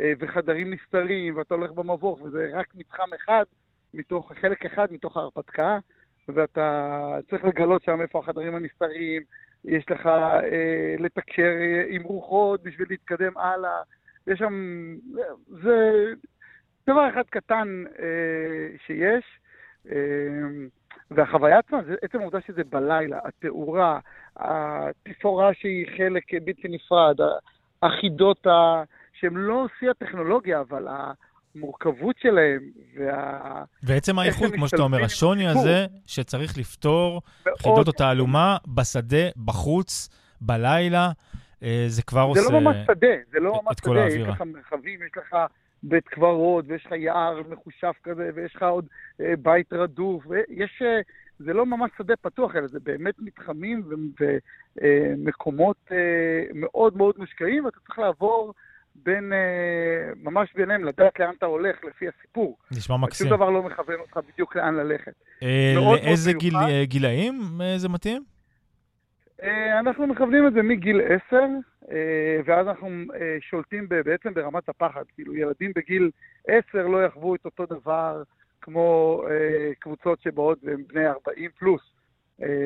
אה, 0.00 0.12
וחדרים 0.18 0.74
נסתרים, 0.74 1.36
ואתה 1.36 1.54
הולך 1.54 1.70
במבוך, 1.72 2.20
וזה 2.22 2.50
רק 2.54 2.66
מתחם 2.74 3.14
אחד, 3.16 3.44
מתוך, 3.94 4.32
חלק 4.40 4.66
אחד 4.66 4.86
מתוך 4.90 5.16
ההרפתקה, 5.16 5.78
ואתה 6.28 6.88
צריך 7.30 7.44
לגלות 7.44 7.82
שם 7.82 8.00
איפה 8.00 8.18
החדרים 8.18 8.54
הנסתרים, 8.54 9.22
יש 9.64 9.90
לך 9.90 10.06
אה, 10.06 10.94
לתקשר 10.98 11.42
אה, 11.42 11.84
עם 11.88 12.02
רוחות 12.02 12.62
בשביל 12.62 12.86
להתקדם 12.90 13.38
הלאה, 13.38 13.82
יש 14.26 14.38
שם, 14.38 14.54
זה 15.62 16.04
דבר 16.86 17.08
אחד 17.08 17.22
קטן 17.30 17.84
אה, 17.98 18.76
שיש. 18.86 19.24
אמ, 19.86 20.68
והחוויה 21.10 21.58
עצמה, 21.58 21.82
זה 21.86 21.94
עצם 22.02 22.20
העובדה 22.20 22.40
שזה 22.46 22.64
בלילה, 22.64 23.18
התאורה, 23.24 24.00
התפאורה 24.36 25.54
שהיא 25.54 25.86
חלק 25.96 26.34
בלתי 26.44 26.68
נפרד, 26.68 27.16
החידות 27.82 28.46
ה... 28.46 28.82
שהן 29.12 29.34
לא 29.34 29.66
שיא 29.78 29.90
הטכנולוגיה, 29.90 30.60
אבל 30.60 30.88
המורכבות 31.56 32.16
שלהן 32.18 32.60
וה... 32.96 33.64
ועצם 33.82 34.18
האיכות, 34.18 34.52
כמו 34.52 34.68
שאתה 34.68 34.82
אומר, 34.82 35.04
השוני. 35.04 35.48
הזה 35.48 35.86
שצריך 36.06 36.58
לפתור 36.58 37.22
חידות 37.58 37.88
התעלומה 37.88 38.56
בשדה, 38.66 39.28
בחוץ, 39.44 40.08
בלילה, 40.40 41.10
אה, 41.62 41.84
זה 41.88 42.02
כבר 42.02 42.34
זה 42.34 42.40
עושה... 42.40 42.52
לא 42.52 42.60
ממש 42.60 42.76
שדה, 42.86 43.14
זה 43.32 43.40
לא 43.40 43.60
ממש 43.64 43.76
שדה, 43.84 44.06
יש. 44.06 44.28
לך 44.28 44.42
מרחבים, 44.42 45.02
יש 45.02 45.12
לך 45.16 45.36
בית 45.82 46.08
קברות, 46.08 46.64
ויש 46.68 46.86
לך 46.86 46.92
יער 46.92 47.40
מחושף 47.50 47.96
כזה, 48.02 48.30
ויש 48.34 48.56
לך 48.56 48.62
עוד 48.62 48.86
אה, 49.20 49.34
בית 49.42 49.72
רדוף, 49.72 50.26
ויש... 50.26 50.82
אה, 50.82 51.00
זה 51.38 51.52
לא 51.52 51.66
ממש 51.66 51.90
שדה 51.98 52.16
פתוח, 52.16 52.56
אלא 52.56 52.66
זה 52.66 52.78
באמת 52.80 53.14
מתחמים 53.18 53.82
ומקומות 54.80 55.90
מאוד 56.54 56.96
מאוד 56.96 57.14
מושקעים, 57.18 57.64
ואתה 57.64 57.76
צריך 57.86 57.98
לעבור 57.98 58.54
בין, 58.94 59.32
אה, 59.32 60.12
ממש 60.22 60.52
ביניהם, 60.54 60.84
לדעת 60.84 61.20
לאן 61.20 61.34
אתה 61.38 61.46
הולך 61.46 61.84
לפי 61.84 62.06
הסיפור. 62.08 62.56
נשמע 62.70 62.96
מקסים. 62.96 63.28
שום 63.28 63.36
דבר 63.36 63.50
לא 63.50 63.62
מכוון 63.62 64.00
אותך 64.00 64.20
בדיוק 64.32 64.56
לאן 64.56 64.74
ללכת. 64.74 65.12
אה, 65.42 65.74
לאיזה 65.76 66.32
גיל-. 66.32 66.56
אה, 66.56 66.84
גילאים 66.84 67.34
זה 67.76 67.88
מתאים? 67.88 68.22
אנחנו 69.80 70.06
מכוונים 70.06 70.46
את 70.46 70.52
זה 70.52 70.62
מגיל 70.62 71.00
10, 71.28 71.36
אה, 71.90 72.40
ואז 72.44 72.66
אנחנו 72.68 72.88
שולטים 73.40 73.88
בעצם 73.88 74.34
ברמת 74.34 74.68
הפחד. 74.68 75.02
כאילו, 75.14 75.36
ילדים 75.36 75.72
בגיל 75.76 76.10
10 76.48 76.62
לא 76.88 77.04
יחוו 77.04 77.34
את 77.34 77.44
אותו 77.44 77.66
דבר 77.66 78.22
כמו 78.60 79.22
קבוצות 79.78 80.22
שבאות 80.22 80.58
והם 80.62 80.82
בני 80.88 81.06
40 81.06 81.50
פלוס, 81.58 81.82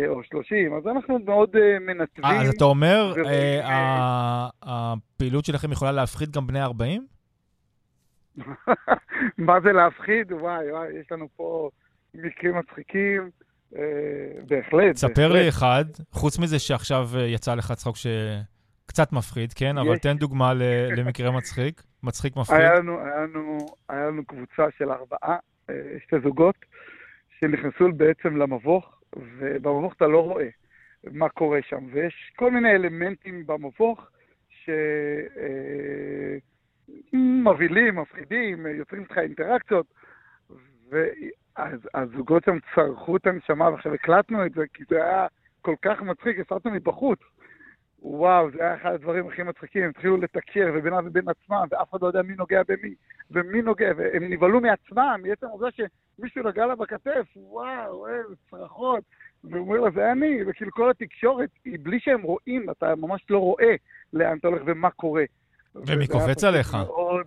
או 0.09 0.23
30, 0.23 0.75
אז 0.75 0.87
אנחנו 0.87 1.19
מאוד 1.19 1.57
אה, 1.57 1.79
מנתבים. 1.79 2.25
אה, 2.25 2.43
אז 2.43 2.49
אתה 2.49 2.65
אומר, 2.65 3.13
ורואים, 3.17 3.27
אה, 3.27 3.61
אה, 3.65 4.49
הפעילות 4.63 5.45
שלכם 5.45 5.73
יכולה 5.73 5.93
להפחיד 5.93 6.31
גם 6.31 6.47
בני 6.47 6.63
40? 6.63 7.07
מה 9.39 9.61
זה 9.61 9.73
להפחיד? 9.73 10.33
וואי, 10.33 10.73
וואי, 10.73 10.89
יש 11.01 11.13
לנו 11.13 11.29
פה 11.37 11.71
מקרים 12.15 12.59
מצחיקים. 12.59 13.31
אה, 13.77 13.83
בהחלט. 14.49 15.05
בהחלט. 15.05 15.19
לי 15.19 15.49
אחד, 15.49 15.85
חוץ 16.11 16.39
מזה 16.39 16.59
שעכשיו 16.59 17.09
אה, 17.17 17.23
יצא 17.23 17.55
לך 17.55 17.73
צחוק 17.73 17.97
שקצת 17.97 19.13
מפחיד, 19.13 19.53
כן? 19.53 19.79
אבל. 19.79 19.99
תן 19.99 20.17
דוגמה 20.17 20.55
למקרה 20.97 21.31
מצחיק, 21.31 21.83
מצחיק 22.03 22.37
מפחיד. 22.41 22.61
היה 22.61 22.75
לנו, 22.75 23.01
היה, 23.01 23.21
לנו, 23.21 23.59
היה 23.89 24.07
לנו 24.07 24.25
קבוצה 24.25 24.67
של 24.79 24.91
ארבעה, 24.91 25.37
אה, 25.71 25.75
שתי 26.07 26.17
זוגות, 26.25 26.57
שנכנסו 27.41 27.93
בעצם 27.97 28.37
למבוך, 28.37 28.98
ובמבוך 29.17 29.95
אתה 29.95 30.07
לא 30.07 30.25
רואה 30.25 30.49
מה 31.05 31.29
קורה 31.29 31.59
שם, 31.63 31.85
ויש 31.93 32.33
כל 32.37 32.51
מיני 32.51 32.71
אלמנטים 32.71 33.47
במבוך 33.47 34.11
שמבהילים, 37.13 37.97
מפחידים, 37.97 38.67
יוצרים 38.67 39.03
איתך 39.03 39.19
אינטראקציות, 39.19 39.87
והזוגות 40.91 42.45
שם 42.45 42.59
צרחו 42.75 43.17
את 43.17 43.27
הנשמה, 43.27 43.71
ועכשיו 43.71 43.95
הקלטנו 43.95 44.47
את 44.47 44.53
זה, 44.53 44.65
כי 44.75 44.85
זה 44.89 45.05
היה 45.05 45.27
כל 45.63 45.75
כך 45.83 46.03
מצחיק, 46.03 46.39
הסרטנו 46.39 46.71
מבחוץ. 46.71 47.19
וואו, 48.03 48.51
זה 48.51 48.59
היה 48.63 48.75
אחד 48.75 48.93
הדברים 48.95 49.29
הכי 49.29 49.43
מצחיקים, 49.43 49.83
הם 49.83 49.91
התחילו 49.91 50.17
לתקשר 50.17 50.73
ובינם 50.75 51.07
ובין 51.07 51.25
עצמם, 51.29 51.65
ואף 51.71 51.91
אחד 51.91 52.03
לא 52.03 52.07
יודע 52.07 52.23
מי 52.23 52.35
נוגע 52.35 52.63
במי, 52.69 52.95
ומי 53.31 53.63
נוגע, 53.63 53.91
והם 53.97 54.23
נבהלו 54.33 54.61
מעצמם, 54.61 55.21
מעצם 55.23 55.47
העובדה 55.47 55.69
שמישהו 55.71 56.43
נגע 56.49 56.67
לה 56.67 56.75
בכתף, 56.77 57.27
וואו, 57.37 58.09
איזה 58.09 58.35
צרחות, 58.51 59.05
והוא 59.45 59.61
אומר 59.61 59.81
לה, 59.81 59.91
זה 59.91 60.13
אני, 60.13 60.39
וכאילו 60.47 60.71
כל 60.73 60.91
התקשורת 60.91 61.51
היא 61.65 61.79
בלי 61.83 62.01
שהם 62.01 62.23
רואים, 62.23 62.71
אתה 62.71 62.95
ממש 62.95 63.25
לא 63.31 63.39
רואה 63.39 63.75
לאן 64.13 64.39
אתה 64.39 64.49
הולך 64.49 64.63
ומה 64.67 64.91
קורה. 64.91 65.25
ומי 65.75 66.07
קופץ 66.07 66.45
עליך? 66.45 66.75
מאוד- 66.75 67.27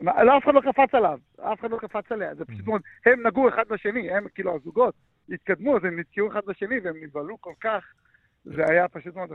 מה, 0.00 0.24
לא, 0.24 0.38
אף 0.38 0.44
אחד 0.44 0.54
לא 0.54 0.60
קפץ 0.60 0.94
עליו, 0.94 1.18
אף 1.40 1.60
אחד 1.60 1.70
לא 1.70 1.78
קפץ 1.78 2.12
עליה, 2.12 2.34
זה 2.34 2.44
Mm. 2.44 2.46
פשוט 2.52 2.66
מאוד, 2.66 2.80
הם 3.06 3.26
נגעו 3.26 3.48
אחד 3.48 3.64
בשני, 3.68 4.10
הם 4.10 4.26
כאילו 4.34 4.56
הזוגות 4.56 4.94
התקדמו, 5.30 5.76
אז 5.76 5.84
הם 5.84 5.98
נתקעו 5.98 6.28
אחד 6.28 6.40
בשני 6.46 6.80
והם 6.84 6.96
נבהלו 7.02 7.40
כל 7.40 7.52
כך. 7.60 7.84
זה 8.44 8.62
היה 8.68 8.88
פשוט 8.88 9.14
מאוד 9.16 9.30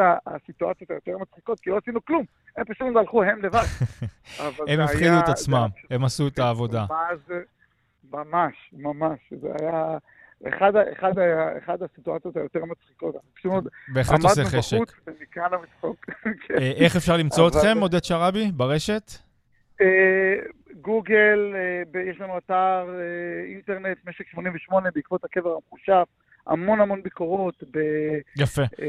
ה- 0.00 0.16
הסיטואציות 0.26 0.90
היותר 0.90 1.18
מצחיקות, 1.18 1.60
כי 1.60 1.70
לא 1.70 1.78
עשינו 1.82 2.04
כלום, 2.04 2.24
הם 2.56 2.64
פשוט 2.64 2.86
הלכו 2.96 3.22
הם 3.22 3.42
לבד. 3.42 3.58
הם 4.68 4.80
היה- 4.80 5.20
את 5.20 5.28
עצמם, 5.28 5.66
הם 5.90 6.04
עשו 6.04 6.28
את 6.28 6.38
העבודה. 6.38 6.84
מה 6.88 7.08
זה? 7.26 7.40
ממש, 8.12 8.54
ממש, 8.72 9.18
זה 9.40 9.48
היה 9.60 9.98
אחד, 10.48 10.72
אחד, 10.76 11.12
אחד 11.64 11.82
הסיטואציות 11.82 12.36
היותר 12.36 12.64
מצחיקות. 12.64 13.14
פשוט 13.34 13.50
מאוד 13.52 13.68
בהחלט 13.94 14.20
עושה 14.22 14.42
עמדנו 14.42 14.58
חשק. 14.58 14.76
בחוץ 14.76 14.92
ונקראנו 15.06 15.56
מצחוק. 15.62 15.96
כן. 16.46 16.54
אה, 16.58 16.72
איך 16.76 16.96
אפשר 16.96 17.16
למצוא 17.16 17.48
אתכם, 17.48 17.78
עודד 17.80 18.04
שרעבי, 18.04 18.52
ברשת? 18.52 19.12
אה, 19.80 20.34
גוגל, 20.80 21.54
אה, 21.94 22.00
יש 22.00 22.20
לנו 22.20 22.38
אתר 22.38 22.86
אינטרנט, 23.48 23.98
משק 24.06 24.26
88, 24.28 24.90
בעקבות 24.94 25.24
הקבר 25.24 25.54
המחושב, 25.54 26.02
המון 26.48 26.80
המון 26.80 27.02
ביקורות. 27.02 27.62
ב, 27.70 27.78
יפה. 28.36 28.62
אה, 28.62 28.86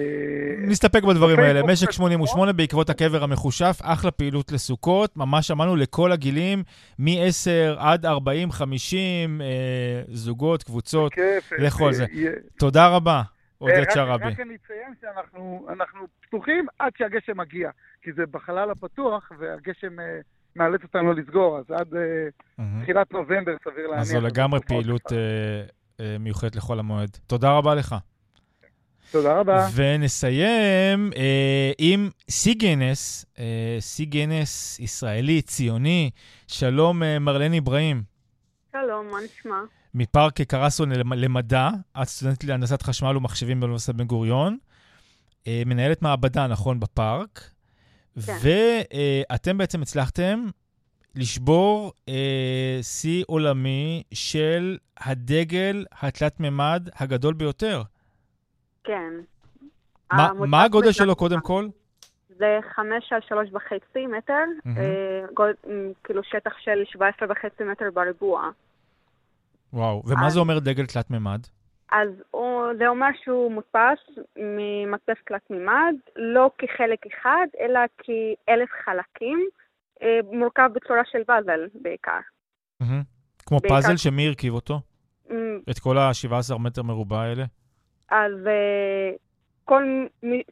נסתפק 0.57 1.03
בדברים 1.03 1.39
האלה. 1.39 1.63
משק 1.63 1.83
ובכל. 1.83 1.91
88 1.93 2.53
בעקבות 2.53 2.89
הקבר 2.89 3.23
המחושף, 3.23 3.79
אחלה 3.83 4.11
פעילות 4.11 4.51
לסוכות. 4.51 5.17
ממש 5.17 5.51
אמרנו 5.51 5.75
לכל 5.75 6.11
הגילים, 6.11 6.63
מ-10 6.99 7.77
עד 7.77 8.05
40, 8.05 8.51
50, 8.51 9.41
אה, 9.41 9.47
זוגות, 10.07 10.63
קבוצות. 10.63 11.13
לכו 11.57 11.87
על 11.87 11.93
זה. 11.93 12.05
תודה 12.59 12.87
רבה, 12.87 13.15
אה, 13.17 13.23
עודד 13.57 13.85
שרעבי. 13.93 14.23
רק 14.25 14.39
אני 14.39 14.55
אציין 14.55 14.93
שאנחנו 15.01 15.67
אנחנו 15.69 16.07
פתוחים 16.21 16.65
עד 16.79 16.91
שהגשם 16.97 17.37
מגיע, 17.37 17.69
כי 18.01 18.13
זה 18.13 18.25
בחלל 18.31 18.71
הפתוח 18.71 19.31
והגשם 19.39 19.95
מאלץ 20.55 20.83
אותנו 20.83 21.13
לסגור, 21.13 21.57
אז 21.57 21.71
עד. 21.71 21.87
תחילת 22.81 23.11
נובמבר 23.11 23.55
סביר 23.63 23.87
להניח. 23.87 24.01
אז 24.01 24.07
זו 24.07 24.21
לגמרי 24.21 24.59
פעילות 24.59 25.11
מיוחדת 26.19 26.55
לחול 26.55 26.79
המועד. 26.79 27.17
תודה 27.27 27.51
רבה 27.51 27.75
לך. 27.75 27.95
תודה 29.11 29.39
רבה. 29.39 29.67
ונסיים 29.75 31.11
אה, 31.15 31.71
עם 31.77 32.09
סי.גי.אן.אס, 32.29 33.25
אה, 33.39 33.77
סי.גי.אן.אס 33.79 34.79
ישראלי, 34.79 35.41
ציוני. 35.41 36.09
שלום, 36.47 37.03
אה, 37.03 37.19
מרלן 37.19 37.53
אברהים. 37.53 38.03
שלום, 38.71 39.07
מה 39.11 39.17
נשמע? 39.25 39.55
מפארק 39.93 40.41
קרסו 40.41 40.85
למ- 40.85 41.13
למדע, 41.13 41.69
את 42.01 42.07
סטודנטית 42.07 42.49
להנדסת 42.49 42.81
חשמל 42.81 43.17
ומחשבים 43.17 43.59
באוניברסיטת 43.59 43.95
בן 43.95 44.05
גוריון, 44.07 44.57
אה, 45.47 45.63
מנהלת 45.65 46.01
מעבדה, 46.01 46.47
נכון, 46.47 46.79
בפארק, 46.79 47.49
כן. 48.25 48.37
ואתם 49.29 49.57
בעצם 49.57 49.81
הצלחתם 49.81 50.45
לשבור 51.15 51.91
אה, 52.09 52.79
שיא 52.81 53.23
עולמי 53.27 54.03
של 54.13 54.77
הדגל 54.97 55.85
התלת-ממד 56.01 56.89
הגדול 56.99 57.33
ביותר. 57.33 57.81
כן. 58.83 59.13
מה, 60.13 60.29
מה 60.33 60.63
הגודל 60.63 60.91
שלו 60.91 61.15
קודם 61.15 61.39
כל? 61.39 61.67
זה 62.37 62.59
חמש 62.75 63.13
על 63.13 63.19
שלוש 63.27 63.49
וחצי 63.53 64.07
מטר, 64.07 64.33
מהמם. 64.65 64.77
אה, 64.77 65.25
גוד- 65.33 65.55
כאילו 66.03 66.23
שטח 66.23 66.51
של 66.59 66.83
17 66.85 67.27
וחצי 67.31 67.63
מטר 67.63 67.85
בריבוע. 67.93 68.49
וואו, 69.73 70.03
ומה 70.05 70.23
אה. 70.25 70.29
זה 70.29 70.39
אומר 70.39 70.59
דגל 70.59 70.85
תלת-ממד? 70.85 71.39
אז 71.91 72.09
הוא, 72.31 72.63
זה 72.77 72.87
אומר 72.87 73.07
שהוא 73.23 73.51
מודפס 73.51 73.99
ממדפס 74.37 75.23
תלת 75.27 75.41
מימד, 75.49 75.95
לא 76.15 76.51
כחלק 76.57 76.99
אחד, 77.07 77.47
אלא 77.59 77.79
כאלף 77.97 78.69
חלקים, 78.85 79.39
אה, 79.39 79.58
מורכב 80.31 80.69
בצורה 80.73 81.01
של 81.11 81.23
פאזל 81.23 81.67
בעיקר. 81.81 82.19
כמו 83.45 83.59
פאזל, 83.59 83.97
שמי 83.97 84.27
הרכיב 84.27 84.53
אותו? 84.53 84.79
את 85.69 85.79
כל 85.79 85.97
ה-17 85.97 86.57
מטר 86.57 86.83
מרובע 86.83 87.21
האלה? 87.21 87.43
אז 88.11 88.47
אה, 88.47 89.11
כל, 89.65 89.83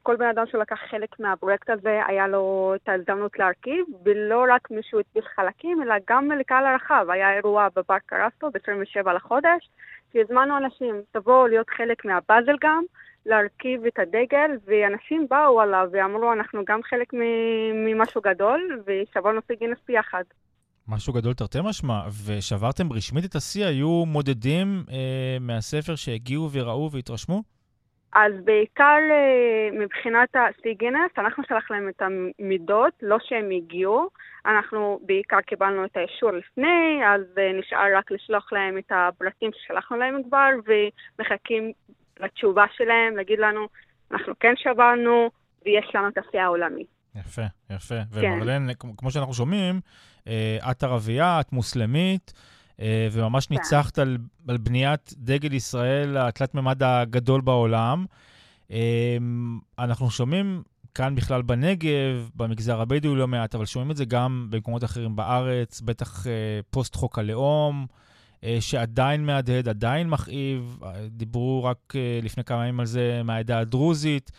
כל 0.03 0.15
בן 0.15 0.25
אדם 0.25 0.43
שלקח 0.51 0.79
חלק 0.89 1.19
מהפרויקט 1.19 1.69
הזה, 1.69 1.99
היה 2.07 2.27
לו 2.27 2.73
את 2.75 2.89
ההזדמנות 2.89 3.39
להרכיב, 3.39 3.85
ולא 4.05 4.45
רק 4.49 4.71
מישהו 4.71 4.99
הדפיס 4.99 5.23
חלקים, 5.35 5.83
אלא 5.83 5.95
גם 6.09 6.31
לקהל 6.31 6.65
הרחב. 6.65 7.05
היה 7.09 7.33
אירוע 7.33 7.67
בפארק 7.75 8.01
קרסטו 8.05 8.49
ב-27 8.51 9.11
לחודש, 9.11 9.69
שהזמנו 10.13 10.57
אנשים, 10.57 11.01
תבואו 11.11 11.47
להיות 11.47 11.69
חלק 11.69 12.05
מהפאזל 12.05 12.55
גם, 12.61 12.83
להרכיב 13.27 13.85
את 13.85 13.99
הדגל, 13.99 14.51
ואנשים 14.65 15.27
באו 15.29 15.61
עליו 15.61 15.87
ואמרו, 15.91 16.33
אנחנו 16.33 16.61
גם 16.67 16.79
חלק 16.83 17.07
ממשהו 17.73 18.21
גדול, 18.21 18.81
ושברנו 18.85 19.41
שיא 19.47 19.55
גינס 19.55 19.77
ביחד. 19.87 20.23
משהו 20.87 21.13
גדול 21.13 21.33
תרתי 21.33 21.57
משמע, 21.63 21.99
ושברתם 22.27 22.93
רשמית 22.93 23.25
את 23.25 23.35
השיא, 23.35 23.65
היו 23.65 24.05
מודדים 24.05 24.83
אה, 24.91 25.37
מהספר 25.39 25.95
שהגיעו 25.95 26.49
וראו 26.51 26.91
והתרשמו? 26.91 27.43
אז 28.13 28.33
בעיקר 28.43 28.97
אה, 29.11 29.79
מבחינת 29.79 30.29
השיא 30.35 30.73
גינס, 30.73 31.11
אנחנו 31.17 31.43
שלח 31.47 31.71
להם 31.71 31.89
את 31.89 32.01
המידות, 32.01 32.93
לא 33.01 33.17
שהם 33.19 33.49
הגיעו. 33.51 34.09
אנחנו 34.45 34.99
בעיקר 35.01 35.41
קיבלנו 35.41 35.85
את 35.85 35.97
האישור 35.97 36.31
לפני, 36.31 36.99
אז 37.07 37.21
אה, 37.37 37.51
נשאר 37.59 37.97
רק 37.97 38.11
לשלוח 38.11 38.53
להם 38.53 38.77
את 38.77 38.91
הפרטים 38.91 39.51
ששלחנו 39.53 39.97
להם 39.97 40.23
כבר, 40.23 40.49
ומחכים 40.65 41.71
לתשובה 42.19 42.65
שלהם, 42.77 43.17
להגיד 43.17 43.39
לנו, 43.39 43.67
אנחנו 44.11 44.33
כן 44.39 44.53
שברנו, 44.57 45.29
ויש 45.65 45.95
לנו 45.95 46.07
את 46.07 46.17
השיא 46.17 46.39
העולמי. 46.39 46.83
יפה, 47.15 47.41
יפה. 47.69 47.95
כן. 48.21 48.31
ומרלן, 48.33 48.67
כמו 48.97 49.11
שאנחנו 49.11 49.33
שומעים, 49.33 49.79
אה, 50.27 50.71
את 50.71 50.83
ערבייה, 50.83 51.39
את 51.39 51.51
מוסלמית, 51.51 52.33
אה, 52.81 53.07
וממש 53.11 53.47
כן. 53.47 53.55
ניצחת 53.55 53.99
על, 53.99 54.17
על 54.47 54.57
בניית 54.57 55.13
דגל 55.17 55.53
ישראל 55.53 56.17
התלת-ממד 56.17 56.83
הגדול 56.83 57.41
בעולם. 57.41 58.05
אה, 58.71 59.17
אנחנו 59.79 60.11
שומעים 60.11 60.63
כאן 60.95 61.15
בכלל 61.15 61.41
בנגב, 61.41 62.29
במגזר 62.35 62.81
הבדואי 62.81 63.15
לא 63.15 63.27
מעט, 63.27 63.55
אבל 63.55 63.65
שומעים 63.65 63.91
את 63.91 63.97
זה 63.97 64.05
גם 64.05 64.47
במקומות 64.49 64.83
אחרים 64.83 65.15
בארץ, 65.15 65.81
בטח 65.81 66.25
פוסט 66.69 66.95
חוק 66.95 67.19
הלאום, 67.19 67.85
שעדיין 68.59 69.25
מהדהד, 69.25 69.69
עדיין 69.69 70.09
מכאיב. 70.09 70.79
אה, 70.83 70.91
דיברו 71.09 71.63
רק 71.63 71.77
אה, 71.95 72.19
לפני 72.23 72.43
כמה 72.43 72.67
ימים 72.67 72.79
על 72.79 72.85
זה 72.85 73.21
מהעדה 73.23 73.59
הדרוזית. 73.59 74.31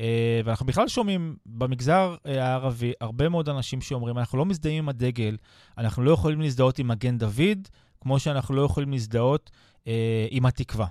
אה, 0.00 0.40
ואנחנו 0.44 0.66
בכלל 0.66 0.88
שומעים 0.88 1.36
במגזר 1.46 2.14
אה, 2.26 2.44
הערבי 2.44 2.92
הרבה 3.00 3.28
מאוד 3.28 3.48
אנשים 3.48 3.80
שאומרים, 3.80 4.18
אנחנו 4.18 4.38
לא 4.38 4.44
מזדהים 4.44 4.84
עם 4.84 4.88
הדגל, 4.88 5.36
אנחנו 5.78 6.04
לא 6.04 6.10
יכולים 6.10 6.40
להזדהות 6.40 6.78
עם 6.78 6.88
מגן 6.88 7.18
דוד, 7.18 7.68
כמו 8.00 8.18
שאנחנו 8.18 8.54
לא 8.56 8.62
יכולים 8.62 8.90
להזדהות 8.90 9.50
אה, 9.86 10.26
עם 10.30 10.46
התקווה. 10.46 10.86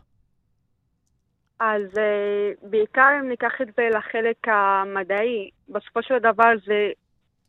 אז 1.60 1.82
בעיקר 2.64 3.08
אם 3.22 3.30
ניקח 3.30 3.52
את 3.62 3.68
זה 3.78 3.90
לחלק 3.98 4.48
המדעי, 4.48 5.50
בסופו 5.70 6.04
של 6.04 6.20
דבר 6.20 6.52
זה, 6.66 6.90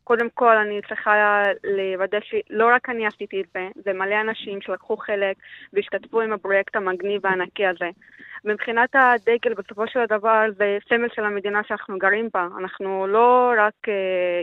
קודם 0.05 0.29
כל 0.33 0.57
אני 0.57 0.81
צריכה 0.87 1.43
לוודא 1.63 2.17
שלא 2.21 2.67
רק 2.75 2.89
אני 2.89 3.07
עשיתי 3.07 3.41
את 3.41 3.45
זה, 3.53 3.67
זה 3.75 3.93
מלא 3.93 4.21
אנשים 4.21 4.61
שלקחו 4.61 4.97
חלק 4.97 5.37
והשתתפו 5.73 6.21
עם 6.21 6.33
הפרויקט 6.33 6.75
המגניב 6.75 7.21
והענקי 7.23 7.65
הזה. 7.65 7.89
מבחינת 8.45 8.95
הדגל, 8.95 9.53
בסופו 9.53 9.87
של 9.87 10.05
דבר 10.09 10.45
זה 10.57 10.77
סמל 10.89 11.07
של 11.15 11.25
המדינה 11.25 11.61
שאנחנו 11.67 11.97
גרים 11.97 12.29
בה. 12.33 12.47
אנחנו 12.59 13.07
לא 13.07 13.53
רק 13.57 13.73
uh, 13.87 13.91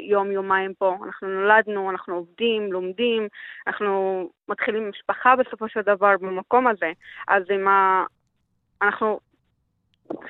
יום-יומיים 0.02 0.74
פה, 0.74 0.96
אנחנו 1.06 1.28
נולדנו, 1.28 1.90
אנחנו 1.90 2.14
עובדים, 2.14 2.72
לומדים, 2.72 3.28
אנחנו 3.66 4.28
מתחילים 4.48 4.88
משפחה 4.88 5.36
בסופו 5.36 5.68
של 5.68 5.80
דבר 5.80 6.14
במקום 6.20 6.66
הזה. 6.66 6.92
אז 7.28 7.42
אם 7.54 7.68
ה... 7.68 8.04
אנחנו 8.82 9.20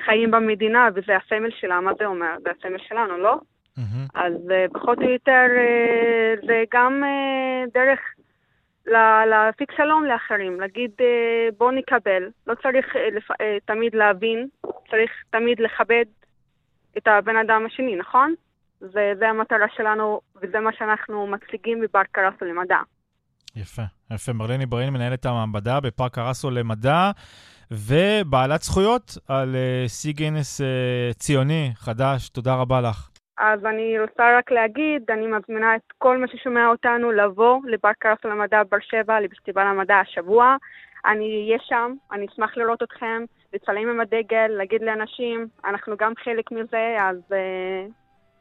חיים 0.05 0.31
במדינה, 0.31 0.89
וזה 0.95 1.17
הסמל 1.17 1.51
שלה, 1.51 1.81
מה 1.81 1.91
זה 1.99 2.07
אומר? 2.07 2.35
זה 2.43 2.51
הסמל 2.51 2.79
שלנו, 2.79 3.19
לא? 3.19 3.37
Mm-hmm. 3.79 4.11
אז 4.15 4.33
uh, 4.33 4.73
פחות 4.73 4.99
או 4.99 5.11
יותר 5.11 5.47
uh, 5.57 6.47
זה 6.47 6.65
גם 6.73 7.03
uh, 7.05 7.71
דרך 7.75 7.99
להפיק 9.31 9.73
שלום 9.77 10.05
לאחרים, 10.05 10.61
להגיד 10.61 10.91
uh, 10.99 11.55
בוא 11.59 11.73
נקבל, 11.73 12.23
לא 12.47 12.55
צריך 12.55 12.87
תמיד 13.65 13.95
להבין, 13.95 14.49
צריך 14.91 15.11
תמיד 15.31 15.61
לכבד 15.61 16.05
את 16.99 17.09
הבן 17.09 17.37
אדם 17.37 17.67
השני, 17.67 17.97
נכון? 17.97 18.35
זה, 18.81 19.13
זה 19.19 19.29
המטרה 19.29 19.67
שלנו, 19.77 20.21
וזה 20.43 20.61
מה 20.61 20.71
שאנחנו 20.79 21.27
מציגים 21.27 21.81
בפארק 21.81 22.09
קרסו 22.13 22.45
למדע. 22.45 22.79
יפה, 23.57 23.83
יפה. 24.11 24.33
מרלני 24.33 24.67
ברין, 24.67 24.93
מנהלת 24.93 25.27
המעבדה 25.27 25.81
בפארק 25.81 26.15
קרסו 26.15 26.51
למדע. 26.51 27.11
ובעלת 27.71 28.63
זכויות 28.63 29.19
על 29.29 29.57
שיא 29.89 30.13
uh, 30.13 30.17
גינס 30.17 30.61
uh, 30.61 31.15
ציוני 31.15 31.73
חדש. 31.75 32.29
תודה 32.29 32.55
רבה 32.55 32.81
לך. 32.81 33.12
אז 33.43 33.65
אני 33.65 34.01
רוצה 34.01 34.39
רק 34.39 34.51
להגיד, 34.51 35.03
אני 35.11 35.27
מזמינה 35.27 35.77
את 35.77 35.93
כל 35.99 36.19
מי 36.19 36.27
ששומע 36.33 36.67
אותנו 36.69 37.13
לבוא 37.13 37.59
לפארק 37.67 37.97
קרסו 37.99 38.29
למדע 38.29 38.63
באר 38.71 38.81
שבע, 38.81 39.21
לפסטיבל 39.21 39.63
המדע 39.63 39.97
השבוע. 39.97 40.57
אני 41.07 41.25
אהיה 41.25 41.59
שם, 41.63 41.93
אני 42.13 42.27
אשמח 42.33 42.57
לראות 42.57 42.83
אתכם, 42.83 43.25
לצלם 43.53 43.91
עם 43.91 44.01
הדגל, 44.01 44.47
להגיד 44.49 44.83
לאנשים, 44.83 45.47
אנחנו 45.65 45.97
גם 45.97 46.13
חלק 46.25 46.53
מזה, 46.53 46.97
אז 47.01 47.17
uh, 47.29 47.93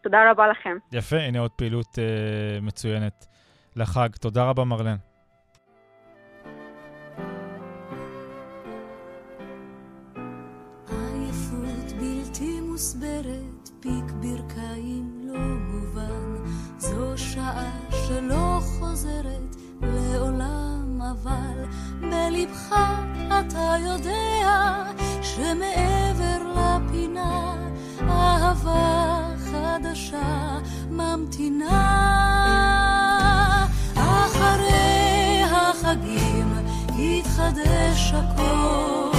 תודה 0.04 0.32
רבה 0.32 0.48
לכם. 0.48 0.78
יפה, 0.92 1.18
הנה 1.18 1.40
עוד 1.40 1.52
פעילות 1.52 1.96
uh, 1.96 2.62
מצוינת 2.62 3.26
לחג. 3.76 4.10
תודה 4.22 4.50
רבה, 4.50 4.64
מרלן. 4.64 5.11
שעה 17.34 17.72
שלא 18.08 18.60
חוזרת 18.62 19.56
לעולם, 19.82 21.02
אבל 21.02 21.66
בלבך 22.02 22.76
אתה 23.28 23.76
יודע 23.80 24.84
שמעבר 25.22 26.42
לפינה 26.56 27.56
אהבה 28.02 29.28
חדשה 29.38 30.58
ממתינה. 30.90 31.98
אחרי 33.96 35.42
החגים 35.44 36.54
יתחדש 36.96 38.14
הכל, 38.14 39.18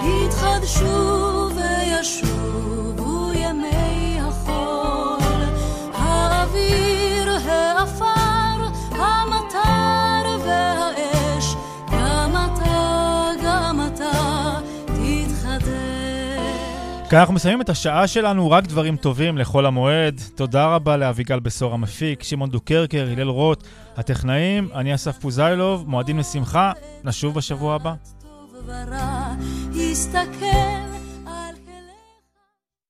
יתחדשו 0.00 1.48
וישוב 1.56 2.93
כאן 17.14 17.20
אנחנו 17.20 17.34
מסיימים 17.34 17.60
את 17.60 17.68
השעה 17.68 18.06
שלנו, 18.06 18.50
רק 18.50 18.66
דברים 18.66 18.96
טובים 18.96 19.38
לכל 19.38 19.66
המועד. 19.66 20.20
תודה 20.34 20.66
רבה 20.66 20.96
לאביגל 20.96 21.40
בשור 21.40 21.74
המפיק, 21.74 22.22
שמעון 22.22 22.50
דוקרקר, 22.50 23.08
הלל 23.12 23.28
רוט, 23.28 23.64
הטכנאים, 23.96 24.68
אני 24.74 24.94
אסף 24.94 25.18
פוזיילוב, 25.18 25.88
מועדים 25.88 26.18
לשמחה, 26.18 26.72
נשוב 27.04 27.34
בשבוע 27.34 27.74
הבא. 27.74 27.94